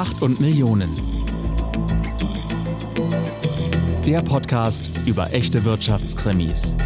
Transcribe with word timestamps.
Macht 0.00 0.22
und 0.22 0.40
Millionen. 0.40 0.96
Der 4.06 4.22
Podcast 4.22 4.90
über 5.04 5.34
echte 5.34 5.66
Wirtschaftskrimis. 5.66 6.78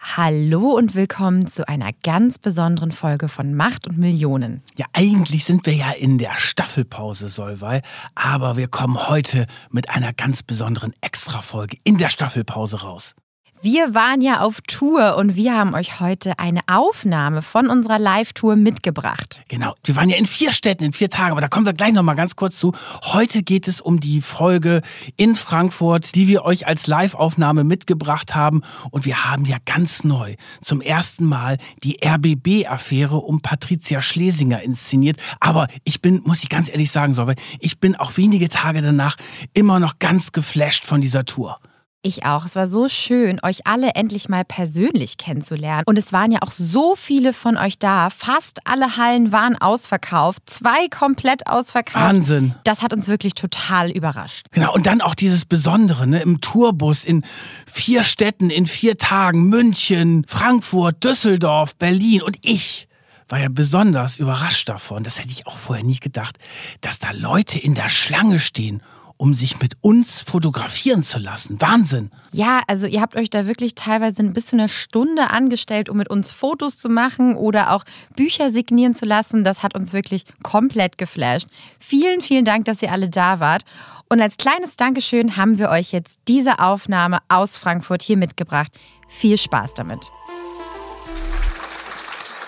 Hallo 0.00 0.76
und 0.76 0.94
willkommen 0.94 1.48
zu 1.48 1.66
einer 1.66 1.90
ganz 2.04 2.38
besonderen 2.38 2.92
Folge 2.92 3.26
von 3.26 3.52
Macht 3.52 3.88
und 3.88 3.98
Millionen. 3.98 4.62
Ja, 4.76 4.86
eigentlich 4.92 5.44
sind 5.44 5.66
wir 5.66 5.74
ja 5.74 5.90
in 5.90 6.16
der 6.16 6.36
Staffelpause, 6.36 7.28
Solvay, 7.28 7.80
aber 8.14 8.56
wir 8.56 8.68
kommen 8.68 9.08
heute 9.08 9.46
mit 9.72 9.90
einer 9.90 10.12
ganz 10.12 10.44
besonderen 10.44 10.94
Extrafolge 11.00 11.78
in 11.82 11.98
der 11.98 12.10
Staffelpause 12.10 12.82
raus. 12.82 13.16
Wir 13.62 13.94
waren 13.94 14.20
ja 14.20 14.40
auf 14.40 14.60
Tour 14.66 15.16
und 15.16 15.34
wir 15.34 15.54
haben 15.54 15.74
euch 15.74 15.98
heute 15.98 16.38
eine 16.38 16.60
Aufnahme 16.66 17.40
von 17.40 17.68
unserer 17.68 17.98
Live-Tour 17.98 18.54
mitgebracht. 18.54 19.40
Genau, 19.48 19.74
wir 19.82 19.96
waren 19.96 20.10
ja 20.10 20.18
in 20.18 20.26
vier 20.26 20.52
Städten 20.52 20.84
in 20.84 20.92
vier 20.92 21.08
Tagen, 21.08 21.32
aber 21.32 21.40
da 21.40 21.48
kommen 21.48 21.64
wir 21.64 21.72
gleich 21.72 21.94
nochmal 21.94 22.16
ganz 22.16 22.36
kurz 22.36 22.58
zu. 22.58 22.72
Heute 23.02 23.42
geht 23.42 23.66
es 23.66 23.80
um 23.80 23.98
die 23.98 24.20
Folge 24.20 24.82
in 25.16 25.36
Frankfurt, 25.36 26.14
die 26.14 26.28
wir 26.28 26.44
euch 26.44 26.66
als 26.66 26.86
Live-Aufnahme 26.86 27.64
mitgebracht 27.64 28.34
haben. 28.34 28.62
Und 28.90 29.06
wir 29.06 29.24
haben 29.24 29.46
ja 29.46 29.56
ganz 29.64 30.04
neu 30.04 30.34
zum 30.60 30.82
ersten 30.82 31.24
Mal 31.24 31.56
die 31.82 31.98
RBB-Affäre 32.04 33.16
um 33.16 33.40
Patricia 33.40 34.02
Schlesinger 34.02 34.62
inszeniert. 34.62 35.16
Aber 35.40 35.66
ich 35.82 36.02
bin, 36.02 36.20
muss 36.24 36.42
ich 36.42 36.50
ganz 36.50 36.68
ehrlich 36.68 36.90
sagen, 36.90 37.16
ich 37.58 37.80
bin 37.80 37.96
auch 37.96 38.16
wenige 38.16 38.50
Tage 38.50 38.82
danach 38.82 39.16
immer 39.54 39.80
noch 39.80 39.98
ganz 39.98 40.32
geflasht 40.32 40.84
von 40.84 41.00
dieser 41.00 41.24
Tour. 41.24 41.58
Ich 42.02 42.24
auch. 42.24 42.46
Es 42.46 42.54
war 42.54 42.68
so 42.68 42.88
schön, 42.88 43.40
euch 43.42 43.66
alle 43.66 43.90
endlich 43.96 44.28
mal 44.28 44.44
persönlich 44.44 45.16
kennenzulernen. 45.16 45.82
Und 45.86 45.98
es 45.98 46.12
waren 46.12 46.30
ja 46.30 46.40
auch 46.42 46.52
so 46.52 46.94
viele 46.94 47.32
von 47.32 47.56
euch 47.56 47.78
da. 47.78 48.10
Fast 48.10 48.60
alle 48.64 48.96
Hallen 48.96 49.32
waren 49.32 49.56
ausverkauft. 49.60 50.42
Zwei 50.46 50.88
komplett 50.88 51.48
ausverkauft. 51.48 52.04
Wahnsinn. 52.04 52.54
Das 52.62 52.82
hat 52.82 52.92
uns 52.92 53.08
wirklich 53.08 53.34
total 53.34 53.90
überrascht. 53.90 54.46
Genau. 54.52 54.72
Und 54.72 54.86
dann 54.86 55.00
auch 55.00 55.16
dieses 55.16 55.44
Besondere, 55.44 56.06
ne? 56.06 56.20
Im 56.20 56.40
Tourbus 56.40 57.04
in 57.04 57.24
vier 57.66 58.04
Städten, 58.04 58.50
in 58.50 58.66
vier 58.66 58.98
Tagen. 58.98 59.48
München, 59.48 60.24
Frankfurt, 60.28 61.02
Düsseldorf, 61.02 61.74
Berlin. 61.74 62.22
Und 62.22 62.38
ich 62.42 62.86
war 63.28 63.40
ja 63.40 63.48
besonders 63.48 64.16
überrascht 64.16 64.68
davon. 64.68 65.02
Das 65.02 65.18
hätte 65.18 65.30
ich 65.30 65.46
auch 65.48 65.56
vorher 65.56 65.84
nie 65.84 65.98
gedacht, 65.98 66.38
dass 66.80 67.00
da 67.00 67.10
Leute 67.10 67.58
in 67.58 67.74
der 67.74 67.88
Schlange 67.88 68.38
stehen 68.38 68.80
um 69.18 69.34
sich 69.34 69.60
mit 69.60 69.74
uns 69.80 70.20
fotografieren 70.20 71.02
zu 71.02 71.18
lassen. 71.18 71.60
Wahnsinn. 71.60 72.10
Ja, 72.32 72.62
also 72.66 72.86
ihr 72.86 73.00
habt 73.00 73.16
euch 73.16 73.30
da 73.30 73.46
wirklich 73.46 73.74
teilweise 73.74 74.22
bis 74.24 74.46
zu 74.46 74.56
einer 74.56 74.68
Stunde 74.68 75.30
angestellt, 75.30 75.88
um 75.88 75.96
mit 75.96 76.08
uns 76.08 76.30
Fotos 76.30 76.78
zu 76.78 76.88
machen 76.88 77.36
oder 77.36 77.72
auch 77.72 77.84
Bücher 78.14 78.50
signieren 78.50 78.94
zu 78.94 79.04
lassen. 79.06 79.44
Das 79.44 79.62
hat 79.62 79.74
uns 79.74 79.92
wirklich 79.92 80.24
komplett 80.42 80.98
geflasht. 80.98 81.48
Vielen, 81.78 82.20
vielen 82.20 82.44
Dank, 82.44 82.64
dass 82.66 82.82
ihr 82.82 82.92
alle 82.92 83.08
da 83.08 83.40
wart. 83.40 83.62
Und 84.08 84.20
als 84.20 84.36
kleines 84.36 84.76
Dankeschön 84.76 85.36
haben 85.36 85.58
wir 85.58 85.70
euch 85.70 85.92
jetzt 85.92 86.20
diese 86.28 86.60
Aufnahme 86.60 87.18
aus 87.28 87.56
Frankfurt 87.56 88.02
hier 88.02 88.16
mitgebracht. 88.16 88.70
Viel 89.08 89.38
Spaß 89.38 89.74
damit. 89.74 90.10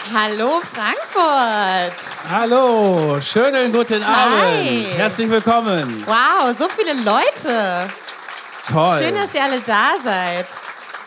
Hallo 0.07 0.61
Frankfurt. 0.61 1.93
Hallo, 2.31 3.21
schönen 3.21 3.71
guten 3.73 4.03
Abend. 4.03 4.41
Hi. 4.41 4.87
Herzlich 4.97 5.29
willkommen. 5.29 6.03
Wow, 6.07 6.57
so 6.59 6.67
viele 6.69 6.95
Leute. 7.03 7.91
Toll. 8.71 9.03
Schön, 9.03 9.15
dass 9.15 9.35
ihr 9.35 9.43
alle 9.45 9.61
da 9.61 9.97
seid. 10.03 10.47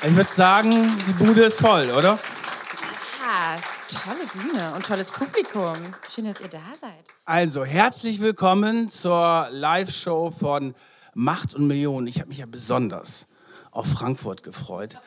Ich 0.04 0.16
würde 0.16 0.32
sagen, 0.32 1.04
die 1.08 1.14
Bude 1.14 1.44
ist 1.46 1.60
voll, 1.60 1.90
oder? 1.90 2.20
Ja, 3.20 3.58
tolle 3.88 4.28
Bühne 4.34 4.72
und 4.76 4.86
tolles 4.86 5.10
Publikum. 5.10 5.74
Schön, 6.14 6.26
dass 6.32 6.40
ihr 6.40 6.50
da 6.50 6.60
seid. 6.80 7.04
Also, 7.26 7.66
herzlich 7.66 8.20
willkommen 8.20 8.90
zur 8.92 9.48
Live-Show 9.50 10.32
von 10.40 10.76
Macht 11.16 11.56
und 11.56 11.66
Millionen. 11.66 12.06
Ich 12.06 12.20
habe 12.20 12.30
mich 12.30 12.38
ja 12.38 12.46
besonders 12.46 13.26
auf 13.72 13.88
Frankfurt 13.88 14.44
gefreut 14.44 15.00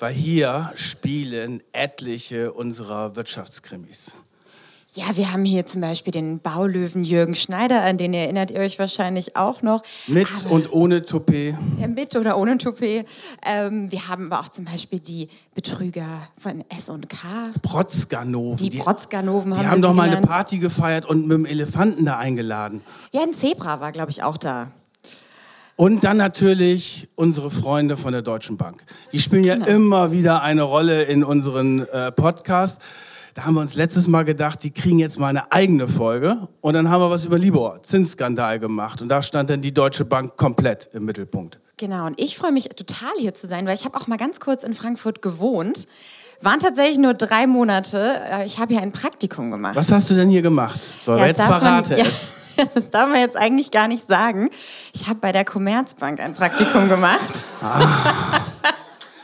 weil 0.00 0.12
hier 0.12 0.72
spielen 0.74 1.62
etliche 1.72 2.52
unserer 2.52 3.16
Wirtschaftskrimis. 3.16 4.12
Ja, 4.94 5.16
wir 5.16 5.32
haben 5.32 5.44
hier 5.44 5.66
zum 5.66 5.82
Beispiel 5.82 6.12
den 6.12 6.40
Baulöwen 6.40 7.04
Jürgen 7.04 7.34
Schneider, 7.34 7.84
an 7.84 7.98
den 7.98 8.14
erinnert 8.14 8.50
ihr 8.50 8.60
euch 8.60 8.78
wahrscheinlich 8.78 9.36
auch 9.36 9.60
noch. 9.60 9.82
Mit 10.06 10.28
aber, 10.46 10.50
und 10.50 10.72
ohne 10.72 11.02
Toupet. 11.02 11.54
Ja, 11.78 11.86
mit 11.86 12.16
oder 12.16 12.38
ohne 12.38 12.56
Toupet. 12.56 13.06
Ähm, 13.44 13.92
wir 13.92 14.08
haben 14.08 14.32
aber 14.32 14.40
auch 14.40 14.48
zum 14.48 14.64
Beispiel 14.64 14.98
die 14.98 15.28
Betrüger 15.54 16.28
von 16.40 16.64
S&K. 16.70 17.52
Protzganoven. 17.60 18.56
Die, 18.56 18.70
die 18.70 18.78
Protzganoven 18.78 19.52
haben 19.52 19.60
Die 19.60 19.66
haben 19.66 19.82
doch 19.82 19.92
mal 19.92 20.08
eine 20.08 20.22
Party 20.22 20.58
gefeiert 20.58 21.04
und 21.04 21.26
mit 21.26 21.36
dem 21.36 21.44
Elefanten 21.44 22.06
da 22.06 22.16
eingeladen. 22.18 22.80
Ja, 23.12 23.22
ein 23.22 23.34
Zebra 23.34 23.80
war, 23.80 23.92
glaube 23.92 24.10
ich, 24.10 24.22
auch 24.22 24.38
da. 24.38 24.72
Und 25.80 26.02
dann 26.02 26.16
natürlich 26.16 27.08
unsere 27.14 27.52
Freunde 27.52 27.96
von 27.96 28.10
der 28.10 28.22
Deutschen 28.22 28.56
Bank. 28.56 28.82
Die 29.12 29.20
spielen 29.20 29.44
ja 29.44 29.54
genau. 29.54 29.68
immer 29.68 30.10
wieder 30.10 30.42
eine 30.42 30.62
Rolle 30.62 31.04
in 31.04 31.22
unseren 31.22 31.86
äh, 31.86 32.10
Podcasts. 32.10 32.84
Da 33.34 33.44
haben 33.44 33.54
wir 33.54 33.60
uns 33.60 33.76
letztes 33.76 34.08
Mal 34.08 34.24
gedacht, 34.24 34.64
die 34.64 34.72
kriegen 34.72 34.98
jetzt 34.98 35.20
mal 35.20 35.28
eine 35.28 35.52
eigene 35.52 35.86
Folge. 35.86 36.48
Und 36.62 36.74
dann 36.74 36.90
haben 36.90 37.00
wir 37.00 37.10
was 37.10 37.24
über 37.24 37.38
Libor, 37.38 37.80
Zinsskandal 37.84 38.58
gemacht. 38.58 39.02
Und 39.02 39.08
da 39.08 39.22
stand 39.22 39.50
dann 39.50 39.60
die 39.60 39.72
Deutsche 39.72 40.04
Bank 40.04 40.36
komplett 40.36 40.88
im 40.94 41.04
Mittelpunkt. 41.04 41.60
Genau, 41.76 42.06
und 42.06 42.20
ich 42.20 42.36
freue 42.36 42.50
mich 42.50 42.70
total 42.70 43.12
hier 43.16 43.34
zu 43.34 43.46
sein, 43.46 43.64
weil 43.64 43.74
ich 43.74 43.84
habe 43.84 43.96
auch 43.96 44.08
mal 44.08 44.18
ganz 44.18 44.40
kurz 44.40 44.64
in 44.64 44.74
Frankfurt 44.74 45.22
gewohnt. 45.22 45.86
Waren 46.42 46.58
tatsächlich 46.58 46.98
nur 46.98 47.14
drei 47.14 47.46
Monate. 47.46 48.20
Äh, 48.32 48.46
ich 48.46 48.58
habe 48.58 48.74
hier 48.74 48.82
ein 48.82 48.90
Praktikum 48.90 49.52
gemacht. 49.52 49.76
Was 49.76 49.92
hast 49.92 50.10
du 50.10 50.16
denn 50.16 50.28
hier 50.28 50.42
gemacht? 50.42 50.80
So, 51.02 51.16
ja, 51.16 51.26
jetzt 51.26 51.40
verrate 51.40 51.90
man, 51.90 52.00
es. 52.00 52.32
das 52.74 52.90
darf 52.90 53.08
man 53.08 53.20
jetzt 53.20 53.36
eigentlich 53.36 53.70
gar 53.70 53.88
nicht 53.88 54.06
sagen. 54.08 54.50
Ich 54.92 55.08
habe 55.08 55.20
bei 55.20 55.32
der 55.32 55.44
Commerzbank 55.44 56.20
ein 56.20 56.34
Praktikum 56.34 56.88
gemacht. 56.88 57.44
Ah. 57.62 58.40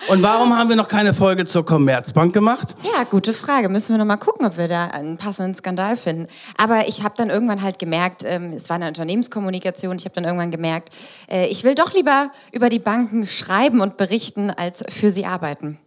Und 0.08 0.22
warum 0.22 0.54
haben 0.54 0.68
wir 0.68 0.76
noch 0.76 0.88
keine 0.88 1.14
Folge 1.14 1.46
zur 1.46 1.64
Commerzbank 1.64 2.34
gemacht? 2.34 2.74
Ja, 2.82 3.04
gute 3.04 3.32
Frage. 3.32 3.70
Müssen 3.70 3.94
wir 3.94 3.98
noch 3.98 4.04
mal 4.04 4.18
gucken, 4.18 4.46
ob 4.46 4.58
wir 4.58 4.68
da 4.68 4.86
einen 4.88 5.16
passenden 5.16 5.54
Skandal 5.54 5.96
finden. 5.96 6.28
Aber 6.58 6.88
ich 6.88 7.02
habe 7.02 7.14
dann 7.16 7.30
irgendwann 7.30 7.62
halt 7.62 7.78
gemerkt, 7.78 8.22
ähm, 8.24 8.52
es 8.54 8.68
war 8.68 8.76
eine 8.76 8.88
Unternehmenskommunikation, 8.88 9.96
ich 9.96 10.04
habe 10.04 10.14
dann 10.14 10.24
irgendwann 10.24 10.50
gemerkt, 10.50 10.90
äh, 11.30 11.46
ich 11.46 11.64
will 11.64 11.74
doch 11.74 11.94
lieber 11.94 12.30
über 12.52 12.68
die 12.68 12.78
Banken 12.78 13.26
schreiben 13.26 13.80
und 13.80 13.96
berichten, 13.96 14.50
als 14.50 14.84
für 14.88 15.10
sie 15.10 15.24
arbeiten. 15.24 15.78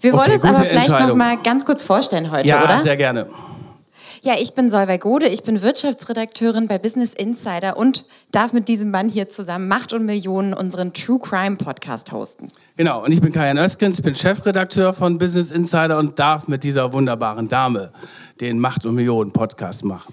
Wir 0.00 0.12
wollen 0.12 0.32
okay, 0.32 0.34
uns 0.34 0.44
aber 0.44 0.64
vielleicht 0.64 0.90
noch 0.90 1.14
mal 1.14 1.36
ganz 1.38 1.64
kurz 1.64 1.82
vorstellen 1.82 2.30
heute, 2.30 2.48
ja, 2.48 2.62
oder? 2.62 2.74
Ja, 2.74 2.80
sehr 2.80 2.96
gerne. 2.96 3.26
Ja, 4.26 4.34
ich 4.36 4.54
bin 4.54 4.70
Solveig 4.70 5.02
Gode, 5.02 5.28
ich 5.28 5.44
bin 5.44 5.62
Wirtschaftsredakteurin 5.62 6.66
bei 6.66 6.78
Business 6.78 7.14
Insider 7.14 7.76
und 7.76 8.04
darf 8.32 8.52
mit 8.52 8.66
diesem 8.66 8.90
Mann 8.90 9.08
hier 9.08 9.28
zusammen 9.28 9.68
Macht 9.68 9.92
und 9.92 10.04
Millionen 10.04 10.52
unseren 10.52 10.92
True 10.92 11.20
Crime 11.20 11.54
Podcast 11.54 12.10
hosten. 12.10 12.50
Genau, 12.76 13.04
und 13.04 13.12
ich 13.12 13.20
bin 13.20 13.30
Kajan 13.30 13.56
Öskens, 13.56 13.98
ich 13.98 14.04
bin 14.04 14.16
Chefredakteur 14.16 14.92
von 14.94 15.18
Business 15.18 15.52
Insider 15.52 15.96
und 15.96 16.18
darf 16.18 16.48
mit 16.48 16.64
dieser 16.64 16.92
wunderbaren 16.92 17.48
Dame 17.48 17.92
den 18.40 18.58
Macht 18.58 18.84
und 18.84 18.96
Millionen 18.96 19.30
Podcast 19.30 19.84
machen. 19.84 20.12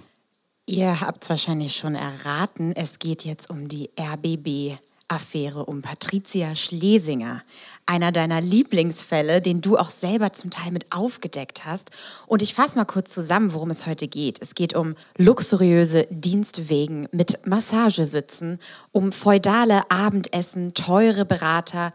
Ihr 0.67 1.01
habt 1.01 1.23
es 1.23 1.31
wahrscheinlich 1.31 1.75
schon 1.75 1.95
erraten, 1.95 2.73
es 2.75 2.99
geht 2.99 3.25
jetzt 3.25 3.49
um 3.49 3.67
die 3.67 3.89
RBB. 3.99 4.77
Affäre 5.09 5.65
um 5.65 5.81
Patricia 5.81 6.55
Schlesinger, 6.55 7.43
einer 7.85 8.11
deiner 8.11 8.41
Lieblingsfälle, 8.41 9.41
den 9.41 9.61
du 9.61 9.77
auch 9.77 9.89
selber 9.89 10.31
zum 10.31 10.49
Teil 10.49 10.71
mit 10.71 10.91
aufgedeckt 10.91 11.65
hast. 11.65 11.91
Und 12.27 12.41
ich 12.41 12.53
fasse 12.53 12.77
mal 12.77 12.85
kurz 12.85 13.11
zusammen, 13.11 13.53
worum 13.53 13.69
es 13.69 13.85
heute 13.85 14.07
geht. 14.07 14.41
Es 14.41 14.55
geht 14.55 14.75
um 14.75 14.95
luxuriöse 15.17 16.07
Dienstwegen 16.09 17.07
mit 17.11 17.45
Massagesitzen, 17.45 18.59
um 18.91 19.11
feudale 19.11 19.89
Abendessen, 19.89 20.73
teure 20.73 21.25
Berater, 21.25 21.93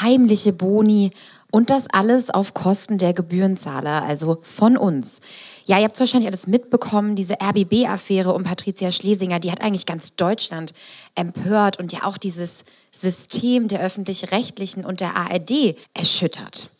heimliche 0.00 0.52
Boni 0.52 1.10
und 1.50 1.70
das 1.70 1.86
alles 1.92 2.30
auf 2.30 2.54
Kosten 2.54 2.98
der 2.98 3.12
Gebührenzahler, 3.12 4.02
also 4.02 4.38
von 4.42 4.76
uns. 4.76 5.18
Ja, 5.66 5.78
ihr 5.78 5.84
habt 5.84 5.94
es 5.94 6.00
wahrscheinlich 6.00 6.28
alles 6.28 6.46
mitbekommen, 6.46 7.14
diese 7.14 7.34
RBB-Affäre 7.40 8.32
um 8.32 8.42
Patricia 8.42 8.90
Schlesinger, 8.92 9.38
die 9.40 9.50
hat 9.50 9.62
eigentlich 9.62 9.86
ganz 9.86 10.16
Deutschland 10.16 10.72
empört 11.14 11.78
und 11.78 11.92
ja 11.92 12.04
auch 12.04 12.18
dieses 12.18 12.64
System 12.92 13.68
der 13.68 13.80
öffentlich-rechtlichen 13.80 14.84
und 14.84 15.00
der 15.00 15.16
ARD 15.16 15.76
erschüttert. 15.94 16.70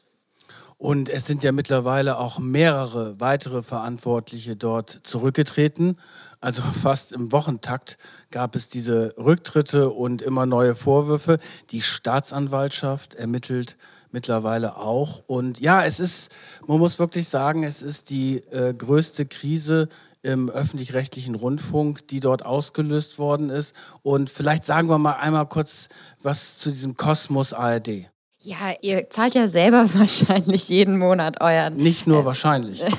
Und 0.81 1.11
es 1.11 1.27
sind 1.27 1.45
ja 1.45 1.53
mittlerweile 1.53 2.19
auch 2.19 2.39
mehrere 2.39 3.21
weitere 3.21 3.63
Verantwortliche 3.63 4.57
dort 4.57 5.01
zurückgetreten. 5.03 5.99
Also 6.41 6.63
fast 6.73 7.13
im 7.13 7.33
Wochentakt 7.33 7.99
gab 8.31 8.57
es 8.57 8.71
diese 8.71 9.15
Rücktritte 9.19 9.91
und 9.91 10.23
immer 10.23 10.47
neue 10.47 10.75
Vorwürfe. 10.75 11.39
Die 11.71 11.83
Staatsanwaltschaft 11.83 13.15
ermittelt 13.15 13.77
mittlerweile 14.13 14.77
auch. 14.77 15.23
Und 15.27 15.61
ja, 15.61 15.85
es 15.85 16.01
ist, 16.01 16.31
man 16.67 16.79
muss 16.79 16.99
wirklich 16.99 17.29
sagen, 17.29 17.65
es 17.65 17.83
ist 17.83 18.11
die 18.11 18.39
äh, 18.51 18.75
größte 18.75 19.27
Krise 19.27 19.89
im 20.23 20.51
öffentlich-rechtlichen 20.51 21.35
Rundfunk, 21.35 22.07
die 22.09 22.21
dort 22.21 22.45
ausgelöst 22.45 23.19
worden 23.19 23.51
ist. 23.51 23.75
Und 24.03 24.31
vielleicht 24.31 24.65
sagen 24.65 24.89
wir 24.89 24.99
mal 24.99 25.15
einmal 25.15 25.47
kurz 25.47 25.89
was 26.23 26.59
zu 26.59 26.71
diesem 26.71 26.95
Kosmos 26.95 27.53
ARD. 27.53 28.11
Ja, 28.43 28.73
ihr 28.81 29.11
zahlt 29.11 29.35
ja 29.35 29.49
selber 29.49 29.89
wahrscheinlich 29.95 30.69
jeden 30.69 30.99
Monat 30.99 31.41
euren. 31.41 31.77
Nicht 31.77 32.07
nur 32.07 32.25
wahrscheinlich. 32.25 32.83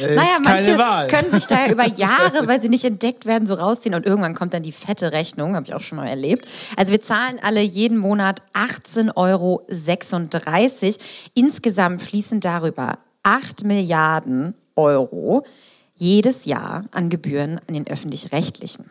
naja, 0.00 0.38
manche 0.42 0.76
können 1.08 1.30
sich 1.30 1.46
da 1.46 1.66
ja 1.66 1.72
über 1.72 1.86
Jahre, 1.96 2.46
weil 2.46 2.60
sie 2.60 2.68
nicht 2.68 2.84
entdeckt 2.84 3.26
werden, 3.26 3.46
so 3.46 3.54
rausziehen 3.54 3.94
und 3.94 4.06
irgendwann 4.06 4.34
kommt 4.34 4.54
dann 4.54 4.62
die 4.62 4.72
fette 4.72 5.12
Rechnung, 5.12 5.54
habe 5.54 5.66
ich 5.66 5.74
auch 5.74 5.80
schon 5.80 5.96
mal 5.96 6.06
erlebt. 6.06 6.46
Also 6.76 6.92
wir 6.92 7.02
zahlen 7.02 7.38
alle 7.42 7.60
jeden 7.60 7.98
Monat 7.98 8.42
18,36 8.54 9.16
Euro. 9.16 9.62
Insgesamt 11.34 12.02
fließen 12.02 12.40
darüber 12.40 12.98
8 13.22 13.64
Milliarden 13.64 14.54
Euro 14.76 15.44
jedes 15.96 16.44
Jahr 16.44 16.84
an 16.92 17.08
Gebühren 17.08 17.58
an 17.66 17.74
den 17.74 17.86
öffentlich-rechtlichen. 17.86 18.90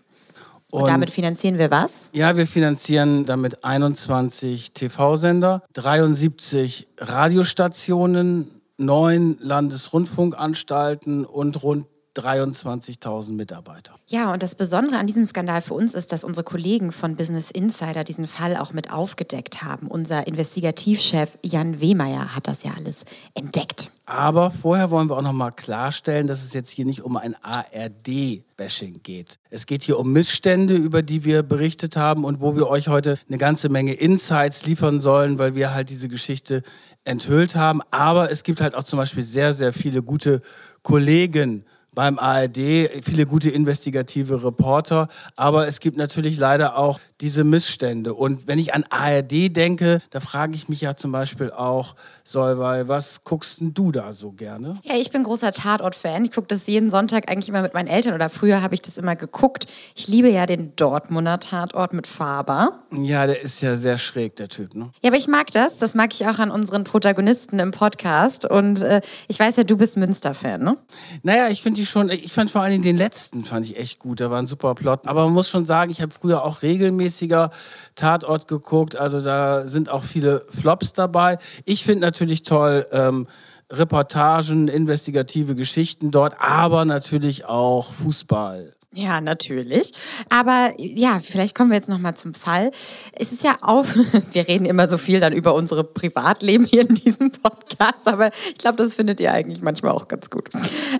Und, 0.72 0.81
und, 0.81 0.90
damit 0.90 1.10
finanzieren 1.10 1.57
wir 1.57 1.72
was? 1.72 1.92
Ja, 2.12 2.36
wir 2.36 2.48
finanzieren 2.48 3.25
damit 3.25 3.63
21 3.63 4.74
TV-Sender, 4.74 5.63
73 5.74 6.88
Radiostationen, 6.98 8.50
neun 8.77 9.38
Landesrundfunkanstalten 9.39 11.25
und 11.25 11.62
rund 11.63 11.88
23.000 12.17 13.33
Mitarbeiter. 13.33 13.95
Ja, 14.07 14.31
und 14.31 14.44
das 14.44 14.56
Besondere 14.56 14.97
an 14.97 15.07
diesem 15.07 15.25
Skandal 15.25 15.62
für 15.62 15.73
uns 15.73 15.94
ist, 15.94 16.12
dass 16.12 16.23
unsere 16.23 16.44
Kollegen 16.44 16.91
von 16.91 17.15
Business 17.15 17.51
Insider 17.51 18.03
diesen 18.03 18.27
Fall 18.27 18.57
auch 18.57 18.73
mit 18.73 18.91
aufgedeckt 18.91 19.63
haben. 19.63 19.88
Unser 19.88 20.27
Investigativchef 20.27 21.38
Jan 21.44 21.81
Wehmeier 21.81 22.35
hat 22.35 22.47
das 22.47 22.63
ja 22.63 22.71
alles 22.75 22.97
entdeckt. 23.33 23.91
Aber 24.06 24.51
vorher 24.51 24.91
wollen 24.91 25.09
wir 25.09 25.17
auch 25.17 25.23
noch 25.23 25.33
mal 25.33 25.51
klarstellen, 25.51 26.27
dass 26.27 26.44
es 26.44 26.53
jetzt 26.53 26.69
hier 26.69 26.85
nicht 26.85 27.01
um 27.01 27.17
ein 27.17 27.35
ARD-Bashing 27.41 29.01
geht. 29.01 29.39
Es 29.50 29.65
geht 29.65 29.83
hier 29.83 29.97
um 29.97 30.11
Missstände, 30.13 30.75
über 30.75 31.01
die 31.01 31.25
wir 31.25 31.41
berichtet 31.41 31.95
haben 31.97 32.23
und 32.23 32.39
wo 32.39 32.56
wir 32.56 32.68
euch 32.68 32.88
heute 32.88 33.18
eine 33.27 33.39
ganze 33.39 33.69
Menge 33.69 33.94
Insights 33.94 34.68
liefern 34.68 35.00
sollen, 35.00 35.39
weil 35.39 35.56
wir 35.56 35.73
halt 35.73 35.89
diese 35.89 36.07
Geschichte 36.07 36.61
enthüllt 37.03 37.56
haben. 37.56 37.81
Aber 37.89 38.29
es 38.31 38.44
gibt 38.44 38.61
halt 38.61 38.75
auch 38.75 38.83
zum 38.83 38.97
Beispiel 38.97 39.23
sehr, 39.23 39.56
sehr 39.56 39.73
viele 39.73 40.03
gute 40.03 40.41
Kollegen 40.83 41.65
beim 41.95 42.19
ARD, 42.19 42.89
viele 43.01 43.25
gute 43.25 43.50
investigative 43.50 44.44
Reporter, 44.44 45.07
aber 45.36 45.68
es 45.68 45.80
gibt 45.80 45.97
natürlich 45.97 46.38
leider 46.38 46.77
auch 46.77 47.00
diese 47.21 47.44
Missstände. 47.44 48.13
Und 48.13 48.47
wenn 48.47 48.59
ich 48.59 48.73
an 48.73 48.83
ARD 48.89 49.56
denke, 49.56 50.01
da 50.09 50.19
frage 50.19 50.56
ich 50.56 50.69
mich 50.69 50.81
ja 50.81 50.95
zum 50.95 51.12
Beispiel 51.12 51.51
auch, 51.51 51.95
Solvay, 52.23 52.88
was 52.88 53.23
guckst 53.23 53.62
denn 53.62 53.73
du 53.73 53.91
da 53.91 54.12
so 54.12 54.31
gerne? 54.31 54.79
Ja, 54.83 54.95
ich 54.95 55.12
bin 55.12 55.23
großer 55.23 55.51
Tatort-Fan. 55.51 56.25
Ich 56.25 56.31
gucke 56.31 56.47
das 56.47 56.65
jeden 56.67 56.89
Sonntag 56.89 57.29
eigentlich 57.29 57.50
immer 57.50 57.62
mit 57.62 57.73
meinen 57.73 57.88
Eltern 57.88 58.13
oder 58.13 58.29
früher 58.29 58.62
habe 58.62 58.73
ich 58.73 58.81
das 58.81 58.97
immer 58.97 59.15
geguckt. 59.15 59.67
Ich 59.95 60.07
liebe 60.07 60.29
ja 60.29 60.45
den 60.45 60.75
Dortmunder 60.75 61.39
Tatort 61.39 61.94
mit 61.94 62.07
Faber. 62.07 62.79
Ja, 62.91 63.27
der 63.27 63.41
ist 63.41 63.61
ja 63.61 63.75
sehr 63.75 63.97
schräg, 63.97 64.35
der 64.38 64.50
Typ, 64.50 64.75
ne? 64.75 64.91
Ja, 65.03 65.09
aber 65.09 65.18
ich 65.18 65.27
mag 65.27 65.51
das. 65.51 65.77
Das 65.77 65.94
mag 65.94 66.13
ich 66.13 66.25
auch 66.27 66.39
an 66.39 66.50
unseren 66.50 66.83
Protagonisten 66.83 67.59
im 67.59 67.71
Podcast. 67.71 68.50
Und 68.50 68.81
äh, 68.81 69.01
ich 69.27 69.39
weiß 69.39 69.57
ja, 69.57 69.63
du 69.63 69.77
bist 69.77 69.95
Münster-Fan, 69.95 70.61
ne? 70.61 70.77
Naja, 71.23 71.50
ich 71.50 71.61
finde 71.61 71.79
die 71.79 71.85
schon, 71.85 72.09
ich 72.09 72.33
fand 72.33 72.50
vor 72.50 72.61
allem 72.61 72.81
den 72.81 72.97
letzten 72.97 73.44
fand 73.44 73.65
ich 73.68 73.77
echt 73.77 74.00
gut. 74.00 74.19
Da 74.19 74.31
war 74.31 74.39
ein 74.39 74.47
super 74.47 74.73
Plot. 74.75 75.07
Aber 75.07 75.25
man 75.25 75.33
muss 75.33 75.50
schon 75.50 75.63
sagen, 75.65 75.91
ich 75.91 76.01
habe 76.01 76.11
früher 76.11 76.44
auch 76.44 76.63
regelmäßiger 77.06 77.52
Tatort 77.96 78.48
geguckt. 78.48 78.96
Also 78.96 79.22
da 79.22 79.68
sind 79.68 79.90
auch 79.90 80.04
viele 80.04 80.46
Flops 80.50 80.94
dabei. 80.94 81.38
Ich 81.66 81.84
finde 81.84 82.02
natürlich 82.02 82.44
toll, 82.44 82.86
ähm, 82.92 83.25
Reportagen, 83.72 84.68
investigative 84.68 85.56
Geschichten 85.56 86.12
dort, 86.12 86.36
aber 86.40 86.86
natürlich 86.86 87.46
auch 87.46 87.92
Fußball. 87.92 88.75
Ja, 88.97 89.19
natürlich. 89.19 89.92
Aber 90.30 90.71
ja, 90.77 91.19
vielleicht 91.19 91.53
kommen 91.53 91.69
wir 91.69 91.75
jetzt 91.75 91.89
noch 91.89 92.00
mal 92.00 92.15
zum 92.15 92.33
Fall. 92.33 92.71
Es 93.12 93.33
ist 93.33 93.44
ja 93.44 93.57
auf, 93.62 93.94
wir 94.31 94.47
reden 94.47 94.65
immer 94.65 94.88
so 94.88 94.97
viel 94.97 95.19
dann 95.19 95.33
über 95.33 95.53
unsere 95.53 95.83
Privatleben 95.83 96.63
hier 96.65 96.81
in 96.88 96.95
diesem 96.95 97.31
Podcast, 97.31 98.07
aber 98.07 98.30
ich 98.47 98.57
glaube, 98.57 98.77
das 98.77 98.94
findet 98.94 99.19
ihr 99.19 99.33
eigentlich 99.33 99.62
manchmal 99.62 99.92
auch 99.92 100.07
ganz 100.07 100.30
gut. 100.30 100.50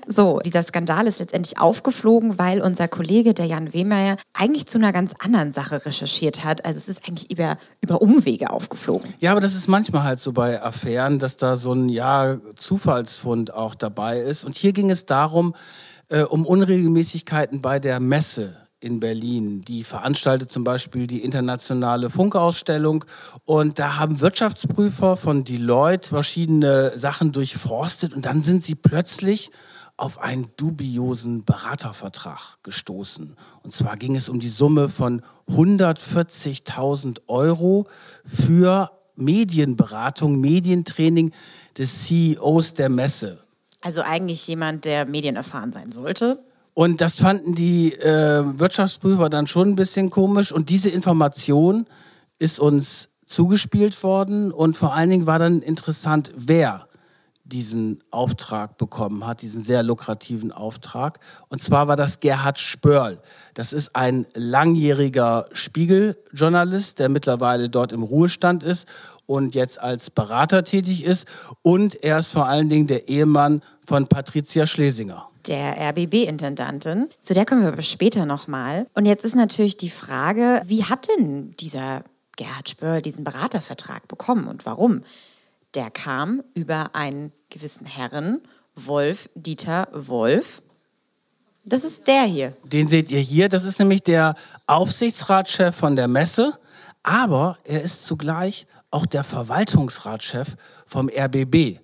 So, 0.08 0.40
dieser 0.40 0.62
Skandal 0.62 1.08
ist 1.08 1.20
letztendlich 1.20 1.58
aufgeflogen, 1.58 2.38
weil 2.38 2.62
unser 2.62 2.90
Kollege, 2.90 3.34
der 3.34 3.46
Jan 3.46 3.72
Wehmeier, 3.72 4.18
eigentlich 4.34 4.68
zu 4.68 4.78
einer 4.78 4.92
ganz 4.92 5.14
anderen 5.20 5.54
Sache 5.54 5.86
recherchiert 5.86 6.44
hat. 6.44 6.66
Also 6.66 6.78
es 6.80 6.90
ist 6.90 7.08
eigentlich 7.08 7.32
über, 7.32 7.58
über 7.80 8.02
Umwege 8.02 8.50
aufgeflogen. 8.50 9.14
Ja, 9.20 9.32
aber 9.32 9.40
das 9.40 9.56
ist 9.56 9.70
manchmal 9.70 10.04
halt 10.04 10.20
so 10.20 10.34
bei 10.34 10.62
Affären, 10.62 11.18
dass 11.18 11.38
da 11.38 11.56
so 11.56 11.72
ein 11.72 11.88
ja, 11.88 12.40
Zufallsfund 12.58 13.54
auch 13.54 13.74
dabei 13.74 14.20
ist. 14.20 14.44
Und 14.44 14.56
hier 14.56 14.74
ging 14.74 14.92
es 14.92 15.06
darum, 15.06 15.56
äh, 16.10 16.22
um 16.22 16.46
Unregelmäßigkeiten 16.46 17.62
bei 17.62 17.80
der 17.80 18.00
Messe 18.00 18.56
in 18.80 19.00
Berlin. 19.00 19.62
Die 19.62 19.84
veranstaltet 19.84 20.52
zum 20.52 20.64
Beispiel 20.64 21.08
die 21.08 21.24
internationale 21.24 22.10
Funkausstellung. 22.10 23.04
Und 23.44 23.80
da 23.80 23.98
haben 23.98 24.20
Wirtschaftsprüfer 24.20 25.16
von 25.16 25.44
Deloitte 25.44 26.10
verschiedene 26.10 26.98
Sachen 26.98 27.32
durchforstet. 27.32 28.14
Und 28.14 28.26
dann 28.26 28.42
sind 28.42 28.64
sie 28.64 28.76
plötzlich 28.76 29.50
auf 29.98 30.20
einen 30.20 30.50
dubiosen 30.58 31.46
Beratervertrag 31.46 32.58
gestoßen. 32.64 33.36
Und 33.64 33.74
zwar 33.74 33.96
ging 33.96 34.16
es 34.16 34.30
um 34.30 34.40
die 34.40 34.50
Summe 34.50 34.90
von 34.90 35.22
140.000 35.50 37.22
Euro 37.28 37.88
für 38.26 38.92
Medienberatung, 39.16 40.40
Medientraining 40.40 41.32
des 41.78 42.04
CEOs 42.06 42.74
der 42.74 42.90
Messe. 42.90 43.45
Also 43.86 44.02
eigentlich 44.02 44.48
jemand, 44.48 44.84
der 44.86 45.06
medienerfahren 45.06 45.72
sein 45.72 45.92
sollte. 45.92 46.44
Und 46.74 47.02
das 47.02 47.20
fanden 47.20 47.54
die 47.54 47.94
äh, 47.94 48.44
Wirtschaftsprüfer 48.60 49.30
dann 49.30 49.46
schon 49.46 49.70
ein 49.70 49.76
bisschen 49.76 50.10
komisch. 50.10 50.52
Und 50.52 50.70
diese 50.70 50.90
Information 50.90 51.86
ist 52.40 52.60
uns 52.60 53.10
zugespielt 53.28 54.02
worden. 54.02 54.52
Und 54.52 54.76
vor 54.76 54.96
allen 54.96 55.12
Dingen 55.12 55.28
war 55.28 55.38
dann 55.38 55.62
interessant, 55.62 56.32
wer 56.36 56.88
diesen 57.44 58.04
Auftrag 58.10 58.80
bekommen 58.80 59.28
hat, 59.28 59.44
diesen 59.44 59.62
sehr 59.62 59.84
lukrativen 59.84 60.52
Auftrag. 60.52 61.20
Und 61.50 61.62
zwar 61.62 61.88
war 61.88 61.96
das 61.96 62.20
Gerhard 62.20 62.58
Spörl. 62.58 63.22
Das 63.56 63.72
ist 63.72 63.96
ein 63.96 64.26
langjähriger 64.34 65.46
Spiegeljournalist, 65.54 67.00
der 67.00 67.08
mittlerweile 67.08 67.70
dort 67.70 67.94
im 67.94 68.04
Ruhestand 68.04 68.64
ist 68.64 68.88
und 69.26 69.56
jetzt 69.56 69.80
als 69.82 70.10
Berater 70.10 70.64
tätig 70.66 71.06
ist. 71.06 71.26
Und 71.62 72.04
er 72.04 72.20
ist 72.20 72.32
vor 72.32 72.48
allen 72.48 72.70
Dingen 72.70 72.88
der 72.88 73.08
Ehemann 73.08 73.62
von 73.86 74.08
Patricia 74.08 74.66
Schlesinger. 74.66 75.30
Der 75.48 75.78
RBB-Intendantin. 75.90 77.08
Zu 77.22 77.34
der 77.34 77.46
kommen 77.46 77.62
wir 77.62 77.70
aber 77.70 77.82
später 77.82 78.26
nochmal. 78.26 78.88
Und 78.94 79.06
jetzt 79.06 79.24
ist 79.24 79.36
natürlich 79.36 79.78
die 79.78 79.90
Frage, 79.90 80.62
wie 80.66 80.84
hat 80.84 81.08
denn 81.08 81.54
dieser 81.58 82.04
Gerhard 82.36 82.68
Spörl 82.68 83.02
diesen 83.02 83.24
Beratervertrag 83.24 84.10
bekommen 84.10 84.48
und 84.48 84.66
warum? 84.66 85.04
Der 85.76 85.90
kam 85.92 86.44
über 86.56 86.94
einen 86.94 87.32
gewissen 87.50 87.86
Herren, 87.86 88.42
Wolf 88.76 89.30
Dieter 89.36 89.88
Wolf. 89.94 90.62
Das 91.66 91.84
ist 91.84 92.06
der 92.08 92.24
hier. 92.24 92.54
Den 92.64 92.88
seht 92.88 93.10
ihr 93.12 93.20
hier. 93.20 93.50
Das 93.50 93.66
ist 93.66 93.80
nämlich 93.80 94.04
der 94.04 94.36
Aufsichtsratschef 94.68 95.76
von 95.76 95.96
der 95.96 96.08
Messe. 96.08 96.60
Aber 97.02 97.58
er 97.64 97.82
ist 97.82 98.06
zugleich 98.06 98.68
auch 98.92 99.06
der 99.06 99.24
Verwaltungsratschef 99.24 100.56
vom 100.86 101.10
RBB 101.10 101.80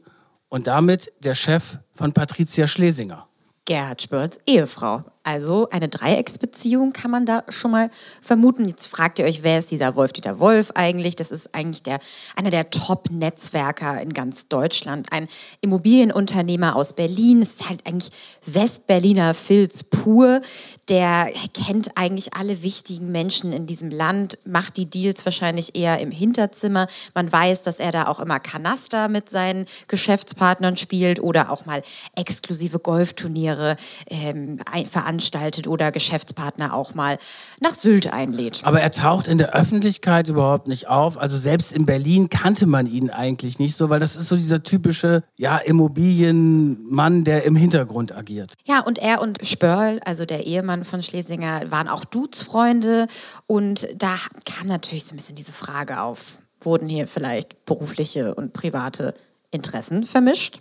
und 0.50 0.68
damit 0.68 1.12
der 1.20 1.36
Chef 1.36 1.80
von 1.92 2.14
Patricia 2.14 2.68
Schlesinger. 2.68 3.28
Gerhard 3.66 4.02
Spörts 4.02 4.40
Ehefrau. 4.48 5.04
Also 5.24 5.70
eine 5.70 5.88
Dreiecksbeziehung 5.88 6.94
kann 6.94 7.12
man 7.12 7.28
da 7.28 7.44
schon 7.50 7.70
mal 7.70 7.92
vermuten. 8.22 8.68
Jetzt 8.68 8.88
fragt 8.88 9.20
ihr 9.20 9.26
euch, 9.26 9.44
wer 9.44 9.60
ist 9.60 9.70
dieser 9.70 9.96
Wolf-Dieter 9.96 10.40
Wolf 10.40 10.72
eigentlich? 10.74 11.16
Das 11.16 11.30
ist 11.30 11.54
eigentlich 11.54 11.84
der, 11.84 12.00
einer 12.36 12.50
der 12.50 12.72
Top-Netzwerker 12.72 14.02
in 14.02 14.14
ganz 14.14 14.48
Deutschland. 14.48 15.12
Ein 15.12 15.28
Immobilienunternehmer 15.62 16.76
aus 16.76 16.94
Berlin. 16.94 17.42
Das 17.42 17.50
ist 17.50 17.70
halt 17.70 17.86
eigentlich 17.86 18.12
Westberliner 18.48 19.36
Filz 19.36 19.84
pur. 19.84 20.42
Der 20.92 21.32
kennt 21.54 21.92
eigentlich 21.96 22.34
alle 22.34 22.64
wichtigen 22.64 23.14
Menschen 23.14 23.54
in 23.54 23.66
diesem 23.66 23.92
Land, 23.92 24.38
macht 24.44 24.76
die 24.76 24.90
Deals 24.90 25.24
wahrscheinlich 25.24 25.74
eher 25.74 26.00
im 26.00 26.12
Hinterzimmer. 26.12 26.88
Man 27.16 27.32
weiß, 27.32 27.62
dass 27.62 27.80
er 27.80 27.94
da 27.94 28.08
auch 28.08 28.20
immer 28.20 28.42
Kanaster 28.42 29.08
mit 29.08 29.30
seinen 29.30 29.68
Geschäftspartnern 29.88 30.76
spielt 30.76 31.22
oder 31.22 31.50
auch 31.50 31.66
mal 31.66 31.82
exklusive 32.18 32.78
Golfturniere 32.80 33.78
ähm, 34.10 34.60
veranstaltet 34.92 35.66
oder 35.66 35.94
Geschäftspartner 35.94 36.74
auch 36.74 36.94
mal 36.94 37.18
nach 37.62 37.74
Sylt 37.74 38.12
einlädt. 38.12 38.60
Aber 38.66 38.82
er 38.82 38.92
taucht 38.92 39.30
in 39.30 39.38
der 39.38 39.56
Öffentlichkeit 39.56 40.28
überhaupt 40.28 40.68
nicht 40.68 40.90
auf. 40.90 41.18
Also 41.18 41.38
selbst 41.38 41.72
in 41.72 41.86
Berlin 41.86 42.28
kannte 42.28 42.68
man 42.68 42.86
ihn 42.86 43.10
eigentlich 43.10 43.60
nicht 43.60 43.78
so, 43.78 43.90
weil 43.90 44.02
das 44.02 44.18
ist 44.18 44.28
so 44.28 44.36
dieser 44.36 44.62
typische 44.62 45.24
ja, 45.38 45.58
Immobilienmann, 45.58 47.24
der 47.24 47.46
im 47.46 47.56
Hintergrund 47.56 48.14
agiert. 48.14 48.56
Ja, 48.66 48.82
und 48.82 49.00
er 49.00 49.22
und 49.22 49.40
Spörl, 49.48 50.02
also 50.04 50.26
der 50.26 50.46
Ehemann 50.46 50.81
von 50.86 51.04
Schlesinger, 51.04 51.70
waren 51.72 51.88
auch 51.88 52.06
Dudesfreunde. 52.06 53.08
Und 53.48 53.88
da 53.96 54.18
kam 54.46 54.68
natürlich 54.68 55.06
so 55.06 55.14
ein 55.14 55.18
bisschen 55.18 55.36
diese 55.36 55.54
Frage 55.54 56.02
auf, 56.02 56.42
wurden 56.60 56.88
hier 56.88 57.08
vielleicht 57.08 57.66
berufliche 57.66 58.36
und 58.36 58.54
private 58.54 59.14
Interessen 59.52 60.04
vermischt? 60.04 60.60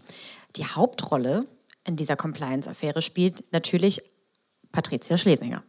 Die 0.56 0.66
Hauptrolle 0.66 1.46
in 1.86 1.96
dieser 1.96 2.16
Compliance-Affäre 2.16 3.02
spielt 3.02 3.44
natürlich 3.52 4.02
Patricia 4.72 5.16
Schlesinger. 5.16 5.62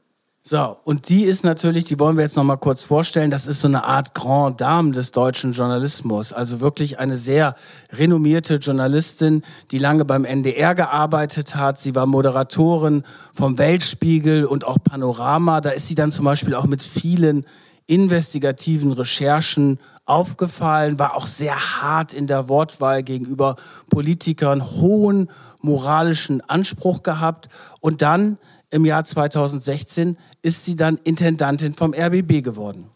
So, 0.43 0.75
und 0.83 1.09
die 1.09 1.25
ist 1.25 1.43
natürlich, 1.43 1.83
die 1.83 1.99
wollen 1.99 2.17
wir 2.17 2.23
jetzt 2.23 2.35
noch 2.35 2.43
mal 2.43 2.57
kurz 2.57 2.83
vorstellen, 2.83 3.29
das 3.29 3.45
ist 3.45 3.61
so 3.61 3.67
eine 3.67 3.83
Art 3.83 4.15
Grand 4.15 4.59
Dame 4.59 4.91
des 4.91 5.11
deutschen 5.11 5.51
Journalismus, 5.53 6.33
also 6.33 6.59
wirklich 6.61 6.97
eine 6.97 7.15
sehr 7.15 7.55
renommierte 7.91 8.55
Journalistin, 8.55 9.43
die 9.69 9.77
lange 9.77 10.03
beim 10.03 10.25
NDR 10.25 10.73
gearbeitet 10.73 11.55
hat. 11.55 11.79
Sie 11.79 11.93
war 11.93 12.07
Moderatorin 12.07 13.03
vom 13.33 13.59
Weltspiegel 13.59 14.45
und 14.45 14.65
auch 14.65 14.79
Panorama. 14.83 15.61
Da 15.61 15.69
ist 15.69 15.87
sie 15.87 15.95
dann 15.95 16.11
zum 16.11 16.25
Beispiel 16.25 16.55
auch 16.55 16.65
mit 16.65 16.81
vielen 16.81 17.45
investigativen 17.85 18.93
Recherchen 18.93 19.77
aufgefallen, 20.05 20.97
war 20.97 21.15
auch 21.15 21.27
sehr 21.27 21.55
hart 21.55 22.13
in 22.13 22.25
der 22.25 22.49
Wortwahl 22.49 23.03
gegenüber 23.03 23.57
Politikern, 23.89 24.65
hohen 24.65 25.29
moralischen 25.61 26.41
Anspruch 26.41 27.03
gehabt 27.03 27.47
und 27.79 28.01
dann 28.01 28.39
im 28.71 28.85
Jahr 28.85 29.03
2016 29.03 30.17
ist 30.41 30.65
sie 30.65 30.75
dann 30.75 30.97
Intendantin 31.03 31.73
vom 31.73 31.93
RBB 31.93 32.43
geworden. 32.43 32.89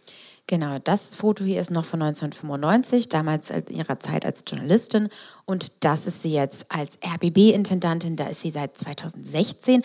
Genau, 0.47 0.77
das 0.77 1.15
Foto 1.15 1.43
hier 1.43 1.59
ist 1.59 1.71
noch 1.71 1.85
von 1.85 2.03
1995, 2.03 3.09
damals 3.09 3.49
in 3.49 3.65
ihrer 3.69 3.99
Zeit 3.99 4.25
als 4.27 4.43
Journalistin. 4.45 5.09
Und 5.45 5.83
das 5.83 6.05
ist 6.05 6.21
sie 6.21 6.33
jetzt 6.33 6.67
als 6.69 6.99
RBB-Intendantin, 7.03 8.15
da 8.15 8.27
ist 8.27 8.41
sie 8.41 8.51
seit 8.51 8.77
2016. 8.77 9.81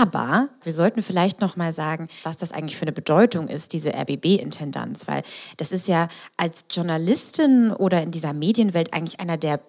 Aber 0.00 0.50
wir 0.62 0.74
sollten 0.74 1.00
vielleicht 1.00 1.40
noch 1.40 1.56
mal 1.56 1.72
sagen, 1.72 2.08
was 2.24 2.36
das 2.36 2.52
eigentlich 2.52 2.76
für 2.76 2.82
eine 2.82 2.92
Bedeutung 2.92 3.48
ist, 3.48 3.72
diese 3.72 3.94
RBB-Intendanz. 3.94 5.08
Weil 5.08 5.22
das 5.56 5.72
ist 5.72 5.88
ja 5.88 6.08
als 6.36 6.66
Journalistin 6.70 7.72
oder 7.72 8.02
in 8.02 8.10
dieser 8.10 8.34
Medienwelt 8.34 8.92
eigentlich 8.92 9.18
einer 9.18 9.38
der 9.38 9.60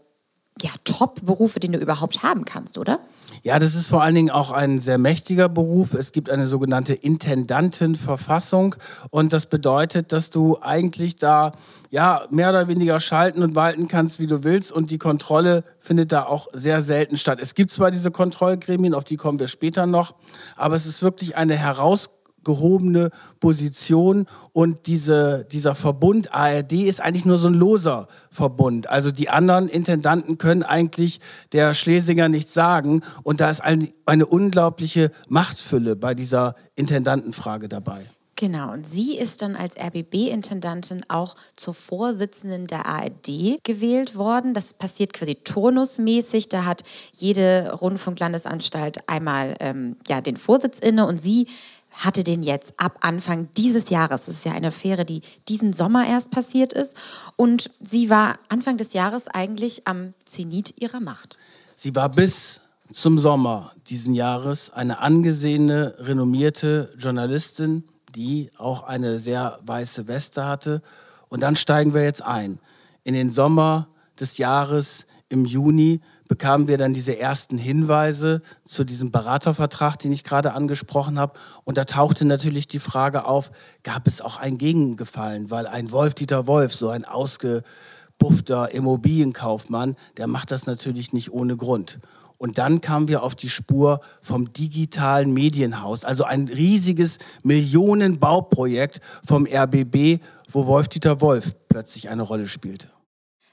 ja, 0.61 0.71
Top-Berufe, 0.83 1.59
den 1.59 1.73
du 1.73 1.79
überhaupt 1.79 2.23
haben 2.23 2.45
kannst, 2.45 2.77
oder? 2.77 2.99
Ja, 3.43 3.59
das 3.59 3.75
ist 3.75 3.87
vor 3.87 4.01
allen 4.01 4.15
Dingen 4.15 4.29
auch 4.29 4.51
ein 4.51 4.79
sehr 4.79 4.97
mächtiger 4.97 5.49
Beruf. 5.49 5.93
Es 5.93 6.11
gibt 6.11 6.29
eine 6.29 6.47
sogenannte 6.47 6.93
Intendantenverfassung 6.93 8.75
und 9.09 9.33
das 9.33 9.45
bedeutet, 9.45 10.11
dass 10.11 10.29
du 10.29 10.57
eigentlich 10.61 11.15
da 11.15 11.53
ja 11.89 12.25
mehr 12.29 12.49
oder 12.49 12.67
weniger 12.67 12.99
schalten 12.99 13.43
und 13.43 13.55
walten 13.55 13.87
kannst, 13.87 14.19
wie 14.19 14.27
du 14.27 14.43
willst 14.43 14.71
und 14.71 14.91
die 14.91 14.97
Kontrolle 14.97 15.63
findet 15.79 16.11
da 16.11 16.23
auch 16.23 16.47
sehr 16.53 16.81
selten 16.81 17.17
statt. 17.17 17.39
Es 17.41 17.55
gibt 17.55 17.71
zwar 17.71 17.91
diese 17.91 18.11
Kontrollgremien, 18.11 18.93
auf 18.93 19.03
die 19.03 19.15
kommen 19.15 19.39
wir 19.39 19.47
später 19.47 19.85
noch, 19.85 20.15
aber 20.55 20.75
es 20.75 20.85
ist 20.85 21.01
wirklich 21.01 21.37
eine 21.37 21.55
Herausforderung 21.55 22.16
gehobene 22.43 23.09
Position 23.39 24.25
und 24.53 24.87
diese, 24.87 25.45
dieser 25.51 25.75
Verbund 25.75 26.33
ARD 26.33 26.73
ist 26.73 27.01
eigentlich 27.01 27.25
nur 27.25 27.37
so 27.37 27.47
ein 27.47 27.53
loser 27.53 28.07
Verbund. 28.31 28.89
Also 28.89 29.11
die 29.11 29.29
anderen 29.29 29.67
Intendanten 29.67 30.37
können 30.37 30.63
eigentlich 30.63 31.19
der 31.51 31.73
Schlesinger 31.73 32.29
nichts 32.29 32.53
sagen 32.53 33.01
und 33.23 33.41
da 33.41 33.49
ist 33.49 33.61
eine, 33.61 33.89
eine 34.05 34.25
unglaubliche 34.25 35.11
Machtfülle 35.27 35.95
bei 35.95 36.13
dieser 36.13 36.55
Intendantenfrage 36.75 37.67
dabei. 37.67 38.07
Genau, 38.39 38.71
und 38.71 38.85
sie 38.85 39.17
ist 39.17 39.41
dann 39.41 39.55
als 39.55 39.73
RBB-Intendantin 39.77 41.03
auch 41.07 41.35
zur 41.55 41.73
Vorsitzenden 41.73 42.67
der 42.67 42.85
ARD 42.85 43.57
gewählt 43.63 44.15
worden. 44.15 44.53
Das 44.53 44.75
passiert 44.75 45.13
quasi 45.13 45.33
turnusmäßig. 45.43 46.47
Da 46.47 46.63
hat 46.63 46.83
jede 47.13 47.71
Rundfunklandesanstalt 47.73 49.09
einmal 49.09 49.55
ähm, 49.59 49.97
ja, 50.07 50.21
den 50.21 50.37
Vorsitz 50.37 50.77
inne 50.77 51.07
und 51.07 51.19
sie 51.19 51.47
hatte 51.97 52.23
den 52.23 52.43
jetzt 52.43 52.73
ab 52.77 52.99
Anfang 53.01 53.49
dieses 53.57 53.89
Jahres. 53.89 54.25
Das 54.25 54.35
ist 54.35 54.45
ja 54.45 54.51
eine 54.51 54.67
Affäre, 54.67 55.05
die 55.05 55.21
diesen 55.49 55.73
Sommer 55.73 56.07
erst 56.07 56.31
passiert 56.31 56.73
ist. 56.73 56.95
Und 57.35 57.69
sie 57.81 58.09
war 58.09 58.39
Anfang 58.49 58.77
des 58.77 58.93
Jahres 58.93 59.27
eigentlich 59.27 59.87
am 59.87 60.13
Zenit 60.25 60.79
ihrer 60.79 60.99
Macht. 60.99 61.37
Sie 61.75 61.95
war 61.95 62.09
bis 62.09 62.61
zum 62.91 63.19
Sommer 63.19 63.73
diesen 63.87 64.13
Jahres 64.13 64.71
eine 64.71 64.99
angesehene, 64.99 65.95
renommierte 65.97 66.93
Journalistin, 66.97 67.83
die 68.15 68.49
auch 68.57 68.83
eine 68.83 69.19
sehr 69.19 69.59
weiße 69.65 70.07
Weste 70.07 70.45
hatte. 70.45 70.81
Und 71.29 71.41
dann 71.41 71.55
steigen 71.55 71.93
wir 71.93 72.03
jetzt 72.03 72.23
ein 72.23 72.59
in 73.03 73.13
den 73.13 73.29
Sommer 73.29 73.87
des 74.19 74.37
Jahres 74.37 75.05
im 75.29 75.45
Juni 75.45 76.01
bekamen 76.27 76.67
wir 76.67 76.77
dann 76.77 76.93
diese 76.93 77.17
ersten 77.17 77.57
Hinweise 77.57 78.41
zu 78.63 78.83
diesem 78.83 79.11
Beratervertrag, 79.11 79.99
den 79.99 80.11
ich 80.11 80.23
gerade 80.23 80.53
angesprochen 80.53 81.19
habe. 81.19 81.39
Und 81.63 81.77
da 81.77 81.85
tauchte 81.85 82.25
natürlich 82.25 82.67
die 82.67 82.79
Frage 82.79 83.25
auf, 83.25 83.51
gab 83.83 84.07
es 84.07 84.21
auch 84.21 84.37
ein 84.37 84.57
Gegengefallen? 84.57 85.49
Weil 85.49 85.67
ein 85.67 85.91
Wolf-Dieter 85.91 86.47
Wolf, 86.47 86.73
so 86.73 86.89
ein 86.89 87.05
ausgebuffter 87.05 88.71
Immobilienkaufmann, 88.73 89.95
der 90.17 90.27
macht 90.27 90.51
das 90.51 90.67
natürlich 90.67 91.13
nicht 91.13 91.31
ohne 91.31 91.55
Grund. 91.55 91.99
Und 92.37 92.59
dann 92.59 92.81
kamen 92.81 93.07
wir 93.07 93.23
auf 93.23 93.33
die 93.33 93.49
Spur 93.49 93.99
vom 94.21 94.53
digitalen 94.53 95.33
Medienhaus, 95.33 96.05
also 96.05 96.23
ein 96.23 96.47
riesiges 96.47 97.17
Millionenbauprojekt 97.43 99.01
vom 99.25 99.47
RBB, 99.47 100.21
wo 100.51 100.67
Wolf-Dieter 100.67 101.21
Wolf 101.21 101.55
plötzlich 101.67 102.09
eine 102.09 102.21
Rolle 102.21 102.47
spielte. 102.47 102.87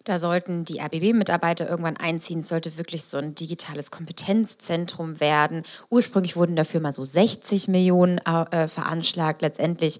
Da 0.04 0.18
sollten 0.18 0.66
die 0.66 0.80
RBB-Mitarbeiter 0.80 1.68
irgendwann 1.68 1.96
einziehen. 1.96 2.40
Es 2.40 2.48
sollte 2.48 2.76
wirklich 2.76 3.04
so 3.04 3.16
ein 3.16 3.34
digitales 3.34 3.90
Kompetenzzentrum 3.90 5.18
werden. 5.18 5.62
Ursprünglich 5.88 6.36
wurden 6.36 6.56
dafür 6.56 6.80
mal 6.80 6.92
so 6.92 7.04
60 7.04 7.68
Millionen 7.68 8.18
äh, 8.18 8.68
veranschlagt. 8.68 9.40
Letztendlich 9.40 9.98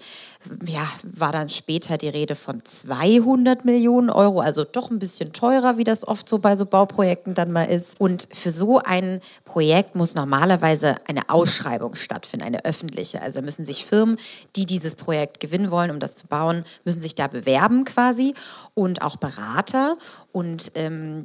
ja, 0.67 0.87
war 1.03 1.33
dann 1.33 1.49
später 1.49 1.97
die 1.97 2.11
Rede 2.11 2.37
von 2.37 2.63
200 2.63 3.65
Millionen 3.65 4.11
Euro, 4.11 4.41
also 4.41 4.65
doch 4.65 4.91
ein 4.91 4.99
bisschen 4.99 5.33
teurer, 5.33 5.79
wie 5.79 5.85
das 5.85 6.07
oft 6.07 6.29
so 6.29 6.39
bei 6.39 6.55
so 6.55 6.67
Bauprojekten 6.67 7.33
dann 7.33 7.51
mal 7.51 7.65
ist. 7.65 7.99
Und 7.99 8.29
für 8.31 8.51
so 8.51 8.81
ein 8.81 9.21
Projekt 9.47 9.95
muss 9.95 10.15
normalerweise 10.15 10.97
eine 11.09 11.31
Ausschreibung 11.31 11.95
stattfinden, 11.95 12.45
eine 12.45 12.67
öffentliche. 12.67 13.23
Also 13.23 13.41
müssen 13.41 13.65
sich 13.65 13.87
Firmen, 13.87 14.19
die 14.55 14.67
dieses 14.67 14.97
Projekt 14.97 15.41
gewinnen 15.41 15.71
wollen, 15.71 15.91
um 15.91 15.99
das 15.99 16.15
zu 16.15 16.27
bauen, 16.27 16.65
müssen 16.85 17.01
sich 17.01 17.15
da 17.15 17.27
bewerben 17.27 17.87
quasi 17.87 18.35
und 18.75 19.03
auch 19.03 19.17
Berater. 19.17 19.97
Und 20.33 20.73
ähm, 20.75 21.23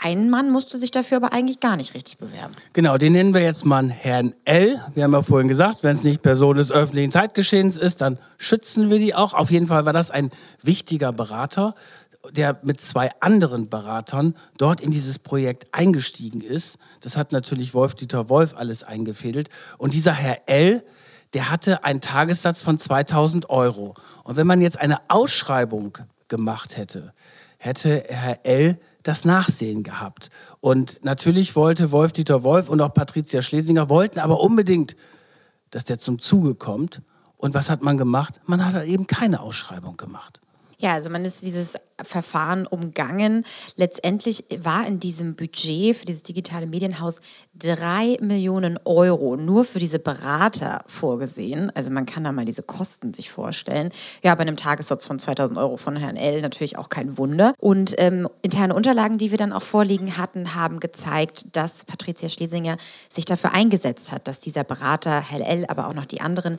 ein 0.00 0.30
Mann 0.30 0.50
musste 0.50 0.78
sich 0.78 0.90
dafür 0.90 1.16
aber 1.18 1.32
eigentlich 1.32 1.60
gar 1.60 1.76
nicht 1.76 1.94
richtig 1.94 2.18
bewerben. 2.18 2.54
Genau, 2.72 2.98
den 2.98 3.12
nennen 3.12 3.34
wir 3.34 3.42
jetzt 3.42 3.64
mal 3.64 3.90
Herrn 3.90 4.34
L. 4.44 4.80
Wir 4.94 5.04
haben 5.04 5.12
ja 5.12 5.22
vorhin 5.22 5.48
gesagt, 5.48 5.82
wenn 5.82 5.96
es 5.96 6.04
nicht 6.04 6.22
Person 6.22 6.56
des 6.56 6.70
öffentlichen 6.70 7.10
Zeitgeschehens 7.10 7.76
ist, 7.76 8.00
dann 8.00 8.18
schützen 8.38 8.90
wir 8.90 8.98
die 8.98 9.14
auch. 9.14 9.34
Auf 9.34 9.50
jeden 9.50 9.66
Fall 9.66 9.86
war 9.86 9.92
das 9.92 10.10
ein 10.10 10.30
wichtiger 10.62 11.12
Berater, 11.12 11.74
der 12.30 12.58
mit 12.62 12.80
zwei 12.80 13.10
anderen 13.20 13.68
Beratern 13.68 14.34
dort 14.56 14.80
in 14.80 14.90
dieses 14.90 15.18
Projekt 15.18 15.66
eingestiegen 15.72 16.40
ist. 16.40 16.78
Das 17.00 17.16
hat 17.16 17.32
natürlich 17.32 17.74
Wolf-Dieter 17.74 18.28
Wolf 18.28 18.54
alles 18.56 18.84
eingefädelt. 18.84 19.48
Und 19.78 19.94
dieser 19.94 20.12
Herr 20.12 20.48
L., 20.48 20.84
der 21.34 21.50
hatte 21.50 21.84
einen 21.84 22.00
Tagessatz 22.00 22.62
von 22.62 22.78
2000 22.78 23.50
Euro. 23.50 23.94
Und 24.24 24.36
wenn 24.36 24.46
man 24.46 24.60
jetzt 24.60 24.78
eine 24.78 24.98
Ausschreibung 25.08 25.98
gemacht 26.28 26.76
hätte, 26.76 27.12
hätte 27.58 28.04
Herr 28.08 28.44
L. 28.44 28.78
das 29.02 29.24
Nachsehen 29.24 29.82
gehabt. 29.82 30.30
Und 30.60 31.04
natürlich 31.04 31.56
wollte 31.56 31.92
Wolf-Dieter 31.92 32.42
Wolf 32.42 32.68
und 32.68 32.80
auch 32.80 32.92
Patricia 32.92 33.42
Schlesinger 33.42 33.88
wollten 33.88 34.20
aber 34.20 34.40
unbedingt, 34.40 34.96
dass 35.70 35.84
der 35.84 35.98
zum 35.98 36.18
Zuge 36.18 36.54
kommt. 36.54 37.02
Und 37.36 37.54
was 37.54 37.70
hat 37.70 37.82
man 37.82 37.98
gemacht? 37.98 38.40
Man 38.46 38.64
hat 38.64 38.84
eben 38.84 39.06
keine 39.06 39.40
Ausschreibung 39.40 39.96
gemacht. 39.96 40.40
Ja, 40.78 40.92
also 40.94 41.10
man 41.10 41.24
ist 41.24 41.42
dieses 41.42 41.74
Verfahren 42.02 42.66
umgangen. 42.66 43.44
Letztendlich 43.76 44.44
war 44.60 44.86
in 44.86 45.00
diesem 45.00 45.34
Budget 45.34 45.96
für 45.96 46.04
dieses 46.04 46.22
digitale 46.22 46.66
Medienhaus 46.66 47.20
drei 47.54 48.16
Millionen 48.20 48.78
Euro 48.84 49.36
nur 49.36 49.64
für 49.64 49.78
diese 49.78 49.98
Berater 49.98 50.82
vorgesehen. 50.86 51.72
Also 51.74 51.90
man 51.90 52.06
kann 52.06 52.24
da 52.24 52.32
mal 52.32 52.44
diese 52.44 52.62
Kosten 52.62 53.14
sich 53.14 53.30
vorstellen. 53.30 53.90
Ja, 54.22 54.34
bei 54.34 54.42
einem 54.42 54.56
Tagessatz 54.56 55.06
von 55.06 55.18
2000 55.18 55.58
Euro 55.58 55.76
von 55.76 55.96
Herrn 55.96 56.16
L. 56.16 56.40
natürlich 56.40 56.78
auch 56.78 56.88
kein 56.88 57.18
Wunder. 57.18 57.54
Und 57.58 57.94
ähm, 57.98 58.28
interne 58.42 58.74
Unterlagen, 58.74 59.18
die 59.18 59.30
wir 59.30 59.38
dann 59.38 59.52
auch 59.52 59.62
vorliegen 59.62 60.16
hatten, 60.16 60.54
haben 60.54 60.80
gezeigt, 60.80 61.56
dass 61.56 61.84
Patricia 61.84 62.28
Schlesinger 62.28 62.76
sich 63.08 63.24
dafür 63.24 63.52
eingesetzt 63.52 64.12
hat, 64.12 64.28
dass 64.28 64.38
dieser 64.40 64.64
Berater, 64.64 65.20
Herr 65.20 65.46
L., 65.46 65.66
aber 65.66 65.88
auch 65.88 65.94
noch 65.94 66.06
die 66.06 66.20
anderen, 66.20 66.58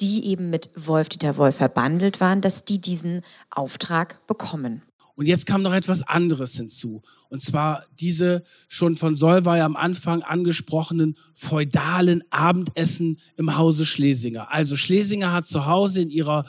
die 0.00 0.26
eben 0.26 0.50
mit 0.50 0.70
Wolf-Dieter 0.76 1.36
Wolf 1.36 1.56
verbandelt 1.56 2.20
waren, 2.20 2.40
dass 2.40 2.64
die 2.64 2.80
diesen 2.80 3.22
Auftrag 3.50 4.26
bekommen. 4.26 4.75
Und 5.16 5.26
jetzt 5.26 5.46
kam 5.46 5.62
noch 5.62 5.72
etwas 5.72 6.02
anderes 6.02 6.56
hinzu. 6.56 7.02
Und 7.30 7.40
zwar 7.40 7.84
diese 7.98 8.44
schon 8.68 8.96
von 8.96 9.16
Solvay 9.16 9.62
am 9.62 9.74
Anfang 9.74 10.22
angesprochenen 10.22 11.16
feudalen 11.34 12.22
Abendessen 12.30 13.18
im 13.38 13.56
Hause 13.56 13.86
Schlesinger. 13.86 14.52
Also 14.52 14.76
Schlesinger 14.76 15.32
hat 15.32 15.46
zu 15.46 15.66
Hause 15.66 16.02
in 16.02 16.10
ihrer 16.10 16.44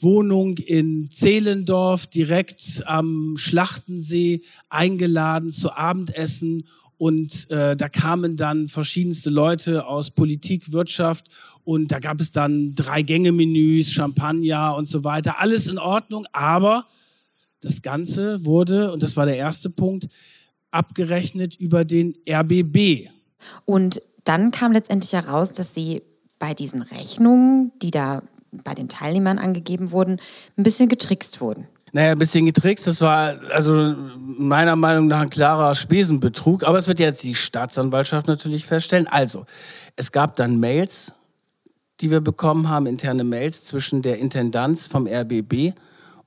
Wohnung 0.00 0.58
in 0.58 1.10
Zehlendorf 1.10 2.06
direkt 2.06 2.82
am 2.86 3.34
Schlachtensee 3.36 4.42
eingeladen 4.68 5.50
zu 5.50 5.72
Abendessen 5.72 6.64
und 6.96 7.50
äh, 7.50 7.76
da 7.76 7.88
kamen 7.88 8.36
dann 8.36 8.68
verschiedenste 8.68 9.30
Leute 9.30 9.86
aus 9.86 10.10
Politik, 10.10 10.72
Wirtschaft 10.72 11.26
und 11.64 11.90
da 11.90 11.98
gab 11.98 12.20
es 12.20 12.30
dann 12.30 12.74
drei 12.74 13.02
Gänge-Menüs, 13.02 13.90
Champagner 13.90 14.76
und 14.76 14.88
so 14.88 15.02
weiter. 15.02 15.40
Alles 15.40 15.66
in 15.66 15.78
Ordnung, 15.78 16.26
aber 16.32 16.86
das 17.64 17.82
Ganze 17.82 18.44
wurde, 18.44 18.92
und 18.92 19.02
das 19.02 19.16
war 19.16 19.26
der 19.26 19.36
erste 19.36 19.70
Punkt, 19.70 20.06
abgerechnet 20.70 21.54
über 21.60 21.84
den 21.84 22.14
RBB. 22.28 23.08
Und 23.64 24.02
dann 24.24 24.50
kam 24.50 24.72
letztendlich 24.72 25.12
heraus, 25.12 25.52
dass 25.52 25.74
sie 25.74 26.02
bei 26.38 26.54
diesen 26.54 26.82
Rechnungen, 26.82 27.72
die 27.80 27.90
da 27.90 28.22
bei 28.50 28.74
den 28.74 28.88
Teilnehmern 28.88 29.38
angegeben 29.38 29.92
wurden, 29.92 30.20
ein 30.56 30.62
bisschen 30.62 30.88
getrickst 30.88 31.40
wurden. 31.40 31.68
Naja, 31.92 32.12
ein 32.12 32.18
bisschen 32.18 32.44
getrickst. 32.44 32.88
Das 32.88 33.00
war 33.00 33.36
also 33.52 33.94
meiner 34.18 34.74
Meinung 34.74 35.06
nach 35.06 35.20
ein 35.20 35.30
klarer 35.30 35.74
Spesenbetrug. 35.76 36.64
Aber 36.64 36.76
es 36.78 36.88
wird 36.88 36.98
jetzt 36.98 37.22
die 37.22 37.36
Staatsanwaltschaft 37.36 38.26
natürlich 38.26 38.66
feststellen. 38.66 39.06
Also, 39.06 39.44
es 39.94 40.10
gab 40.10 40.34
dann 40.34 40.58
Mails, 40.58 41.12
die 42.00 42.10
wir 42.10 42.20
bekommen 42.20 42.68
haben, 42.68 42.86
interne 42.86 43.22
Mails 43.22 43.64
zwischen 43.64 44.02
der 44.02 44.18
Intendanz 44.18 44.88
vom 44.88 45.06
RBB 45.06 45.74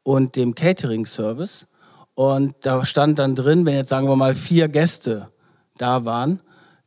und 0.07 0.37
dem 0.37 0.55
Catering-Service. 0.55 1.67
Und 2.15 2.55
da 2.61 2.85
stand 2.85 3.19
dann 3.19 3.35
drin, 3.35 3.65
wenn 3.65 3.75
jetzt 3.75 3.89
sagen 3.89 4.07
wir 4.07 4.15
mal 4.15 4.35
vier 4.35 4.69
Gäste 4.69 5.29
da 5.77 6.05
waren, 6.05 6.39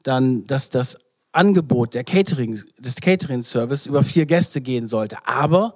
dann, 0.03 0.47
dass 0.47 0.71
das 0.71 0.97
Angebot 1.31 1.93
der 1.93 2.03
Catering, 2.03 2.59
des 2.79 2.97
Catering-Service 2.97 3.85
über 3.85 4.03
vier 4.03 4.25
Gäste 4.25 4.63
gehen 4.63 4.89
sollte. 4.89 5.19
Aber 5.27 5.75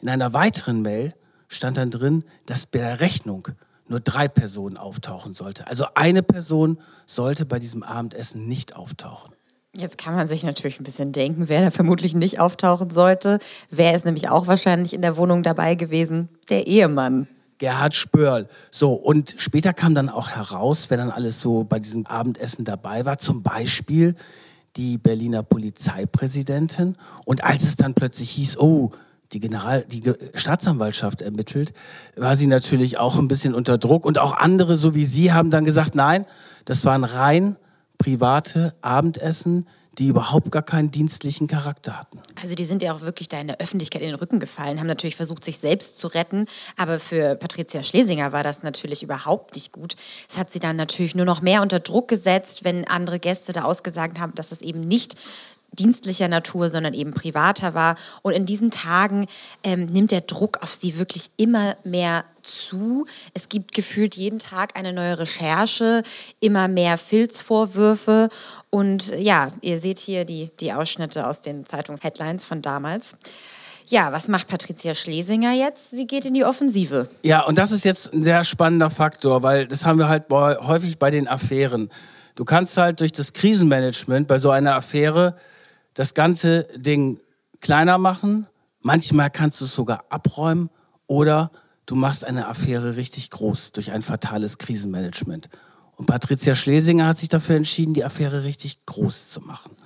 in 0.00 0.08
einer 0.08 0.32
weiteren 0.32 0.80
Mail 0.80 1.14
stand 1.48 1.76
dann 1.76 1.90
drin, 1.90 2.24
dass 2.46 2.64
bei 2.64 2.78
der 2.78 3.00
Rechnung 3.00 3.48
nur 3.86 4.00
drei 4.00 4.26
Personen 4.26 4.78
auftauchen 4.78 5.34
sollte. 5.34 5.66
Also 5.66 5.84
eine 5.94 6.22
Person 6.22 6.78
sollte 7.04 7.44
bei 7.44 7.58
diesem 7.58 7.82
Abendessen 7.82 8.48
nicht 8.48 8.74
auftauchen. 8.74 9.34
Jetzt 9.78 9.96
kann 9.96 10.16
man 10.16 10.26
sich 10.26 10.42
natürlich 10.42 10.80
ein 10.80 10.84
bisschen 10.84 11.12
denken, 11.12 11.48
wer 11.48 11.60
da 11.60 11.70
vermutlich 11.70 12.12
nicht 12.12 12.40
auftauchen 12.40 12.90
sollte. 12.90 13.38
Wer 13.70 13.94
ist 13.94 14.04
nämlich 14.04 14.28
auch 14.28 14.48
wahrscheinlich 14.48 14.92
in 14.92 15.02
der 15.02 15.16
Wohnung 15.16 15.44
dabei 15.44 15.76
gewesen? 15.76 16.28
Der 16.48 16.66
Ehemann. 16.66 17.28
Gerhard 17.58 17.94
Spörl. 17.94 18.48
So, 18.72 18.94
und 18.94 19.36
später 19.38 19.72
kam 19.72 19.94
dann 19.94 20.08
auch 20.08 20.30
heraus, 20.30 20.86
wer 20.88 20.96
dann 20.96 21.12
alles 21.12 21.40
so 21.40 21.62
bei 21.62 21.78
diesem 21.78 22.06
Abendessen 22.06 22.64
dabei 22.64 23.04
war. 23.04 23.18
Zum 23.18 23.44
Beispiel 23.44 24.16
die 24.74 24.98
Berliner 24.98 25.44
Polizeipräsidentin. 25.44 26.96
Und 27.24 27.44
als 27.44 27.62
es 27.62 27.76
dann 27.76 27.94
plötzlich 27.94 28.30
hieß, 28.30 28.58
oh, 28.58 28.90
die 29.30 29.38
General, 29.38 29.84
die 29.84 30.02
Staatsanwaltschaft 30.34 31.22
ermittelt, 31.22 31.72
war 32.16 32.36
sie 32.36 32.48
natürlich 32.48 32.98
auch 32.98 33.16
ein 33.16 33.28
bisschen 33.28 33.54
unter 33.54 33.78
Druck. 33.78 34.04
Und 34.04 34.18
auch 34.18 34.36
andere, 34.36 34.76
so 34.76 34.96
wie 34.96 35.04
Sie, 35.04 35.32
haben 35.32 35.52
dann 35.52 35.64
gesagt, 35.64 35.94
nein, 35.94 36.26
das 36.64 36.84
waren 36.84 37.04
rein 37.04 37.56
private 37.98 38.74
Abendessen, 38.80 39.66
die 39.98 40.06
überhaupt 40.06 40.52
gar 40.52 40.62
keinen 40.62 40.90
dienstlichen 40.92 41.48
Charakter 41.48 41.98
hatten. 41.98 42.20
Also 42.40 42.54
die 42.54 42.64
sind 42.64 42.82
ja 42.82 42.92
auch 42.92 43.00
wirklich 43.00 43.28
da 43.28 43.40
in 43.40 43.48
der 43.48 43.60
Öffentlichkeit 43.60 44.00
in 44.00 44.08
den 44.08 44.14
Rücken 44.14 44.38
gefallen, 44.38 44.78
haben 44.78 44.86
natürlich 44.86 45.16
versucht, 45.16 45.44
sich 45.44 45.58
selbst 45.58 45.98
zu 45.98 46.06
retten, 46.06 46.46
aber 46.76 47.00
für 47.00 47.34
Patricia 47.34 47.82
Schlesinger 47.82 48.32
war 48.32 48.44
das 48.44 48.62
natürlich 48.62 49.02
überhaupt 49.02 49.56
nicht 49.56 49.72
gut. 49.72 49.96
Es 50.28 50.38
hat 50.38 50.52
sie 50.52 50.60
dann 50.60 50.76
natürlich 50.76 51.16
nur 51.16 51.26
noch 51.26 51.42
mehr 51.42 51.62
unter 51.62 51.80
Druck 51.80 52.06
gesetzt, 52.06 52.62
wenn 52.62 52.86
andere 52.86 53.18
Gäste 53.18 53.52
da 53.52 53.64
ausgesagt 53.64 54.20
haben, 54.20 54.34
dass 54.36 54.50
das 54.50 54.62
eben 54.62 54.80
nicht 54.80 55.16
dienstlicher 55.78 56.28
Natur, 56.28 56.68
sondern 56.68 56.94
eben 56.94 57.12
privater 57.12 57.74
war. 57.74 57.96
Und 58.22 58.32
in 58.32 58.46
diesen 58.46 58.70
Tagen 58.70 59.26
ähm, 59.64 59.86
nimmt 59.86 60.10
der 60.10 60.22
Druck 60.22 60.62
auf 60.62 60.74
sie 60.74 60.98
wirklich 60.98 61.30
immer 61.36 61.76
mehr 61.84 62.24
zu. 62.42 63.06
Es 63.34 63.48
gibt 63.48 63.74
gefühlt 63.74 64.16
jeden 64.16 64.38
Tag 64.38 64.76
eine 64.76 64.92
neue 64.92 65.18
Recherche, 65.18 66.02
immer 66.40 66.68
mehr 66.68 66.98
Filzvorwürfe. 66.98 68.28
Und 68.70 69.12
ja, 69.18 69.50
ihr 69.60 69.78
seht 69.78 69.98
hier 69.98 70.24
die, 70.24 70.50
die 70.60 70.72
Ausschnitte 70.72 71.26
aus 71.26 71.40
den 71.40 71.64
Zeitungsheadlines 71.66 72.44
von 72.44 72.62
damals. 72.62 73.16
Ja, 73.86 74.12
was 74.12 74.28
macht 74.28 74.48
Patricia 74.48 74.94
Schlesinger 74.94 75.54
jetzt? 75.54 75.90
Sie 75.90 76.06
geht 76.06 76.26
in 76.26 76.34
die 76.34 76.44
Offensive. 76.44 77.08
Ja, 77.22 77.44
und 77.44 77.56
das 77.56 77.72
ist 77.72 77.84
jetzt 77.84 78.12
ein 78.12 78.22
sehr 78.22 78.44
spannender 78.44 78.90
Faktor, 78.90 79.42
weil 79.42 79.66
das 79.66 79.86
haben 79.86 79.98
wir 79.98 80.08
halt 80.08 80.24
häufig 80.30 80.98
bei 80.98 81.10
den 81.10 81.26
Affären. 81.26 81.88
Du 82.34 82.44
kannst 82.44 82.76
halt 82.76 83.00
durch 83.00 83.12
das 83.12 83.32
Krisenmanagement 83.32 84.28
bei 84.28 84.38
so 84.38 84.50
einer 84.50 84.74
Affäre 84.74 85.36
das 85.98 86.14
ganze 86.14 86.62
Ding 86.76 87.18
kleiner 87.58 87.98
machen. 87.98 88.46
Manchmal 88.80 89.30
kannst 89.30 89.60
du 89.60 89.64
es 89.64 89.74
sogar 89.74 90.04
abräumen 90.10 90.70
oder 91.08 91.50
du 91.86 91.96
machst 91.96 92.24
eine 92.24 92.46
Affäre 92.46 92.94
richtig 92.94 93.30
groß 93.30 93.72
durch 93.72 93.90
ein 93.90 94.02
fatales 94.02 94.58
Krisenmanagement. 94.58 95.48
Und 95.96 96.06
Patricia 96.06 96.54
Schlesinger 96.54 97.08
hat 97.08 97.18
sich 97.18 97.28
dafür 97.28 97.56
entschieden, 97.56 97.94
die 97.94 98.04
Affäre 98.04 98.44
richtig 98.44 98.86
groß 98.86 99.30
zu 99.30 99.40
machen 99.40 99.76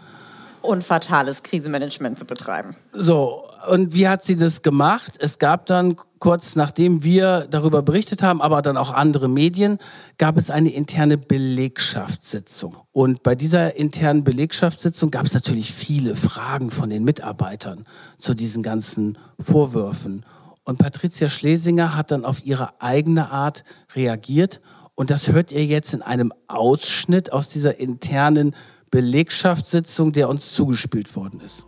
und 0.62 0.84
fatales 0.84 1.42
Krisenmanagement 1.42 2.18
zu 2.18 2.24
betreiben. 2.24 2.76
So, 2.92 3.44
und 3.68 3.94
wie 3.94 4.08
hat 4.08 4.22
sie 4.22 4.36
das 4.36 4.62
gemacht? 4.62 5.16
Es 5.20 5.38
gab 5.38 5.66
dann 5.66 5.96
kurz 6.22 6.54
nachdem 6.54 7.02
wir 7.02 7.48
darüber 7.50 7.82
berichtet 7.82 8.22
haben, 8.22 8.40
aber 8.40 8.62
dann 8.62 8.76
auch 8.76 8.92
andere 8.92 9.28
Medien, 9.28 9.78
gab 10.18 10.36
es 10.36 10.50
eine 10.50 10.70
interne 10.70 11.18
Belegschaftssitzung. 11.18 12.76
Und 12.92 13.24
bei 13.24 13.34
dieser 13.34 13.74
internen 13.76 14.22
Belegschaftssitzung 14.22 15.10
gab 15.10 15.26
es 15.26 15.34
natürlich 15.34 15.72
viele 15.72 16.14
Fragen 16.14 16.70
von 16.70 16.90
den 16.90 17.02
Mitarbeitern 17.02 17.84
zu 18.18 18.34
diesen 18.34 18.62
ganzen 18.62 19.18
Vorwürfen. 19.40 20.24
Und 20.62 20.78
Patricia 20.78 21.28
Schlesinger 21.28 21.96
hat 21.96 22.12
dann 22.12 22.24
auf 22.24 22.46
ihre 22.46 22.80
eigene 22.80 23.32
Art 23.32 23.64
reagiert. 23.96 24.60
Und 24.94 25.10
das 25.10 25.26
hört 25.26 25.50
ihr 25.50 25.64
jetzt 25.64 25.92
in 25.92 26.02
einem 26.02 26.32
Ausschnitt 26.46 27.32
aus 27.32 27.48
dieser 27.48 27.80
internen 27.80 28.54
Belegschaftssitzung, 28.92 30.12
der 30.12 30.28
uns 30.28 30.54
zugespielt 30.54 31.16
worden 31.16 31.40
ist. 31.40 31.64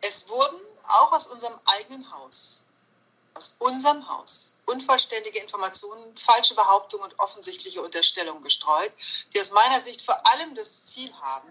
Es 0.00 0.26
wurden 0.28 0.58
auch 0.88 1.12
aus 1.12 1.26
unserem 1.26 1.60
eigenen 1.66 2.10
Haus, 2.10 2.64
aus 3.34 3.54
unserem 3.58 4.08
Haus, 4.08 4.56
unvollständige 4.64 5.38
Informationen, 5.38 6.16
falsche 6.16 6.54
Behauptungen 6.54 7.04
und 7.04 7.18
offensichtliche 7.18 7.82
Unterstellungen 7.82 8.42
gestreut, 8.42 8.92
die 9.34 9.40
aus 9.40 9.52
meiner 9.52 9.80
Sicht 9.80 10.00
vor 10.00 10.18
allem 10.28 10.54
das 10.54 10.86
Ziel 10.86 11.12
haben, 11.20 11.50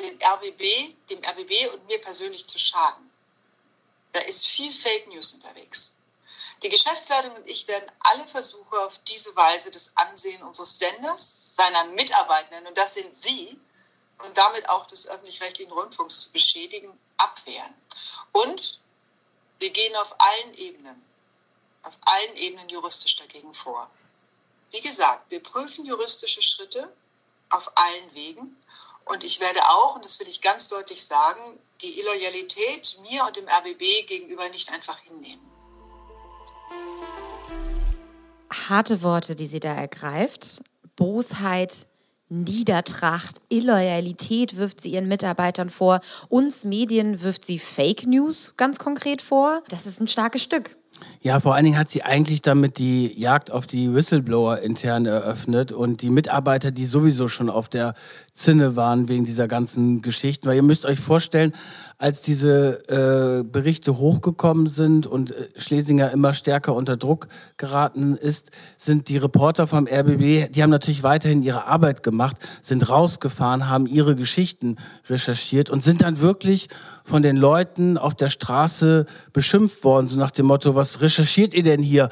den 0.00 0.18
RBB, 0.22 0.94
dem 1.08 1.18
RBB 1.24 1.72
und 1.72 1.86
mir 1.86 1.98
persönlich 2.00 2.46
zu 2.46 2.58
schaden. 2.58 3.10
Da 4.12 4.20
ist 4.20 4.46
viel 4.46 4.70
Fake 4.70 5.08
News 5.08 5.32
unterwegs. 5.32 5.97
Die 6.62 6.68
Geschäftsleitung 6.68 7.36
und 7.36 7.46
ich 7.46 7.68
werden 7.68 7.90
alle 8.00 8.26
Versuche 8.26 8.80
auf 8.80 8.98
diese 9.06 9.34
Weise 9.36 9.70
das 9.70 9.96
Ansehen 9.96 10.42
unseres 10.42 10.78
Senders, 10.78 11.54
seiner 11.54 11.84
Mitarbeitenden, 11.84 12.66
und 12.66 12.76
das 12.76 12.94
sind 12.94 13.14
Sie, 13.14 13.58
und 14.24 14.36
damit 14.36 14.68
auch 14.68 14.86
des 14.86 15.06
öffentlich-rechtlichen 15.06 15.72
Rundfunks 15.72 16.22
zu 16.22 16.32
beschädigen, 16.32 16.98
abwehren. 17.18 17.74
Und 18.32 18.80
wir 19.60 19.70
gehen 19.70 19.94
auf 19.96 20.14
allen 20.18 20.54
Ebenen, 20.54 21.02
auf 21.84 21.94
allen 22.02 22.36
Ebenen 22.36 22.68
juristisch 22.68 23.16
dagegen 23.16 23.54
vor. 23.54 23.88
Wie 24.70 24.80
gesagt, 24.80 25.30
wir 25.30 25.42
prüfen 25.42 25.86
juristische 25.86 26.42
Schritte 26.42 26.92
auf 27.50 27.70
allen 27.76 28.14
Wegen. 28.14 28.60
Und 29.04 29.24
ich 29.24 29.40
werde 29.40 29.66
auch, 29.68 29.94
und 29.94 30.04
das 30.04 30.18
will 30.20 30.28
ich 30.28 30.42
ganz 30.42 30.68
deutlich 30.68 31.04
sagen, 31.04 31.58
die 31.80 31.98
Illoyalität 32.00 32.98
mir 33.00 33.24
und 33.24 33.36
dem 33.36 33.48
RBB 33.48 34.06
gegenüber 34.06 34.48
nicht 34.50 34.70
einfach 34.70 34.98
hinnehmen. 34.98 35.47
Harte 38.68 39.02
Worte, 39.02 39.34
die 39.34 39.46
sie 39.46 39.60
da 39.60 39.74
ergreift. 39.74 40.62
Bosheit, 40.96 41.86
Niedertracht, 42.28 43.38
Illoyalität 43.48 44.56
wirft 44.56 44.80
sie 44.82 44.90
ihren 44.90 45.08
Mitarbeitern 45.08 45.70
vor. 45.70 46.00
Uns 46.28 46.64
Medien 46.64 47.22
wirft 47.22 47.46
sie 47.46 47.58
Fake 47.58 48.06
News 48.06 48.54
ganz 48.56 48.78
konkret 48.78 49.22
vor. 49.22 49.62
Das 49.68 49.86
ist 49.86 50.00
ein 50.00 50.08
starkes 50.08 50.42
Stück. 50.42 50.76
Ja, 51.20 51.38
vor 51.40 51.54
allen 51.54 51.64
Dingen 51.64 51.78
hat 51.78 51.88
sie 51.88 52.02
eigentlich 52.02 52.42
damit 52.42 52.78
die 52.78 53.18
Jagd 53.18 53.50
auf 53.50 53.66
die 53.66 53.94
Whistleblower 53.94 54.58
intern 54.58 55.06
eröffnet 55.06 55.72
und 55.72 56.02
die 56.02 56.10
Mitarbeiter, 56.10 56.70
die 56.70 56.86
sowieso 56.86 57.28
schon 57.28 57.50
auf 57.50 57.68
der 57.68 57.94
Zinne 58.38 58.76
waren 58.76 59.08
wegen 59.08 59.24
dieser 59.24 59.48
ganzen 59.48 60.00
Geschichten. 60.00 60.48
Weil 60.48 60.56
ihr 60.56 60.62
müsst 60.62 60.86
euch 60.86 61.00
vorstellen, 61.00 61.52
als 61.98 62.22
diese 62.22 62.88
äh, 62.88 63.42
Berichte 63.42 63.98
hochgekommen 63.98 64.68
sind 64.68 65.08
und 65.08 65.32
äh, 65.32 65.48
Schlesinger 65.56 66.12
immer 66.12 66.32
stärker 66.32 66.74
unter 66.74 66.96
Druck 66.96 67.26
geraten 67.56 68.16
ist, 68.16 68.52
sind 68.76 69.08
die 69.08 69.16
Reporter 69.16 69.66
vom 69.66 69.88
RBB, 69.88 70.52
die 70.52 70.62
haben 70.62 70.70
natürlich 70.70 71.02
weiterhin 71.02 71.42
ihre 71.42 71.66
Arbeit 71.66 72.04
gemacht, 72.04 72.36
sind 72.62 72.88
rausgefahren, 72.88 73.68
haben 73.68 73.86
ihre 73.88 74.14
Geschichten 74.14 74.76
recherchiert 75.08 75.70
und 75.70 75.82
sind 75.82 76.02
dann 76.02 76.20
wirklich 76.20 76.68
von 77.02 77.24
den 77.24 77.36
Leuten 77.36 77.98
auf 77.98 78.14
der 78.14 78.28
Straße 78.28 79.06
beschimpft 79.32 79.82
worden, 79.82 80.06
so 80.06 80.20
nach 80.20 80.30
dem 80.30 80.46
Motto, 80.46 80.76
was 80.76 81.00
recherchiert 81.00 81.52
ihr 81.52 81.64
denn 81.64 81.82
hier? 81.82 82.08